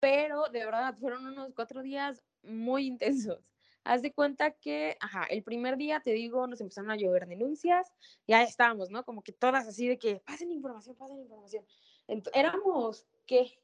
pero 0.01 0.45
de 0.49 0.65
verdad 0.65 0.97
fueron 0.99 1.27
unos 1.27 1.53
cuatro 1.55 1.83
días 1.83 2.25
muy 2.43 2.87
intensos. 2.87 3.39
Haz 3.85 4.01
de 4.01 4.13
cuenta 4.13 4.53
que, 4.53 4.97
ajá, 5.01 5.25
el 5.25 5.43
primer 5.43 5.77
día, 5.77 6.01
te 6.01 6.13
digo, 6.13 6.47
nos 6.47 6.61
empezaron 6.61 6.93
a 6.93 6.97
llover 6.97 7.27
denuncias, 7.27 7.93
ya 8.29 8.43
estábamos, 8.43 8.91
¿no? 8.91 9.05
Como 9.05 9.23
que 9.23 9.33
todas 9.33 9.67
así 9.67 9.89
de 9.89 9.99
que 9.99 10.21
pasen 10.21 10.53
información, 10.53 10.95
pasen 10.95 11.19
información. 11.19 11.65
éramos, 12.33 13.07
¿qué? 13.27 13.59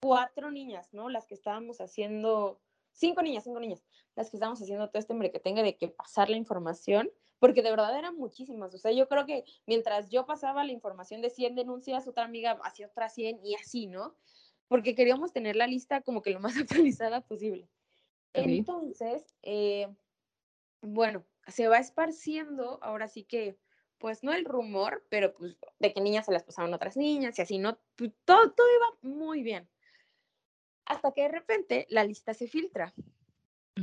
Cuatro 0.00 0.50
niñas, 0.50 0.88
¿no? 0.94 1.10
Las 1.10 1.26
que 1.26 1.34
estábamos 1.34 1.82
haciendo, 1.82 2.62
cinco 2.92 3.20
niñas, 3.20 3.44
cinco 3.44 3.60
niñas, 3.60 3.84
las 4.16 4.30
que 4.30 4.38
estábamos 4.38 4.62
haciendo 4.62 4.88
todo 4.88 5.00
este 5.00 5.30
que 5.30 5.38
tenga 5.38 5.62
de 5.62 5.76
que 5.76 5.88
pasar 5.88 6.30
la 6.30 6.38
información 6.38 7.10
porque 7.38 7.62
de 7.62 7.70
verdad 7.70 7.96
eran 7.98 8.16
muchísimas. 8.16 8.74
O 8.74 8.78
sea, 8.78 8.92
yo 8.92 9.08
creo 9.08 9.26
que 9.26 9.44
mientras 9.66 10.08
yo 10.08 10.26
pasaba 10.26 10.64
la 10.64 10.72
información 10.72 11.22
de 11.22 11.30
100 11.30 11.54
denuncias, 11.54 12.06
otra 12.08 12.24
amiga 12.24 12.58
hacía 12.64 12.88
otras 12.88 13.14
100 13.14 13.40
y 13.44 13.54
así, 13.54 13.86
¿no? 13.86 14.16
Porque 14.68 14.94
queríamos 14.94 15.32
tener 15.32 15.56
la 15.56 15.66
lista 15.66 16.02
como 16.02 16.22
que 16.22 16.30
lo 16.30 16.40
más 16.40 16.54
actualizada 16.58 17.20
posible. 17.20 17.68
Entonces, 18.34 19.34
eh, 19.42 19.88
bueno, 20.82 21.24
se 21.46 21.68
va 21.68 21.78
esparciendo, 21.78 22.78
ahora 22.82 23.08
sí 23.08 23.24
que, 23.24 23.56
pues 23.98 24.22
no 24.22 24.32
el 24.32 24.44
rumor, 24.44 25.04
pero 25.08 25.34
pues 25.34 25.56
de 25.80 25.92
que 25.92 26.00
niñas 26.00 26.26
se 26.26 26.32
las 26.32 26.44
pasaban 26.44 26.72
otras 26.72 26.96
niñas 26.96 27.38
y 27.38 27.42
así, 27.42 27.58
¿no? 27.58 27.78
Pues, 27.96 28.12
todo, 28.24 28.52
todo 28.52 28.66
iba 28.76 29.14
muy 29.16 29.42
bien. 29.42 29.68
Hasta 30.84 31.12
que 31.12 31.22
de 31.22 31.28
repente 31.28 31.86
la 31.90 32.04
lista 32.04 32.32
se 32.32 32.46
filtra. 32.46 32.94
y, 33.76 33.82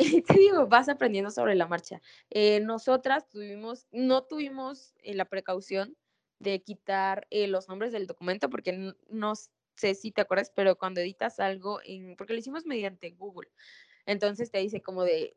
y 0.00 0.22
te 0.22 0.34
digo, 0.34 0.66
vas 0.66 0.88
aprendiendo 0.88 1.30
sobre 1.30 1.54
la 1.54 1.66
marcha. 1.66 2.00
Eh, 2.30 2.60
nosotras 2.60 3.28
tuvimos, 3.28 3.86
no 3.92 4.24
tuvimos 4.24 4.94
eh, 5.02 5.14
la 5.14 5.26
precaución 5.26 5.96
de 6.38 6.62
quitar 6.62 7.26
eh, 7.30 7.46
los 7.48 7.68
nombres 7.68 7.92
del 7.92 8.06
documento 8.06 8.48
porque 8.48 8.94
no, 9.08 9.34
sé 9.76 9.94
si 9.94 10.10
te 10.10 10.22
acuerdas, 10.22 10.50
pero 10.54 10.76
cuando 10.76 11.00
editas 11.00 11.38
algo, 11.38 11.80
en, 11.84 12.16
porque 12.16 12.32
lo 12.32 12.38
hicimos 12.38 12.64
mediante 12.64 13.10
Google, 13.10 13.50
entonces 14.06 14.50
te 14.50 14.58
dice 14.58 14.80
como 14.80 15.04
de, 15.04 15.34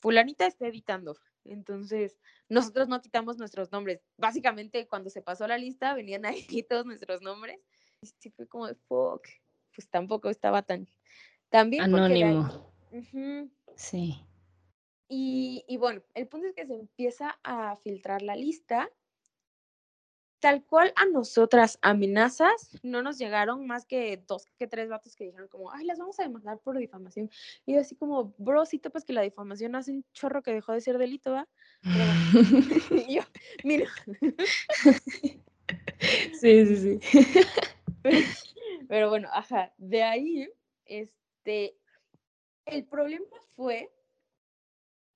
fulanita 0.00 0.46
está 0.46 0.66
editando. 0.66 1.16
Entonces, 1.44 2.18
nosotros 2.48 2.88
no 2.88 3.00
quitamos 3.00 3.36
nuestros 3.38 3.70
nombres. 3.70 4.00
Básicamente, 4.16 4.88
cuando 4.88 5.10
se 5.10 5.22
pasó 5.22 5.46
la 5.46 5.58
lista, 5.58 5.94
venían 5.94 6.24
ahí 6.24 6.44
todos 6.68 6.86
nuestros 6.86 7.22
nombres. 7.22 7.60
Y 8.00 8.06
sí 8.06 8.30
fue 8.30 8.48
como 8.48 8.66
de, 8.66 8.74
fuck, 8.74 9.28
pues 9.74 9.88
tampoco 9.88 10.30
estaba 10.30 10.62
tan, 10.62 10.88
tan 11.50 11.70
bien. 11.70 11.84
Anónimo. 11.84 12.72
Sí. 13.76 14.24
Y, 15.08 15.64
y, 15.68 15.76
bueno, 15.76 16.02
el 16.14 16.26
punto 16.28 16.46
es 16.48 16.54
que 16.54 16.66
se 16.66 16.74
empieza 16.74 17.38
a 17.42 17.76
filtrar 17.76 18.22
la 18.22 18.36
lista. 18.36 18.90
Tal 20.40 20.62
cual 20.66 20.92
a 20.96 21.06
nosotras 21.06 21.78
amenazas 21.80 22.78
no 22.82 23.00
nos 23.00 23.16
llegaron 23.16 23.66
más 23.66 23.86
que 23.86 24.22
dos 24.26 24.44
que 24.58 24.66
tres 24.66 24.90
vatos 24.90 25.16
que 25.16 25.24
dijeron 25.24 25.48
como, 25.48 25.72
ay, 25.72 25.86
las 25.86 25.98
vamos 25.98 26.20
a 26.20 26.24
demandar 26.24 26.58
por 26.58 26.76
difamación. 26.76 27.30
Y 27.64 27.72
yo 27.72 27.80
así 27.80 27.96
como, 27.96 28.34
bro, 28.36 28.66
sí 28.66 28.78
pues 28.78 29.06
que 29.06 29.14
la 29.14 29.22
difamación 29.22 29.74
hace 29.74 29.92
un 29.92 30.04
chorro 30.12 30.42
que 30.42 30.52
dejó 30.52 30.72
de 30.72 30.82
ser 30.82 30.98
delito, 30.98 31.32
¿va? 31.32 31.48
y 33.08 33.14
yo, 33.14 33.22
mira. 33.62 33.88
sí, 36.38 36.66
sí, 36.66 36.76
sí. 36.76 37.00
pero 38.88 39.08
bueno, 39.08 39.28
ajá, 39.32 39.72
de 39.78 40.02
ahí, 40.02 40.48
este, 40.84 41.78
el 42.66 42.84
problema 42.86 43.26
fue 43.54 43.92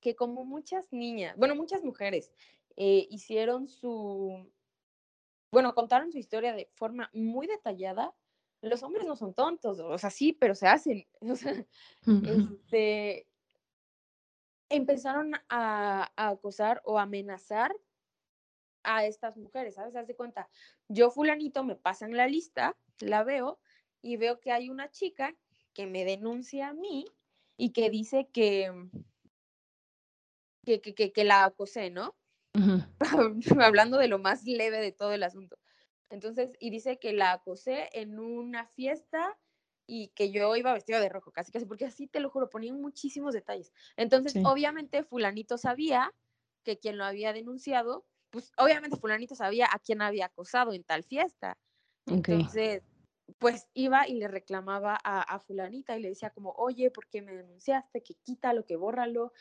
que 0.00 0.14
como 0.14 0.44
muchas 0.44 0.92
niñas, 0.92 1.36
bueno, 1.36 1.54
muchas 1.54 1.82
mujeres 1.82 2.32
eh, 2.76 3.06
hicieron 3.10 3.68
su, 3.68 4.48
bueno, 5.50 5.74
contaron 5.74 6.12
su 6.12 6.18
historia 6.18 6.52
de 6.52 6.70
forma 6.74 7.10
muy 7.12 7.46
detallada, 7.46 8.14
los 8.60 8.82
hombres 8.82 9.06
no 9.06 9.16
son 9.16 9.34
tontos, 9.34 9.78
o 9.80 9.98
sea, 9.98 10.10
sí, 10.10 10.32
pero 10.32 10.54
se 10.54 10.66
hacen. 10.66 11.06
O 11.20 11.36
sea, 11.36 11.52
este, 12.04 13.26
empezaron 14.68 15.34
a, 15.48 16.10
a, 16.16 16.28
acosar 16.28 16.80
o 16.84 16.98
amenazar 16.98 17.74
a 18.82 19.04
estas 19.06 19.36
mujeres, 19.36 19.74
¿sabes? 19.74 19.96
Haz 19.96 20.06
de 20.06 20.16
cuenta, 20.16 20.48
yo 20.88 21.10
fulanito 21.10 21.64
me 21.64 21.76
pasan 21.76 22.16
la 22.16 22.26
lista, 22.26 22.76
la 23.00 23.24
veo 23.24 23.58
y 24.02 24.16
veo 24.16 24.40
que 24.40 24.52
hay 24.52 24.70
una 24.70 24.90
chica 24.90 25.34
que 25.72 25.86
me 25.86 26.04
denuncia 26.04 26.68
a 26.68 26.74
mí 26.74 27.06
y 27.58 27.72
que 27.72 27.90
dice 27.90 28.28
que, 28.32 28.72
que, 30.64 30.80
que, 30.80 31.12
que 31.12 31.24
la 31.24 31.44
acosé, 31.44 31.90
¿no? 31.90 32.16
Hablando 33.60 33.98
de 33.98 34.08
lo 34.08 34.18
más 34.18 34.44
leve 34.44 34.80
de 34.80 34.92
todo 34.92 35.12
el 35.12 35.22
asunto. 35.22 35.58
Entonces, 36.08 36.56
y 36.58 36.70
dice 36.70 36.98
que 36.98 37.12
la 37.12 37.32
acosé 37.32 37.90
en 37.92 38.18
una 38.18 38.66
fiesta 38.68 39.38
y 39.86 40.08
que 40.08 40.30
yo 40.30 40.54
iba 40.56 40.72
vestido 40.72 41.00
de 41.00 41.08
rojo, 41.08 41.32
casi 41.32 41.50
casi, 41.50 41.66
porque 41.66 41.84
así 41.84 42.06
te 42.06 42.20
lo 42.20 42.30
juro, 42.30 42.48
ponían 42.48 42.80
muchísimos 42.80 43.34
detalles. 43.34 43.72
Entonces, 43.96 44.40
obviamente, 44.44 45.02
fulanito 45.02 45.58
sabía 45.58 46.14
que 46.62 46.78
quien 46.78 46.96
lo 46.96 47.04
había 47.04 47.32
denunciado, 47.32 48.06
pues 48.30 48.52
obviamente 48.56 48.98
fulanito 48.98 49.34
sabía 49.34 49.66
a 49.70 49.78
quién 49.78 50.00
había 50.02 50.26
acosado 50.26 50.72
en 50.72 50.84
tal 50.84 51.04
fiesta. 51.04 51.58
Entonces, 52.06 52.82
pues 53.38 53.68
iba 53.74 54.08
y 54.08 54.14
le 54.14 54.28
reclamaba 54.28 54.98
a, 55.02 55.20
a, 55.20 55.38
fulanita 55.38 55.96
y 55.96 56.02
le 56.02 56.08
decía 56.08 56.30
como, 56.30 56.52
oye, 56.52 56.90
¿por 56.90 57.06
qué 57.08 57.22
me 57.22 57.34
denunciaste? 57.34 58.02
Que 58.02 58.14
quítalo, 58.14 58.64
que 58.64 58.76
bórralo, 58.76 59.32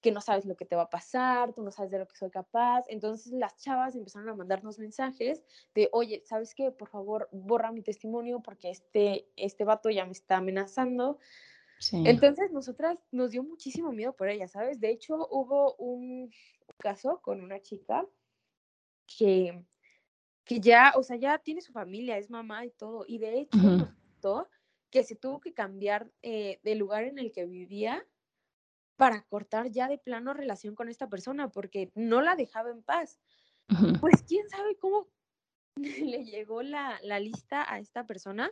que 0.00 0.12
no 0.12 0.20
sabes 0.20 0.44
lo 0.44 0.56
que 0.56 0.64
te 0.64 0.76
va 0.76 0.82
a 0.82 0.90
pasar, 0.90 1.52
tú 1.54 1.62
no 1.62 1.70
sabes 1.70 1.90
de 1.90 1.98
lo 1.98 2.06
que 2.06 2.16
soy 2.16 2.30
capaz. 2.30 2.84
Entonces 2.88 3.32
las 3.32 3.56
chavas 3.56 3.94
empezaron 3.94 4.28
a 4.28 4.34
mandarnos 4.34 4.78
mensajes 4.78 5.42
de, 5.74 5.88
oye, 5.92 6.22
¿sabes 6.24 6.54
qué? 6.54 6.70
Por 6.70 6.88
favor, 6.88 7.28
borra 7.32 7.72
mi 7.72 7.82
testimonio 7.82 8.40
porque 8.40 8.70
este, 8.70 9.28
este 9.36 9.64
vato 9.64 9.90
ya 9.90 10.04
me 10.04 10.12
está 10.12 10.36
amenazando. 10.36 11.18
Sí. 11.80 12.02
Entonces, 12.06 12.50
nosotras 12.50 12.98
nos 13.12 13.30
dio 13.30 13.44
muchísimo 13.44 13.92
miedo 13.92 14.12
por 14.12 14.28
ella, 14.28 14.48
¿sabes? 14.48 14.80
De 14.80 14.90
hecho, 14.90 15.28
hubo 15.30 15.74
un 15.76 16.30
caso 16.78 17.20
con 17.22 17.40
una 17.40 17.60
chica 17.60 18.04
que, 19.06 19.64
que 20.48 20.60
ya, 20.60 20.94
o 20.96 21.02
sea, 21.02 21.16
ya 21.16 21.38
tiene 21.38 21.60
su 21.60 21.72
familia, 21.72 22.16
es 22.16 22.30
mamá 22.30 22.64
y 22.64 22.70
todo, 22.70 23.04
y 23.06 23.18
de 23.18 23.40
hecho 23.40 23.58
uh 23.58 23.60
-huh. 23.60 23.78
nos 23.80 23.90
contó 23.90 24.48
que 24.90 25.04
se 25.04 25.14
tuvo 25.14 25.40
que 25.40 25.52
cambiar 25.52 26.10
eh, 26.22 26.58
del 26.62 26.78
lugar 26.78 27.04
en 27.04 27.18
el 27.18 27.32
que 27.32 27.44
vivía 27.44 28.02
para 28.96 29.22
cortar 29.24 29.70
ya 29.70 29.88
de 29.88 29.98
plano 29.98 30.32
relación 30.32 30.74
con 30.74 30.88
esta 30.88 31.06
persona 31.06 31.50
porque 31.50 31.92
no 31.94 32.22
la 32.22 32.34
dejaba 32.34 32.70
en 32.70 32.82
paz. 32.82 33.20
Uh 33.68 33.74
-huh. 33.74 34.00
Pues 34.00 34.22
quién 34.22 34.48
sabe 34.48 34.78
cómo 34.78 35.06
le 35.76 36.24
llegó 36.24 36.62
la, 36.62 36.98
la, 37.02 37.20
lista 37.20 37.70
a 37.70 37.78
esta 37.78 38.06
persona 38.06 38.50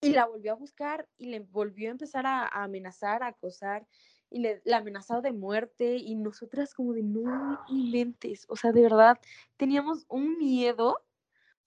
y 0.00 0.12
la 0.14 0.24
volvió 0.24 0.52
a 0.52 0.56
buscar 0.56 1.06
y 1.18 1.26
le 1.26 1.40
volvió 1.40 1.90
a 1.90 1.92
empezar 1.92 2.24
a, 2.24 2.46
a 2.46 2.64
amenazar, 2.64 3.22
a 3.22 3.26
acosar 3.26 3.86
y 4.30 4.40
le, 4.40 4.62
la 4.64 4.78
amenazó 4.78 5.20
de 5.20 5.32
muerte 5.32 5.96
y 5.96 6.14
nosotras 6.14 6.74
como 6.74 6.92
de 6.92 7.02
no 7.02 7.60
mentes, 7.68 8.46
o 8.48 8.56
sea, 8.56 8.72
de 8.72 8.82
verdad 8.82 9.18
teníamos 9.56 10.06
un 10.08 10.38
miedo 10.38 11.02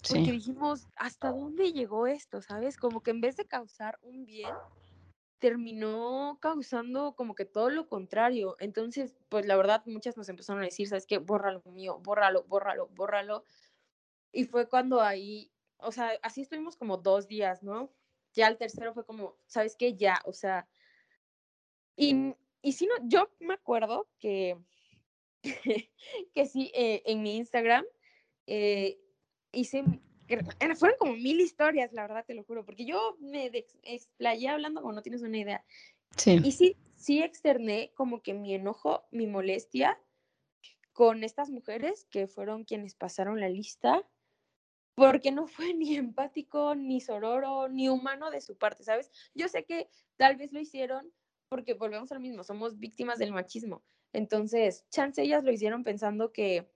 porque 0.07 0.25
sí. 0.25 0.31
dijimos, 0.31 0.87
¿hasta 0.97 1.31
dónde 1.31 1.71
llegó 1.71 2.07
esto? 2.07 2.41
¿Sabes? 2.41 2.75
Como 2.75 3.01
que 3.01 3.11
en 3.11 3.21
vez 3.21 3.37
de 3.37 3.45
causar 3.45 3.99
un 4.01 4.25
bien, 4.25 4.53
terminó 5.39 6.37
causando 6.41 7.15
como 7.15 7.35
que 7.35 7.45
todo 7.45 7.69
lo 7.69 7.87
contrario. 7.87 8.57
Entonces, 8.59 9.15
pues 9.29 9.45
la 9.45 9.55
verdad, 9.55 9.81
muchas 9.85 10.17
nos 10.17 10.27
empezaron 10.27 10.61
a 10.61 10.65
decir, 10.65 10.89
¿sabes 10.89 11.05
qué? 11.05 11.19
Bórralo 11.19 11.61
mío, 11.71 11.99
bórralo, 12.03 12.43
bórralo, 12.43 12.89
bórralo. 12.95 13.45
Y 14.33 14.43
fue 14.43 14.67
cuando 14.67 15.01
ahí, 15.01 15.51
o 15.77 15.93
sea, 15.93 16.11
así 16.21 16.41
estuvimos 16.41 16.75
como 16.75 16.97
dos 16.97 17.27
días, 17.27 17.63
¿no? 17.63 17.89
Ya 18.33 18.47
el 18.47 18.57
tercero 18.57 18.93
fue 18.93 19.05
como, 19.05 19.37
¿sabes 19.45 19.77
qué? 19.77 19.95
Ya, 19.95 20.21
o 20.25 20.33
sea, 20.33 20.67
y, 21.95 22.33
y 22.63 22.71
sí, 22.71 22.87
no, 22.87 22.95
yo 23.07 23.29
me 23.39 23.53
acuerdo 23.53 24.07
que, 24.19 24.57
que 26.33 26.45
sí, 26.47 26.71
eh, 26.73 27.03
en 27.05 27.21
mi 27.21 27.35
Instagram 27.35 27.85
eh, 28.47 28.99
hice 29.51 29.83
fueron 30.75 30.97
como 30.97 31.13
mil 31.13 31.39
historias, 31.41 31.91
la 31.93 32.03
verdad, 32.03 32.25
te 32.25 32.33
lo 32.33 32.43
juro, 32.43 32.65
porque 32.65 32.85
yo 32.85 33.17
me 33.19 33.51
explayé 33.83 34.47
hablando 34.47 34.81
como 34.81 34.93
no 34.93 35.01
tienes 35.01 35.21
una 35.21 35.37
idea. 35.37 35.63
Sí. 36.17 36.39
Y 36.43 36.51
sí, 36.53 36.77
sí 36.95 37.21
externé 37.21 37.91
como 37.95 38.21
que 38.21 38.33
mi 38.33 38.53
enojo, 38.53 39.03
mi 39.11 39.27
molestia 39.27 39.99
con 40.93 41.23
estas 41.23 41.49
mujeres 41.49 42.05
que 42.09 42.27
fueron 42.27 42.63
quienes 42.63 42.95
pasaron 42.95 43.39
la 43.39 43.49
lista, 43.49 44.07
porque 44.95 45.31
no 45.31 45.47
fue 45.47 45.73
ni 45.73 45.97
empático, 45.97 46.75
ni 46.75 47.01
sororo, 47.01 47.67
ni 47.67 47.89
humano 47.89 48.31
de 48.31 48.41
su 48.41 48.57
parte, 48.57 48.83
¿sabes? 48.83 49.11
Yo 49.33 49.49
sé 49.49 49.65
que 49.65 49.89
tal 50.17 50.37
vez 50.37 50.53
lo 50.53 50.59
hicieron 50.59 51.11
porque 51.53 51.75
volvemos 51.75 52.11
a 52.11 52.15
lo 52.15 52.19
mismo, 52.19 52.43
somos 52.43 52.79
víctimas 52.79 53.19
del 53.19 53.31
machismo. 53.31 53.83
Entonces, 54.11 54.85
chance 54.89 55.21
ellas 55.21 55.43
lo 55.43 55.51
hicieron 55.51 55.83
pensando 55.83 56.31
que 56.31 56.67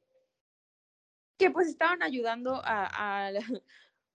que 1.39 1.49
pues 1.49 1.67
estaban 1.67 2.03
ayudando 2.03 2.61
a, 2.63 3.27
a, 3.27 3.31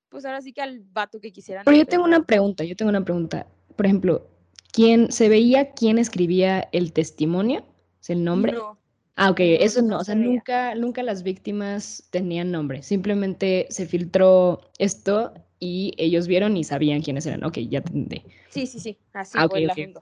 pues 0.09 0.25
ahora 0.25 0.41
sí 0.41 0.53
que 0.53 0.63
al 0.63 0.79
vato 0.79 1.19
que 1.19 1.33
quisieran. 1.33 1.65
Pero 1.65 1.77
yo 1.77 1.85
tengo 1.85 2.05
una 2.05 2.23
pregunta, 2.23 2.63
yo 2.63 2.77
tengo 2.77 2.91
una 2.91 3.05
pregunta. 3.05 3.49
Por 3.75 3.87
ejemplo, 3.87 4.31
¿quién 4.73 5.11
se 5.11 5.29
veía 5.29 5.73
quién 5.73 5.99
escribía 5.99 6.69
el 6.71 6.93
testimonio? 6.93 7.65
¿Es 8.01 8.11
el 8.11 8.23
nombre? 8.23 8.53
No. 8.53 8.79
Ah, 9.17 9.31
ok, 9.31 9.41
eso 9.41 9.83
no, 9.83 9.99
o 9.99 10.05
sea, 10.05 10.15
nunca, 10.15 10.77
nunca 10.77 11.03
las 11.03 11.25
víctimas 11.25 12.09
tenían 12.11 12.53
nombre, 12.53 12.83
simplemente 12.83 13.67
se 13.69 13.87
filtró 13.87 14.71
esto 14.79 15.35
y 15.59 15.93
ellos 15.99 16.29
vieron 16.29 16.57
y 16.57 16.65
sabían 16.65 17.03
quiénes 17.03 17.27
eran. 17.27 17.45
Ok, 17.45 17.59
ya 17.69 17.83
te 17.83 17.93
entendí. 17.93 18.25
Sí, 18.49 18.67
sí, 18.67 18.81
sí, 18.81 18.99
así 19.13 19.33
Ah, 19.37 19.47
ok, 19.47 19.53
fue. 19.75 19.93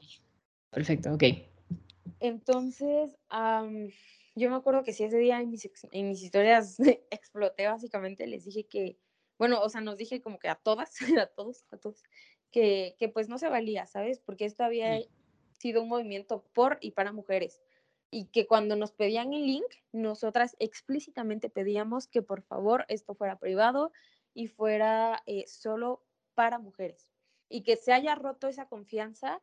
Perfecto, 0.70 1.12
ok. 1.14 1.24
Entonces, 2.20 3.16
yo 4.36 4.50
me 4.50 4.56
acuerdo 4.56 4.82
que 4.84 4.92
sí, 4.92 5.04
ese 5.04 5.18
día 5.18 5.40
en 5.40 5.50
mis, 5.50 5.64
ex- 5.64 5.86
en 5.90 6.08
mis 6.08 6.22
historias 6.22 6.76
exploté 7.10 7.66
básicamente, 7.66 8.26
les 8.26 8.44
dije 8.44 8.66
que, 8.66 8.98
bueno, 9.38 9.60
o 9.60 9.68
sea, 9.68 9.80
nos 9.80 9.96
dije 9.96 10.20
como 10.20 10.38
que 10.38 10.48
a 10.48 10.54
todas, 10.54 10.94
a 11.20 11.26
todos, 11.26 11.64
a 11.72 11.78
todos, 11.78 12.02
que, 12.50 12.94
que 12.98 13.08
pues 13.08 13.28
no 13.28 13.38
se 13.38 13.48
valía, 13.48 13.86
¿sabes? 13.86 14.20
Porque 14.20 14.44
esto 14.44 14.64
había 14.64 15.00
sido 15.58 15.82
un 15.82 15.88
movimiento 15.88 16.44
por 16.52 16.78
y 16.80 16.92
para 16.92 17.12
mujeres. 17.12 17.60
Y 18.10 18.26
que 18.26 18.46
cuando 18.46 18.74
nos 18.76 18.92
pedían 18.92 19.32
el 19.32 19.46
link, 19.46 19.66
nosotras 19.92 20.56
explícitamente 20.58 21.48
pedíamos 21.48 22.08
que 22.08 22.22
por 22.22 22.42
favor 22.42 22.84
esto 22.88 23.14
fuera 23.14 23.38
privado 23.38 23.92
y 24.34 24.48
fuera 24.48 25.22
eh, 25.26 25.46
solo 25.46 26.04
para 26.34 26.58
mujeres. 26.58 27.08
Y 27.48 27.62
que 27.62 27.76
se 27.76 27.92
haya 27.92 28.14
roto 28.16 28.48
esa 28.48 28.66
confianza 28.66 29.40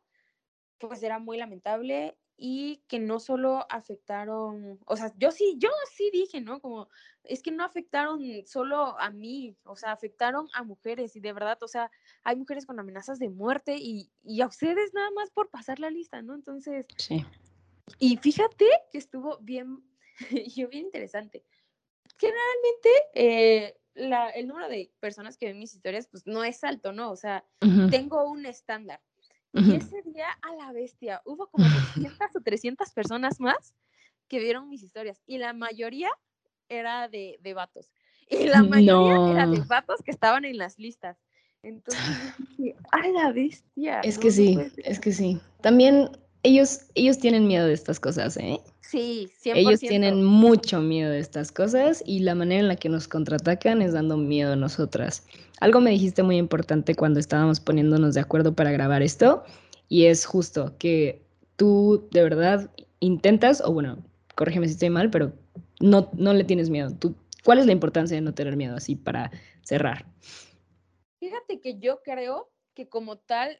pues 0.80 1.02
era 1.04 1.20
muy 1.20 1.38
lamentable 1.38 2.18
y 2.40 2.84
que 2.88 3.00
no 3.00 3.20
solo 3.20 3.66
afectaron, 3.70 4.80
o 4.86 4.96
sea, 4.96 5.12
yo 5.18 5.32
sí, 5.32 5.56
yo 5.58 5.70
sí 5.96 6.12
dije, 6.14 6.40
¿no? 6.40 6.60
Como, 6.62 6.88
es 7.24 7.42
que 7.42 7.50
no 7.52 7.64
afectaron 7.66 8.22
solo 8.46 8.98
a 9.00 9.10
mí, 9.10 9.58
o 9.64 9.76
sea, 9.76 9.92
afectaron 9.92 10.48
a 10.54 10.64
mujeres 10.64 11.16
y 11.16 11.20
de 11.20 11.34
verdad, 11.34 11.58
o 11.64 11.68
sea, 11.68 11.90
hay 12.24 12.36
mujeres 12.36 12.68
con 12.68 12.80
amenazas 12.80 13.18
de 13.18 13.30
muerte 13.30 13.76
y, 13.80 14.12
y 14.24 14.42
a 14.42 14.48
ustedes 14.48 14.94
nada 14.94 15.10
más 15.12 15.32
por 15.32 15.50
pasar 15.50 15.80
la 15.80 15.90
lista, 15.90 16.22
¿no? 16.22 16.36
Entonces, 16.36 16.86
Sí. 16.98 17.26
y 17.98 18.18
fíjate 18.18 18.66
que 18.92 19.00
estuvo 19.00 19.40
bien, 19.40 19.84
yo 20.56 20.68
bien 20.70 20.86
interesante. 20.86 21.44
Generalmente, 22.20 22.90
eh, 23.16 23.78
la, 23.96 24.30
el 24.30 24.48
número 24.48 24.70
de 24.70 24.92
personas 25.00 25.38
que 25.38 25.48
ven 25.48 25.60
mis 25.60 25.74
historias, 25.74 26.08
pues 26.08 26.28
no 26.28 26.44
es 26.44 26.64
alto, 26.64 26.94
¿no? 26.94 27.10
O 27.12 27.16
sea, 27.16 27.44
tengo 27.90 28.30
un 28.30 28.46
estándar. 28.46 29.02
Y 29.54 29.76
ese 29.76 30.02
día 30.04 30.28
a 30.42 30.56
la 30.56 30.72
bestia 30.72 31.22
hubo 31.26 31.48
como 31.48 31.66
200 31.68 32.36
o 32.36 32.42
300 32.42 32.92
personas 32.92 33.40
más 33.40 33.74
que 34.28 34.40
vieron 34.40 34.70
mis 34.70 34.84
historias 34.84 35.22
y 35.26 35.38
la 35.38 35.54
mayoría 35.54 36.10
era 36.70 37.08
de, 37.08 37.38
de 37.42 37.54
vatos. 37.54 37.92
Y 38.30 38.48
la 38.48 38.62
mayoría 38.64 39.22
era 39.32 39.48
de 39.48 39.58
No, 39.58 39.66
vatos 39.68 40.02
que 40.04 40.12
estaban 40.12 40.44
en 40.46 40.58
las 40.58 40.78
listas. 40.78 41.18
Entonces 41.64 42.34
dije, 42.38 42.76
¡a 42.92 43.08
la 43.08 43.32
bestia! 43.32 44.02
es 44.02 44.16
No, 44.16 44.22
que 44.22 44.28
no 44.28 44.34
sí, 44.34 44.60
es 44.84 45.00
que 45.00 45.12
sí. 45.12 45.40
También 45.62 46.10
ellos, 46.44 46.82
ellos 46.96 47.18
tienen 47.18 47.48
miedo 47.48 47.68
de 47.68 47.74
estas 47.74 48.00
cosas, 48.00 48.38
¿eh? 48.38 48.60
Sí, 48.82 49.30
Ellos 49.44 49.82
100%. 49.82 49.88
tienen 49.90 50.24
mucho 50.24 50.80
miedo 50.80 51.12
de 51.12 51.20
estas 51.20 51.52
cosas 51.52 52.02
y 52.06 52.20
la 52.20 52.36
manera 52.36 52.62
en 52.62 52.68
la 52.70 52.78
que 52.78 52.88
nos 52.88 53.10
contraatacan 53.10 53.82
es 53.82 53.92
dando 53.92 54.16
miedo 54.16 54.54
a 54.54 54.56
nosotras. 54.56 55.28
Algo 55.60 55.82
me 55.82 55.92
dijiste 55.92 56.24
muy 56.24 56.38
importante 56.38 56.96
cuando 56.96 57.20
estábamos 57.20 57.60
poniéndonos 57.60 58.14
de 58.14 58.22
acuerdo 58.22 58.56
para 58.56 58.72
grabar 58.72 59.02
esto 59.02 59.44
y 59.90 60.06
es 60.06 60.26
justo 60.26 60.76
que 60.78 61.22
tú 61.58 62.08
de 62.12 62.24
verdad 62.24 62.72
intentas, 63.02 63.62
o 63.62 63.74
bueno, 63.74 63.98
corrígeme 64.36 64.68
si 64.68 64.74
estoy 64.74 64.90
mal, 64.90 65.10
pero 65.10 65.34
no, 65.82 66.10
no 66.14 66.34
le 66.34 66.46
tienes 66.46 66.70
miedo. 66.70 66.96
Tú, 66.98 67.14
¿cuál 67.44 67.60
es 67.60 67.66
la 67.66 67.74
importancia 67.74 68.16
de 68.16 68.22
no 68.22 68.34
tener 68.34 68.56
miedo 68.56 68.78
así 68.78 68.96
para 68.96 69.32
cerrar? 69.64 70.06
Fíjate 71.20 71.60
que 71.60 71.78
yo 71.78 72.02
creo 72.04 72.50
que 72.74 72.88
como 72.88 73.18
tal, 73.18 73.60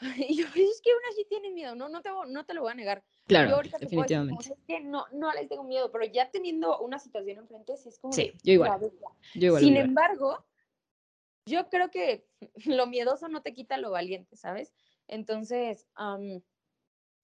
y 0.28 0.36
yo, 0.36 0.46
es 0.46 0.80
que 0.82 0.90
una 0.94 1.12
sí 1.14 1.26
tiene 1.28 1.50
miedo, 1.50 1.74
no, 1.74 1.88
no 1.88 2.02
te, 2.02 2.10
no 2.28 2.46
te 2.46 2.54
lo 2.54 2.62
voy 2.62 2.72
a 2.72 2.74
negar. 2.74 2.98
Yo 3.00 3.24
Claro, 3.26 3.56
ahorita 3.56 3.78
te 3.78 3.86
puedo 3.86 4.02
decir, 4.02 4.18
definitivamente. 4.18 4.52
es 4.52 4.66
que 4.66 4.80
no, 4.80 5.06
no 5.12 5.32
les 5.32 5.48
tengo 5.48 5.64
miedo, 5.64 5.90
pero 5.90 6.04
ya 6.04 6.30
teniendo 6.30 6.78
una 6.80 6.98
situación 6.98 7.38
enfrente, 7.38 7.76
sí 7.76 7.88
es 7.88 7.98
como 7.98 8.14
Sí, 8.14 8.32
yo 8.42 8.52
igual, 8.52 8.80
yo 9.34 9.58
Sin 9.58 9.70
igual. 9.76 9.86
embargo, 9.86 10.46
yo 11.46 11.68
creo 11.68 11.90
que 11.90 12.26
lo 12.66 12.86
miedoso 12.86 13.28
no 13.28 13.42
te 13.42 13.54
quita 13.54 13.76
lo 13.76 13.90
valiente, 13.90 14.36
¿sabes? 14.36 14.72
Entonces, 15.08 15.86
am, 15.94 16.42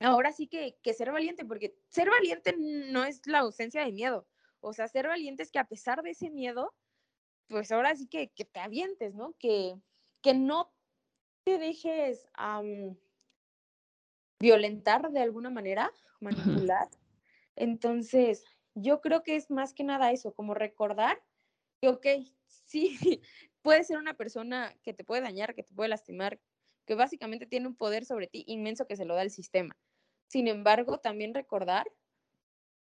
ahora 0.01 0.33
sí 0.33 0.49
que, 0.49 0.77
que 0.83 0.95
ser 0.95 1.12
valiente, 1.12 1.45
porque 1.45 1.77
ser 1.89 2.11
valiente 2.11 2.57
no 2.59 3.05
es 3.05 3.27
la 3.27 3.41
ausencia 3.41 3.85
de 3.85 3.93
miedo. 3.93 4.27
O 4.61 4.72
sea, 4.72 4.89
ser 4.89 5.07
valiente 5.07 5.43
es 5.43 5.51
que 5.53 5.59
a 5.59 5.68
pesar 5.68 6.03
de 6.03 6.11
ese 6.11 6.31
miedo, 6.31 6.75
pues 7.49 7.70
ahora 7.70 7.95
sí 7.95 8.09
que, 8.09 8.31
que 8.31 8.45
te 8.45 8.61
avientes, 8.61 9.14
¿no? 9.14 9.35
Que, 9.39 9.75
que 10.22 10.35
no 10.35 10.72
te 11.45 11.59
dejes 11.59 12.26
am, 12.34 12.97
violentar 14.40 15.11
de 15.11 15.20
alguna 15.20 15.51
manera, 15.51 15.92
manipular. 16.20 16.88
Entonces, 17.57 18.45
yo 18.74 19.01
creo 19.01 19.22
que 19.22 19.36
es 19.36 19.51
más 19.51 19.74
que 19.74 19.84
nada 19.84 20.11
eso, 20.11 20.34
como 20.34 20.55
recordar 20.55 21.22
que, 21.80 21.88
ok, 21.88 22.07
sí, 22.47 22.99
puede 23.62 23.84
ser 23.84 23.99
una 23.99 24.14
persona 24.14 24.74
que 24.82 24.95
te 24.95 25.05
puede 25.05 25.22
dañar, 25.22 25.55
que 25.55 25.62
te 25.62 25.74
puede 25.74 25.90
lastimar, 25.90 26.40
que 26.86 26.95
básicamente 26.95 27.47
tiene 27.47 27.66
un 27.66 27.76
poder 27.76 28.05
sobre 28.05 28.26
ti 28.26 28.45
inmenso 28.47 28.86
que 28.86 28.97
se 28.97 29.05
lo 29.05 29.14
da 29.14 29.22
el 29.22 29.30
sistema. 29.30 29.76
Sin 30.26 30.49
embargo, 30.49 30.99
también 30.99 31.34
recordar 31.34 31.86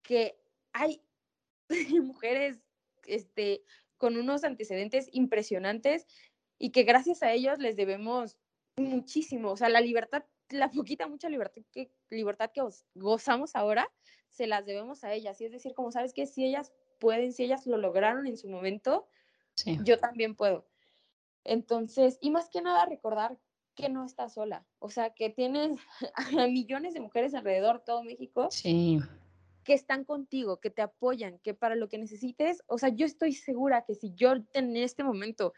que 0.03 0.39
hay 0.71 1.01
mujeres 2.01 2.61
este, 3.05 3.63
con 3.97 4.17
unos 4.17 4.43
antecedentes 4.43 5.09
impresionantes 5.11 6.07
y 6.57 6.71
que 6.71 6.83
gracias 6.83 7.23
a 7.23 7.31
ellos 7.33 7.59
les 7.59 7.75
debemos 7.75 8.37
muchísimo. 8.77 9.51
O 9.51 9.57
sea, 9.57 9.69
la 9.69 9.81
libertad, 9.81 10.23
la 10.49 10.69
poquita, 10.71 11.07
mucha 11.07 11.29
libertad 11.29 11.61
que, 11.71 11.91
libertad 12.09 12.51
que 12.53 12.61
gozamos 12.95 13.55
ahora, 13.55 13.89
se 14.29 14.47
las 14.47 14.65
debemos 14.65 15.03
a 15.03 15.13
ellas. 15.13 15.39
Y 15.41 15.45
es 15.45 15.51
decir, 15.51 15.73
como 15.73 15.91
sabes 15.91 16.13
que 16.13 16.25
si 16.25 16.45
ellas 16.45 16.73
pueden, 16.99 17.33
si 17.33 17.43
ellas 17.43 17.67
lo 17.67 17.77
lograron 17.77 18.27
en 18.27 18.37
su 18.37 18.49
momento, 18.49 19.07
yo 19.83 19.99
también 19.99 20.35
puedo. 20.35 20.67
Entonces, 21.43 22.17
y 22.21 22.31
más 22.31 22.49
que 22.49 22.61
nada 22.61 22.85
recordar 22.85 23.37
que 23.75 23.89
no 23.89 24.05
estás 24.05 24.35
sola, 24.35 24.65
o 24.79 24.89
sea, 24.89 25.11
que 25.11 25.29
tienes 25.29 25.77
a 26.43 26.47
millones 26.47 26.93
de 26.93 27.01
mujeres 27.01 27.33
alrededor 27.33 27.83
todo 27.85 28.03
México 28.03 28.47
sí. 28.51 28.99
que 29.63 29.73
están 29.73 30.05
contigo, 30.05 30.59
que 30.59 30.69
te 30.69 30.81
apoyan, 30.81 31.39
que 31.39 31.53
para 31.53 31.75
lo 31.75 31.89
que 31.89 31.97
necesites, 31.97 32.63
o 32.67 32.77
sea, 32.77 32.89
yo 32.89 33.05
estoy 33.05 33.33
segura 33.33 33.83
que 33.83 33.95
si 33.95 34.13
yo 34.13 34.33
en 34.53 34.77
este 34.77 35.03
momento 35.03 35.53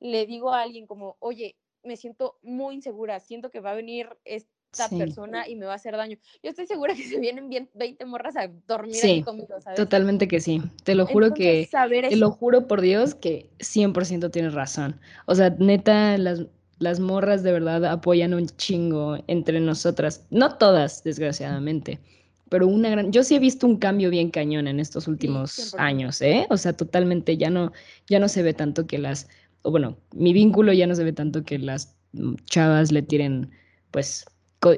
le 0.00 0.26
digo 0.26 0.52
a 0.52 0.62
alguien 0.62 0.86
como, 0.86 1.16
oye, 1.20 1.56
me 1.82 1.96
siento 1.96 2.38
muy 2.42 2.74
insegura, 2.74 3.20
siento 3.20 3.50
que 3.50 3.60
va 3.60 3.72
a 3.72 3.74
venir 3.74 4.08
esta 4.24 4.88
persona 4.88 5.48
y 5.48 5.56
me 5.56 5.66
va 5.66 5.72
a 5.72 5.76
hacer 5.76 5.96
daño. 5.96 6.16
Yo 6.42 6.50
estoy 6.50 6.66
segura 6.66 6.94
que 6.94 7.02
se 7.02 7.18
vienen 7.18 7.48
bien 7.48 7.68
20 7.74 8.04
morras 8.04 8.36
a 8.36 8.48
dormir 8.66 8.94
sí, 8.94 9.22
conmigo, 9.22 9.60
¿sabes? 9.60 9.76
Totalmente 9.76 10.28
que 10.28 10.40
sí. 10.40 10.62
Te 10.84 10.94
lo 10.94 11.06
juro 11.06 11.34
que 11.34 11.68
te 12.08 12.16
lo 12.16 12.30
juro 12.30 12.66
por 12.66 12.80
Dios 12.80 13.14
que 13.14 13.48
100% 13.58 14.30
tienes 14.30 14.54
razón. 14.54 15.00
O 15.26 15.34
sea, 15.34 15.50
neta 15.50 16.16
las 16.18 16.46
las 16.80 16.98
morras 16.98 17.42
de 17.42 17.52
verdad 17.52 17.84
apoyan 17.84 18.34
un 18.34 18.46
chingo 18.46 19.18
entre 19.28 19.60
nosotras. 19.60 20.26
No 20.30 20.56
todas, 20.56 21.04
desgraciadamente, 21.04 22.00
pero 22.48 22.66
una 22.66 22.88
gran... 22.88 23.12
Yo 23.12 23.22
sí 23.22 23.36
he 23.36 23.38
visto 23.38 23.66
un 23.66 23.76
cambio 23.76 24.10
bien 24.10 24.30
cañón 24.30 24.66
en 24.66 24.80
estos 24.80 25.06
últimos 25.06 25.74
años, 25.78 26.20
¿eh? 26.22 26.46
O 26.48 26.56
sea, 26.56 26.72
totalmente 26.72 27.36
ya 27.36 27.50
no, 27.50 27.72
ya 28.08 28.18
no 28.18 28.28
se 28.28 28.42
ve 28.42 28.54
tanto 28.54 28.86
que 28.86 28.98
las 28.98 29.28
o 29.62 29.70
bueno, 29.70 29.96
mi 30.12 30.32
vínculo 30.32 30.72
ya 30.72 30.86
no 30.86 30.94
se 30.94 31.04
ve 31.04 31.12
tanto 31.12 31.44
que 31.44 31.58
las 31.58 31.96
chavas 32.44 32.92
le 32.92 33.02
tiren, 33.02 33.50
pues, 33.90 34.24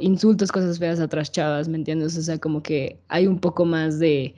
insultos, 0.00 0.52
cosas 0.52 0.78
feas 0.78 1.00
a 1.00 1.04
otras 1.04 1.32
chavas, 1.32 1.68
¿me 1.68 1.76
entiendes? 1.76 2.16
O 2.16 2.22
sea, 2.22 2.38
como 2.38 2.62
que 2.62 3.00
hay 3.08 3.26
un 3.26 3.38
poco 3.38 3.64
más 3.64 3.98
de, 3.98 4.34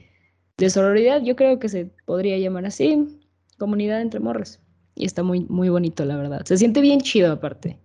de 0.56 0.70
sororidad, 0.70 1.22
yo 1.22 1.36
creo 1.36 1.58
que 1.58 1.68
se 1.68 1.90
podría 2.06 2.38
llamar 2.38 2.66
así, 2.66 3.20
comunidad 3.58 4.00
entre 4.00 4.20
morros. 4.20 4.60
Y 4.94 5.06
está 5.06 5.22
muy, 5.22 5.40
muy 5.48 5.68
bonito, 5.68 6.04
la 6.04 6.16
verdad. 6.16 6.44
Se 6.44 6.56
siente 6.56 6.80
bien 6.80 7.00
chido 7.00 7.32
aparte. 7.32 7.78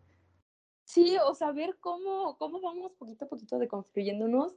Sí, 0.85 1.17
o 1.25 1.35
sea, 1.35 1.51
ver 1.51 1.77
cómo, 1.79 2.37
cómo 2.37 2.61
vamos 2.61 2.91
poquito 2.97 3.25
a 3.25 3.29
poquito 3.29 3.59
deconstruyéndonos, 3.59 4.55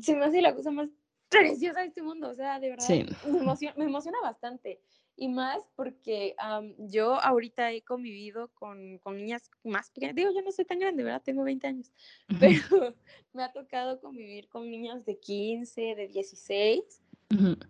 se 0.00 0.16
me 0.16 0.24
hace 0.24 0.40
la 0.40 0.54
cosa 0.54 0.70
más 0.70 0.88
preciosa 1.28 1.80
de 1.80 1.86
este 1.86 2.02
mundo, 2.02 2.30
o 2.30 2.34
sea, 2.34 2.60
de 2.60 2.70
verdad, 2.70 2.88
me, 3.26 3.38
emociona, 3.38 3.74
me 3.76 3.84
emociona 3.84 4.18
bastante. 4.22 4.80
Y 5.16 5.28
más 5.28 5.62
porque 5.76 6.34
yo 6.78 7.20
ahorita 7.20 7.70
he 7.70 7.82
convivido 7.82 8.48
con, 8.54 8.98
con, 8.98 9.16
niñas 9.16 9.48
más 9.62 9.90
pequeñas. 9.90 10.16
Digo, 10.16 10.30
yo 10.32 10.42
no 10.42 10.50
soy 10.50 10.64
tan 10.64 10.80
grande, 10.80 11.04
¿verdad? 11.04 11.22
Tengo 11.22 11.44
20 11.44 11.66
años. 11.66 11.92
Pero 12.40 12.94
me 13.32 13.44
ha 13.44 13.52
tocado 13.52 14.00
convivir 14.00 14.48
con 14.48 14.68
niñas 14.68 15.04
de 15.04 15.18
15, 15.18 15.94
de 15.94 16.08
16. 16.08 17.02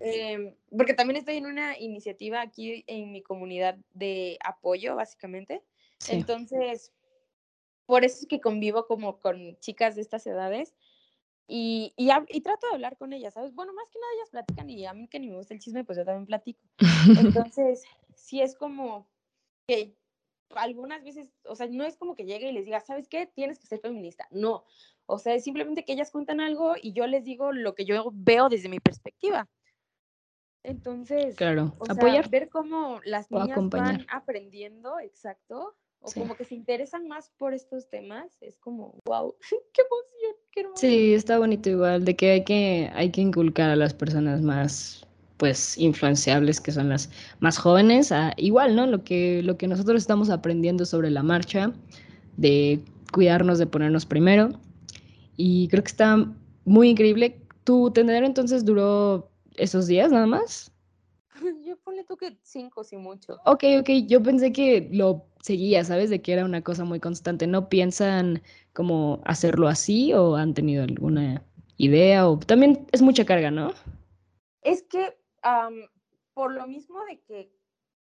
Em, 0.01 0.55
porque 0.76 0.95
también 0.95 1.16
estoy 1.16 1.36
en 1.36 1.47
una 1.47 1.78
iniciativa 1.78 2.40
aquí 2.40 2.84
en 2.86 3.12
mi 3.12 3.22
comunidad 3.22 3.78
de 3.92 4.38
apoyo, 4.45 4.97
básicamente. 4.97 5.62
Entonces, 6.09 6.92
por 7.86 8.05
eso 8.05 8.18
es 8.22 8.26
que 8.26 8.40
convivo 8.40 8.86
como 8.86 9.20
con 9.20 9.59
chicas 9.61 9.95
de 9.95 10.03
estas 10.03 10.26
edades 10.26 10.74
y, 11.47 11.92
y, 11.97 12.40
trato 12.40 12.66
de 12.66 12.74
hablar 12.74 12.97
con 12.97 13.12
ellas, 13.12 13.34
¿sabes? 13.34 13.55
Bueno, 13.55 13.74
más 13.74 13.88
que 13.90 13.99
nada 13.99 14.12
ellas 14.14 14.30
platican 14.30 14.70
y 14.70 14.86
a 14.86 14.95
mí 14.95 15.09
que 15.09 15.20
ni 15.20 15.28
me 15.28 15.36
gusta 15.36 15.55
el 15.55 15.61
chisme, 15.61 15.84
pues 15.84 15.99
yo 15.99 16.05
también 16.05 16.26
platico. 16.26 16.61
Entonces, 17.53 17.84
sí 18.14 18.40
es 18.40 18.57
como 18.57 19.07
que 19.66 19.95
algunas 20.51 21.05
veces, 21.05 21.30
o 21.45 21.55
sea, 21.55 21.66
no 21.68 21.84
es 21.84 21.97
como 21.97 22.14
que 22.14 22.24
llegue 22.24 22.49
y 22.49 22.53
les 22.53 22.64
diga, 22.64 22.80
¿sabes 22.80 23.09
qué? 23.09 23.26
Tienes 23.26 23.59
que 23.59 23.66
ser 23.66 23.80
feminista. 23.80 24.26
No, 24.30 24.64
o 25.07 25.18
sea, 25.18 25.34
es 25.34 25.45
simplemente 25.45 25.84
que 25.84 25.92
ellas 25.92 26.11
cuentan 26.11 26.40
algo 26.40 26.74
y 26.80 26.92
yo 26.92 27.07
les 27.07 27.24
digo 27.24 27.53
lo 27.53 27.74
que 27.74 27.84
yo 27.84 28.11
veo 28.12 28.49
desde 28.49 28.68
mi 28.68 28.80
perspectiva. 28.80 29.49
Entonces, 30.62 31.36
claro, 31.36 31.76
apoyar. 31.90 32.30
ver 32.30 32.49
cómo 32.49 33.01
las 33.05 33.30
niñas 33.30 33.59
van 33.68 34.07
aprendiendo, 34.09 34.99
exacto, 34.99 35.76
o 36.05 36.12
como 36.12 36.36
que 36.36 36.44
se 36.44 36.55
interesan 36.55 37.09
más 37.09 37.30
por 37.38 37.55
estos 37.55 37.88
temas, 37.88 38.36
es 38.42 38.57
como, 38.59 39.00
wow, 39.07 39.34
qué 39.72 39.82
emoción, 39.82 40.36
qué 40.50 40.61
hermoso. 40.61 40.80
Sí, 40.80 41.14
está 41.14 41.38
bonito 41.38 41.70
igual, 41.70 42.05
de 42.05 42.14
que 42.14 42.30
hay 42.30 42.44
que, 42.44 42.90
hay 42.94 43.11
que 43.11 43.22
inculcar 43.22 43.70
a 43.70 43.76
las 43.76 43.94
personas 43.94 44.42
más, 44.42 45.07
pues, 45.38 45.78
influenciables, 45.78 46.61
que 46.61 46.72
son 46.72 46.90
las 46.90 47.11
más 47.40 47.57
jóvenes, 47.57 48.12
a, 48.12 48.34
igual, 48.36 48.76
¿no? 48.76 48.86
Lo 48.86 49.02
que, 49.02 49.42
lo 49.42 49.57
que 49.57 49.66
nosotros 49.66 50.02
estamos 50.02 50.28
aprendiendo 50.28 50.84
sobre 50.84 51.11
la 51.11 51.22
marcha, 51.22 51.72
de 52.36 52.80
cuidarnos, 53.12 53.59
de 53.59 53.66
ponernos 53.66 54.05
primero, 54.05 54.50
y 55.36 55.68
creo 55.68 55.82
que 55.82 55.90
está 55.90 56.30
muy 56.64 56.90
increíble. 56.90 57.40
¿Tu 57.64 57.90
tendedero 57.92 58.26
entonces 58.26 58.64
duró 58.64 59.30
esos 59.57 59.86
días 59.86 60.12
nada 60.12 60.26
más? 60.26 60.70
Yo 61.64 61.78
ponle 61.78 62.05
tú 62.05 62.16
que 62.18 62.36
cinco, 62.42 62.84
si 62.84 62.98
mucho. 62.98 63.38
Ok, 63.46 63.64
ok, 63.80 63.90
yo 64.07 64.22
pensé 64.22 64.52
que 64.52 64.88
lo 64.92 65.26
seguía, 65.45 65.84
¿sabes? 65.84 66.09
De 66.09 66.22
que 66.22 66.32
era 66.32 66.47
una 66.47 66.62
cosa 66.62 66.84
muy 66.84 67.01
constante. 67.01 67.47
¿No 67.47 67.68
piensan 67.68 68.42
como 68.72 69.20
hacerlo 69.26 69.68
así 69.68 70.14
o 70.14 70.36
han 70.36 70.55
tenido 70.55 70.82
alguna 70.82 71.45
idea? 71.76 72.26
O 72.26 72.38
también 72.38 72.86
es 72.92 73.03
mucha 73.03 73.26
carga, 73.26 73.51
¿no? 73.51 73.74
Es 74.62 74.82
que 74.84 75.18
por 76.32 76.55
lo 76.55 76.66
mismo 76.66 77.05
de 77.05 77.20
que 77.20 77.53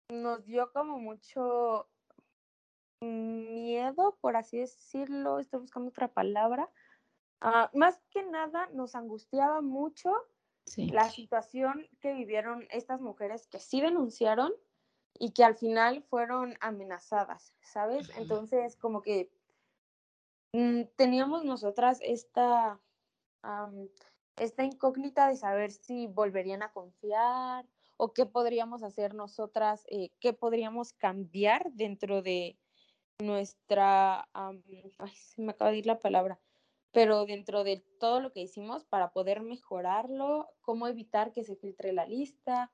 nos 0.09 0.43
dio 0.45 0.71
como 0.73 0.97
mucho 0.97 1.88
miedo, 3.01 4.17
por 4.19 4.35
así 4.35 4.57
decirlo, 4.57 5.38
estoy 5.38 5.59
buscando 5.59 5.89
otra 5.89 6.07
palabra. 6.11 6.67
Ah, 7.39 7.69
más 7.75 8.01
que 8.09 8.23
nada 8.23 8.67
nos 8.73 8.95
angustiaba 8.95 9.61
mucho 9.61 10.11
la 10.75 11.07
situación 11.11 11.88
que 11.99 12.15
vivieron 12.15 12.67
estas 12.71 12.99
mujeres 12.99 13.45
que 13.45 13.59
sí 13.59 13.79
denunciaron 13.79 14.51
y 15.20 15.32
que 15.32 15.43
al 15.43 15.55
final 15.55 16.03
fueron 16.03 16.55
amenazadas, 16.59 17.53
¿sabes? 17.61 18.09
Entonces, 18.18 18.76
como 18.76 19.01
que 19.01 19.30
mm, 20.53 20.84
teníamos 20.95 21.43
nosotras 21.43 21.99
esta, 22.01 22.80
esta 24.38 24.63
incógnita 24.63 25.28
de 25.30 25.36
saber 25.36 25.72
si 25.72 26.07
volverían 26.07 26.63
a 26.63 26.72
confiar 26.72 27.65
o 27.97 28.13
qué 28.13 28.26
podríamos 28.26 28.84
hacer 28.84 29.15
nosotras, 29.15 29.86
eh, 29.89 30.11
qué 30.20 30.34
podríamos 30.34 30.93
cambiar 30.93 31.72
dentro 31.74 32.22
de 32.22 32.57
nuestra, 33.20 34.30
ay, 34.34 34.63
se 35.15 35.41
me 35.41 35.51
acaba 35.51 35.72
de 35.72 35.78
ir 35.78 35.88
la 35.88 35.99
palabra, 35.99 36.39
pero 36.91 37.26
dentro 37.26 37.63
de 37.63 37.84
todo 37.99 38.20
lo 38.20 38.32
que 38.32 38.41
hicimos 38.41 38.86
para 38.86 39.11
poder 39.11 39.41
mejorarlo, 39.41 40.49
cómo 40.61 40.88
evitar 40.88 41.34
que 41.34 41.43
se 41.43 41.55
filtre 41.55 41.91
la 41.93 42.05
lista, 42.05 42.72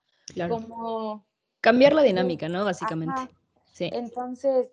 cómo... 0.49 1.25
Cambiar 1.63 1.93
la 1.93 2.01
dinámica, 2.01 2.49
¿no? 2.49 2.65
Básicamente. 2.65 3.33
Sí. 3.71 3.89
Entonces, 3.93 4.67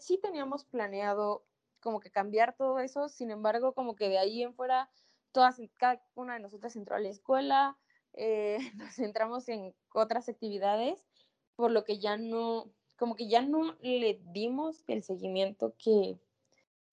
sí 0.00 0.18
teníamos 0.18 0.64
planeado 0.64 1.44
como 1.78 2.00
que 2.00 2.10
cambiar 2.10 2.56
todo 2.56 2.80
eso, 2.80 3.08
sin 3.08 3.30
embargo, 3.30 3.72
como 3.72 3.94
que 3.94 4.08
de 4.08 4.18
ahí 4.18 4.42
en 4.42 4.52
fuera, 4.52 4.90
todas, 5.30 5.60
cada 5.76 6.02
una 6.16 6.34
de 6.34 6.40
nosotras 6.40 6.74
entró 6.74 6.96
a 6.96 6.98
la 6.98 7.10
escuela, 7.10 7.78
eh, 8.14 8.58
nos 8.74 8.96
centramos 8.96 9.48
en 9.48 9.76
otras 9.94 10.28
actividades, 10.28 11.06
por 11.54 11.70
lo 11.70 11.84
que 11.84 12.00
ya 12.00 12.16
no, 12.16 12.68
como 12.96 13.14
que 13.14 13.28
ya 13.28 13.42
no 13.42 13.76
le 13.80 14.20
dimos 14.32 14.82
el 14.88 15.04
seguimiento 15.04 15.76
que, 15.78 16.18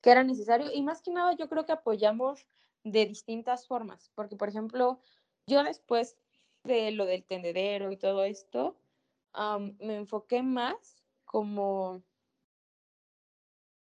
que 0.01 0.11
era 0.11 0.23
necesario 0.23 0.71
y 0.71 0.83
más 0.83 1.01
que 1.01 1.09
nada 1.09 1.33
yo 1.33 1.49
creo 1.49 1.65
que 1.65 1.71
apoyamos 1.71 2.45
de 2.83 3.07
distintas 3.07 3.65
formas, 3.65 4.11
porque 4.13 4.35
por 4.35 4.49
ejemplo, 4.49 4.99
yo 5.47 5.63
después 5.63 6.15
de 6.63 6.91
lo 6.91 7.07
del 7.07 7.23
tendedero 7.23 7.91
y 7.91 7.97
todo 7.97 8.23
esto, 8.23 8.77
me 9.79 9.95
enfoqué 9.95 10.43
más 10.43 11.03
como, 11.25 12.03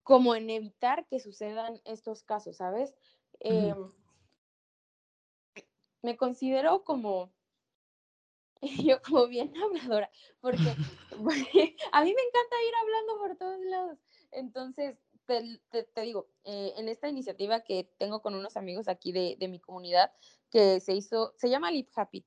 como 0.04 0.36
en 0.36 0.50
evitar 0.50 1.08
que 1.08 1.20
sucedan 1.20 1.82
estos 1.86 2.24
casos, 2.24 2.58
¿sabes? 2.58 2.94
Em, 3.40 3.92
me 6.02 6.18
considero 6.18 6.84
como, 6.84 7.32
yo 8.88 9.02
como 9.02 9.28
bien 9.28 9.54
habladora, 9.64 10.12
porque 10.42 10.60
a 11.92 12.04
mí 12.04 12.14
me 12.14 12.22
encanta 12.22 12.64
ir 12.68 12.76
hablando 12.82 13.18
por 13.18 13.38
todos 13.38 13.66
lados. 13.66 14.00
Entonces, 14.32 14.98
te, 15.26 16.02
digo, 16.02 16.28
eh, 16.44 16.74
en 16.78 16.90
esta 16.90 17.08
iniciativa 17.08 17.62
que 17.62 17.90
tengo 17.98 18.22
con 18.22 18.36
unos 18.36 18.58
amigos 18.58 18.88
aquí 18.88 19.12
de, 19.12 19.48
mi 19.48 19.60
comunidad, 19.60 20.12
que 20.50 20.80
se 20.80 20.94
hizo, 20.94 21.34
se 21.38 21.50
llama 21.50 21.72
Lip 21.72 21.90
Happy. 21.96 22.26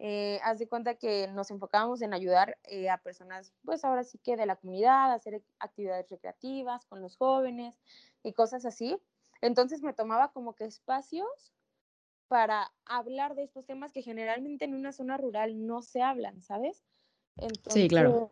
Eh, 0.00 0.40
haz 0.42 0.58
de 0.58 0.66
cuenta 0.66 0.96
que 0.96 1.28
nos 1.28 1.50
enfocábamos 1.50 2.02
en 2.02 2.14
ayudar 2.14 2.58
eh, 2.64 2.90
a 2.90 2.98
personas, 2.98 3.52
pues 3.64 3.84
ahora 3.84 4.02
sí 4.02 4.18
que 4.18 4.36
de 4.36 4.46
la 4.46 4.56
comunidad, 4.56 5.12
hacer 5.12 5.42
actividades 5.60 6.10
recreativas 6.10 6.84
con 6.86 7.00
los 7.00 7.16
jóvenes 7.16 7.78
y 8.22 8.32
cosas 8.32 8.66
así. 8.66 8.96
Entonces 9.40 9.82
me 9.82 9.92
tomaba 9.92 10.32
como 10.32 10.54
que 10.54 10.64
espacios 10.64 11.54
para 12.28 12.72
hablar 12.84 13.34
de 13.34 13.44
estos 13.44 13.66
temas 13.66 13.92
que 13.92 14.02
generalmente 14.02 14.64
en 14.64 14.74
una 14.74 14.92
zona 14.92 15.16
rural 15.16 15.66
no 15.66 15.82
se 15.82 16.02
hablan, 16.02 16.42
¿sabes? 16.42 16.84
sí, 17.68 17.88
claro. 17.88 18.28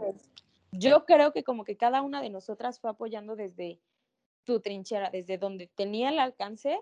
Yo 0.73 1.05
creo 1.05 1.33
que 1.33 1.45
como 1.45 1.65
que 1.65 1.77
cada 1.77 2.03
una 2.03 2.23
de 2.23 2.31
nosotras 2.31 2.81
fue 2.81 2.91
apoyando 2.91 3.37
desde 3.37 3.79
su 4.47 4.61
trinchera, 4.61 5.11
desde 5.11 5.39
donde 5.39 5.69
tenía 5.69 6.09
el 6.09 6.19
alcance, 6.19 6.81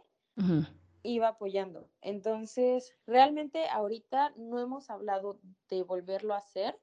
iba 1.03 1.29
apoyando. 1.29 1.89
Entonces, 2.03 2.95
realmente 3.07 3.69
ahorita 3.69 4.33
no 4.37 4.61
hemos 4.61 4.91
hablado 4.91 5.39
de 5.69 5.83
volverlo 5.83 6.35
a 6.35 6.39
hacer. 6.39 6.79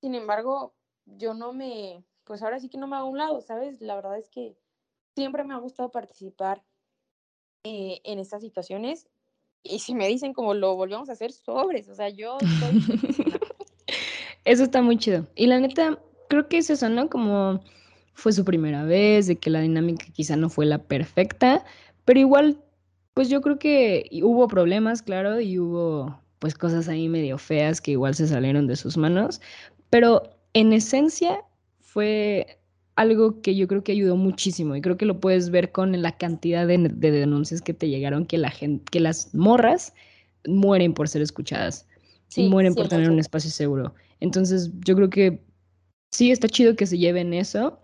Sin 0.00 0.14
embargo, 0.14 0.74
yo 1.06 1.34
no 1.34 1.52
me, 1.52 2.04
pues 2.24 2.42
ahora 2.42 2.60
sí 2.60 2.68
que 2.68 2.78
no 2.78 2.86
me 2.86 2.96
hago 2.96 3.08
un 3.08 3.18
lado, 3.18 3.40
¿sabes? 3.40 3.80
La 3.80 3.96
verdad 3.96 4.18
es 4.18 4.28
que 4.28 4.56
siempre 5.14 5.44
me 5.44 5.54
ha 5.54 5.58
gustado 5.58 5.90
participar 5.90 6.62
eh, 7.64 8.00
en 8.04 8.18
estas 8.18 8.42
situaciones. 8.42 9.08
Y 9.62 9.78
si 9.78 9.94
me 9.94 10.08
dicen 10.08 10.34
como 10.34 10.54
lo 10.54 10.76
volvemos 10.76 11.08
a 11.08 11.12
hacer, 11.12 11.32
sobres. 11.32 11.88
O 11.88 11.94
sea, 11.94 12.10
yo 12.10 12.36
estoy... 12.38 12.82
eso 14.44 14.64
está 14.64 14.82
muy 14.82 14.98
chido. 14.98 15.26
Y 15.34 15.46
la 15.46 15.58
neta, 15.58 15.98
creo 16.28 16.48
que 16.48 16.58
es 16.58 16.70
eso, 16.70 16.88
¿no? 16.88 17.08
Como 17.08 17.62
fue 18.12 18.32
su 18.32 18.44
primera 18.44 18.84
vez, 18.84 19.26
de 19.26 19.36
que 19.36 19.50
la 19.50 19.60
dinámica 19.60 20.06
quizá 20.12 20.36
no 20.36 20.48
fue 20.48 20.66
la 20.66 20.78
perfecta, 20.78 21.64
pero 22.04 22.20
igual, 22.20 22.62
pues 23.14 23.28
yo 23.28 23.40
creo 23.40 23.58
que 23.58 24.08
hubo 24.22 24.48
problemas, 24.48 25.02
claro, 25.02 25.40
y 25.40 25.58
hubo 25.58 26.20
pues 26.40 26.54
cosas 26.54 26.88
ahí 26.88 27.08
medio 27.08 27.38
feas 27.38 27.80
que 27.80 27.92
igual 27.92 28.14
se 28.14 28.26
salieron 28.26 28.66
de 28.66 28.76
sus 28.76 28.96
manos, 28.96 29.40
pero 29.88 30.22
en 30.52 30.72
esencia 30.72 31.40
fue 31.80 32.58
algo 32.96 33.40
que 33.40 33.56
yo 33.56 33.66
creo 33.66 33.82
que 33.82 33.92
ayudó 33.92 34.16
muchísimo 34.16 34.76
y 34.76 34.80
creo 34.80 34.96
que 34.96 35.06
lo 35.06 35.20
puedes 35.20 35.50
ver 35.50 35.72
con 35.72 36.00
la 36.00 36.16
cantidad 36.16 36.66
de, 36.66 36.76
denuncias 36.78 37.62
que 37.62 37.74
te 37.74 37.88
llegaron 37.88 38.26
que 38.26 38.38
la 38.38 38.50
gente, 38.50 38.84
que 38.90 39.00
las 39.00 39.34
morras 39.34 39.94
mueren 40.46 40.94
por 40.94 41.08
ser 41.08 41.22
escuchadas 41.22 41.88
y 42.36 42.48
mueren 42.48 42.74
por 42.74 42.88
tener 42.88 43.10
un 43.10 43.18
espacio 43.18 43.50
seguro. 43.50 43.94
Entonces, 44.20 44.70
yo 44.84 44.96
creo 44.96 45.10
que 45.10 45.40
sí 46.10 46.30
está 46.30 46.48
chido 46.48 46.76
que 46.76 46.86
se 46.86 46.98
lleven 46.98 47.34
eso 47.34 47.80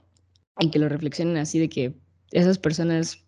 y 0.58 0.70
que 0.70 0.78
lo 0.78 0.88
reflexionen 0.88 1.36
así 1.36 1.58
de 1.58 1.68
que 1.68 1.94
esas 2.32 2.58
personas, 2.58 3.24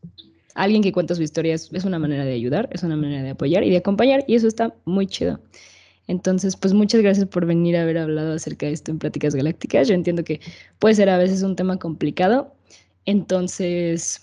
alguien 0.54 0.82
que 0.82 0.92
cuenta 0.92 1.14
su 1.14 1.22
historia 1.22 1.54
es, 1.54 1.70
una 1.84 1.98
manera 1.98 2.24
de 2.24 2.32
ayudar, 2.32 2.68
es 2.72 2.82
una 2.82 2.96
manera 2.96 3.22
de 3.22 3.30
apoyar 3.30 3.64
y 3.64 3.70
de 3.70 3.78
acompañar 3.78 4.24
y 4.26 4.34
eso 4.34 4.48
está 4.48 4.74
muy 4.84 5.06
chido. 5.06 5.40
Entonces, 6.08 6.56
pues 6.56 6.74
muchas 6.74 7.00
gracias 7.00 7.26
por 7.26 7.46
venir 7.46 7.76
a 7.76 7.82
haber 7.82 7.98
hablado 7.98 8.34
acerca 8.34 8.66
de 8.66 8.72
esto 8.72 8.90
en 8.90 8.98
Pláticas 8.98 9.34
Galácticas. 9.34 9.88
Yo 9.88 9.94
entiendo 9.94 10.24
que 10.24 10.40
puede 10.78 10.94
ser 10.94 11.08
a 11.08 11.16
veces 11.16 11.42
un 11.42 11.56
tema 11.56 11.78
complicado. 11.78 12.54
Entonces, 13.06 14.22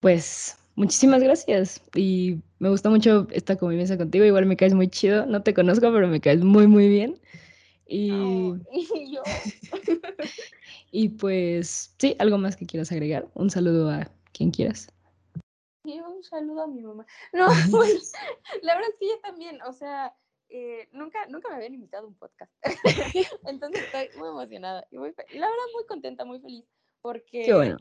pues 0.00 0.56
muchísimas 0.76 1.22
gracias 1.22 1.82
y 1.94 2.36
me 2.58 2.68
gusta 2.68 2.90
mucho 2.90 3.26
esta 3.32 3.56
convivencia 3.56 3.96
contigo. 3.96 4.24
Igual 4.24 4.46
me 4.46 4.56
caes 4.56 4.74
muy 4.74 4.88
chido. 4.88 5.26
No 5.26 5.42
te 5.42 5.54
conozco, 5.54 5.90
pero 5.92 6.08
me 6.08 6.20
caes 6.20 6.44
muy, 6.44 6.66
muy 6.66 6.88
bien. 6.88 7.18
Y, 7.86 8.12
y 8.72 9.14
yo. 9.14 9.22
Y 10.90 11.10
pues, 11.10 11.94
sí, 11.98 12.16
algo 12.18 12.38
más 12.38 12.56
que 12.56 12.66
quieras 12.66 12.90
agregar. 12.92 13.28
Un 13.34 13.50
saludo 13.50 13.90
a 13.90 14.10
quien 14.32 14.50
quieras. 14.50 14.88
Sí, 15.88 15.98
un 16.00 16.22
saludo 16.22 16.64
a 16.64 16.66
mi 16.66 16.82
mamá. 16.82 17.06
No, 17.32 17.46
pues, 17.70 18.12
la 18.60 18.74
verdad 18.74 18.90
es 18.90 18.98
que 18.98 19.08
yo 19.08 19.18
también, 19.20 19.62
o 19.62 19.72
sea, 19.72 20.14
eh, 20.50 20.86
nunca, 20.92 21.24
nunca 21.28 21.48
me 21.48 21.54
habían 21.54 21.72
invitado 21.72 22.04
a 22.04 22.08
un 22.08 22.14
podcast. 22.14 22.52
Entonces 23.46 23.84
estoy 23.84 24.10
muy 24.18 24.28
emocionada 24.28 24.86
y 24.90 24.98
muy, 24.98 25.14
la 25.16 25.46
verdad 25.46 25.64
muy 25.72 25.86
contenta, 25.86 26.26
muy 26.26 26.40
feliz, 26.40 26.66
porque 27.00 27.74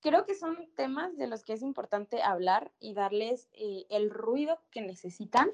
creo 0.00 0.26
que 0.26 0.34
son 0.34 0.68
temas 0.74 1.16
de 1.16 1.28
los 1.28 1.44
que 1.44 1.52
es 1.52 1.62
importante 1.62 2.24
hablar 2.24 2.72
y 2.80 2.92
darles 2.92 3.48
eh, 3.52 3.86
el 3.88 4.10
ruido 4.10 4.58
que 4.72 4.80
necesitan. 4.80 5.52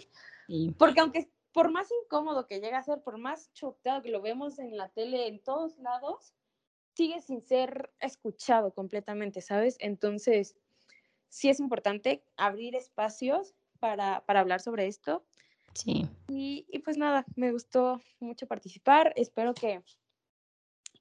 Porque 0.79 1.01
aunque 1.01 1.31
por 1.53 1.71
más 1.71 1.91
incómodo 2.03 2.47
que 2.47 2.61
llegue 2.61 2.77
a 2.77 2.83
ser, 2.83 3.03
por 3.03 3.19
más 3.19 3.53
choteado 3.53 4.01
que 4.01 4.11
lo 4.11 4.23
vemos 4.23 4.59
en 4.59 4.75
la 4.75 4.89
tele 4.89 5.27
en 5.27 5.39
todos 5.43 5.77
lados, 5.81 6.33
sigue 6.95 7.21
sin 7.21 7.43
ser 7.43 7.93
escuchado 8.01 8.73
completamente, 8.73 9.43
¿sabes? 9.43 9.77
Entonces, 9.81 10.57
sí 11.31 11.49
es 11.49 11.61
importante 11.61 12.23
abrir 12.37 12.77
espacios 12.77 13.55
para, 13.79 14.25
para 14.27 14.41
hablar 14.41 14.61
sobre 14.61 14.87
esto. 14.87 15.25
Sí. 15.73 16.07
Y, 16.29 16.67
y, 16.69 16.81
pues 16.81 16.99
nada, 16.99 17.25
me 17.37 17.53
gustó 17.53 18.01
mucho 18.19 18.47
participar. 18.47 19.13
Espero 19.17 19.55
que, 19.55 19.83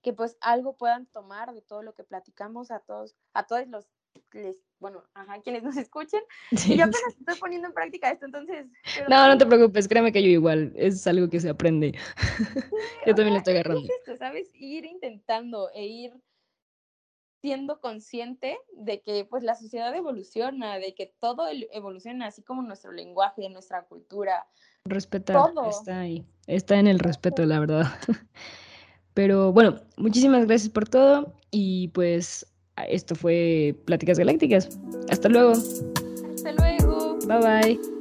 que 0.02 0.14
pues 0.14 0.38
algo 0.40 0.78
puedan 0.78 1.08
tomar 1.08 1.54
de 1.54 1.62
todo 1.62 1.82
lo 1.82 1.94
que 1.94 2.04
platicamos 2.04 2.72
a 2.72 2.80
todos, 2.80 3.16
a 3.34 3.46
todos 3.46 3.68
los 3.68 3.88
les, 4.34 4.58
bueno, 4.80 5.04
ajá, 5.14 5.42
quienes 5.42 5.64
nos 5.64 5.78
escuchen. 5.78 6.22
Y 6.52 6.78
yo 6.78 6.84
apenas 6.84 7.16
estoy 7.20 7.36
poniendo 7.40 7.68
en 7.68 7.74
práctica 7.74 8.12
esto, 8.12 8.26
entonces. 8.26 8.68
No, 9.10 9.28
no 9.28 9.38
te 9.38 9.46
preocupes, 9.46 9.88
créeme 9.88 10.12
que 10.12 10.22
yo 10.22 10.30
igual, 10.30 10.74
es 10.76 11.06
algo 11.08 11.30
que 11.30 11.40
se 11.40 11.50
aprende. 11.50 11.98
yo 13.06 13.16
también 13.16 13.34
lo 13.34 13.38
estoy 13.38 13.56
agarrando. 13.56 13.84
Es 13.84 13.90
esto, 13.90 14.18
¿sabes? 14.18 14.50
Ir 14.54 14.86
intentando 14.86 15.70
e 15.74 15.86
ir 15.86 16.14
siendo 17.42 17.80
consciente 17.80 18.58
de 18.74 19.02
que 19.02 19.26
pues 19.26 19.44
la 19.44 19.56
sociedad 19.56 19.96
evoluciona, 19.96 20.78
de 20.78 20.94
que 20.94 21.14
todo 21.20 21.48
evoluciona, 21.72 22.28
así 22.28 22.42
como 22.42 22.62
nuestro 22.62 22.92
lenguaje, 22.92 23.50
nuestra 23.50 23.84
cultura. 23.84 24.48
Respetar, 24.86 25.54
todo. 25.54 25.70
está 25.70 26.02
ahí, 26.02 26.26
está 26.48 26.80
en 26.80 26.88
el 26.88 27.00
respeto, 27.00 27.46
la 27.46 27.60
verdad. 27.60 27.88
Pero 29.14 29.52
bueno, 29.52 29.80
muchísimas 29.98 30.46
gracias 30.46 30.70
por 30.70 30.88
todo 30.88 31.34
y 31.52 31.90
pues 31.90 32.46
esto 32.88 33.16
fue 33.16 33.76
Pláticas 33.86 34.18
Galácticas. 34.20 34.80
Hasta 35.10 35.30
luego. 35.30 35.52
Hasta 35.52 36.52
luego. 36.54 37.18
Bye 37.28 37.40
bye. 37.40 37.99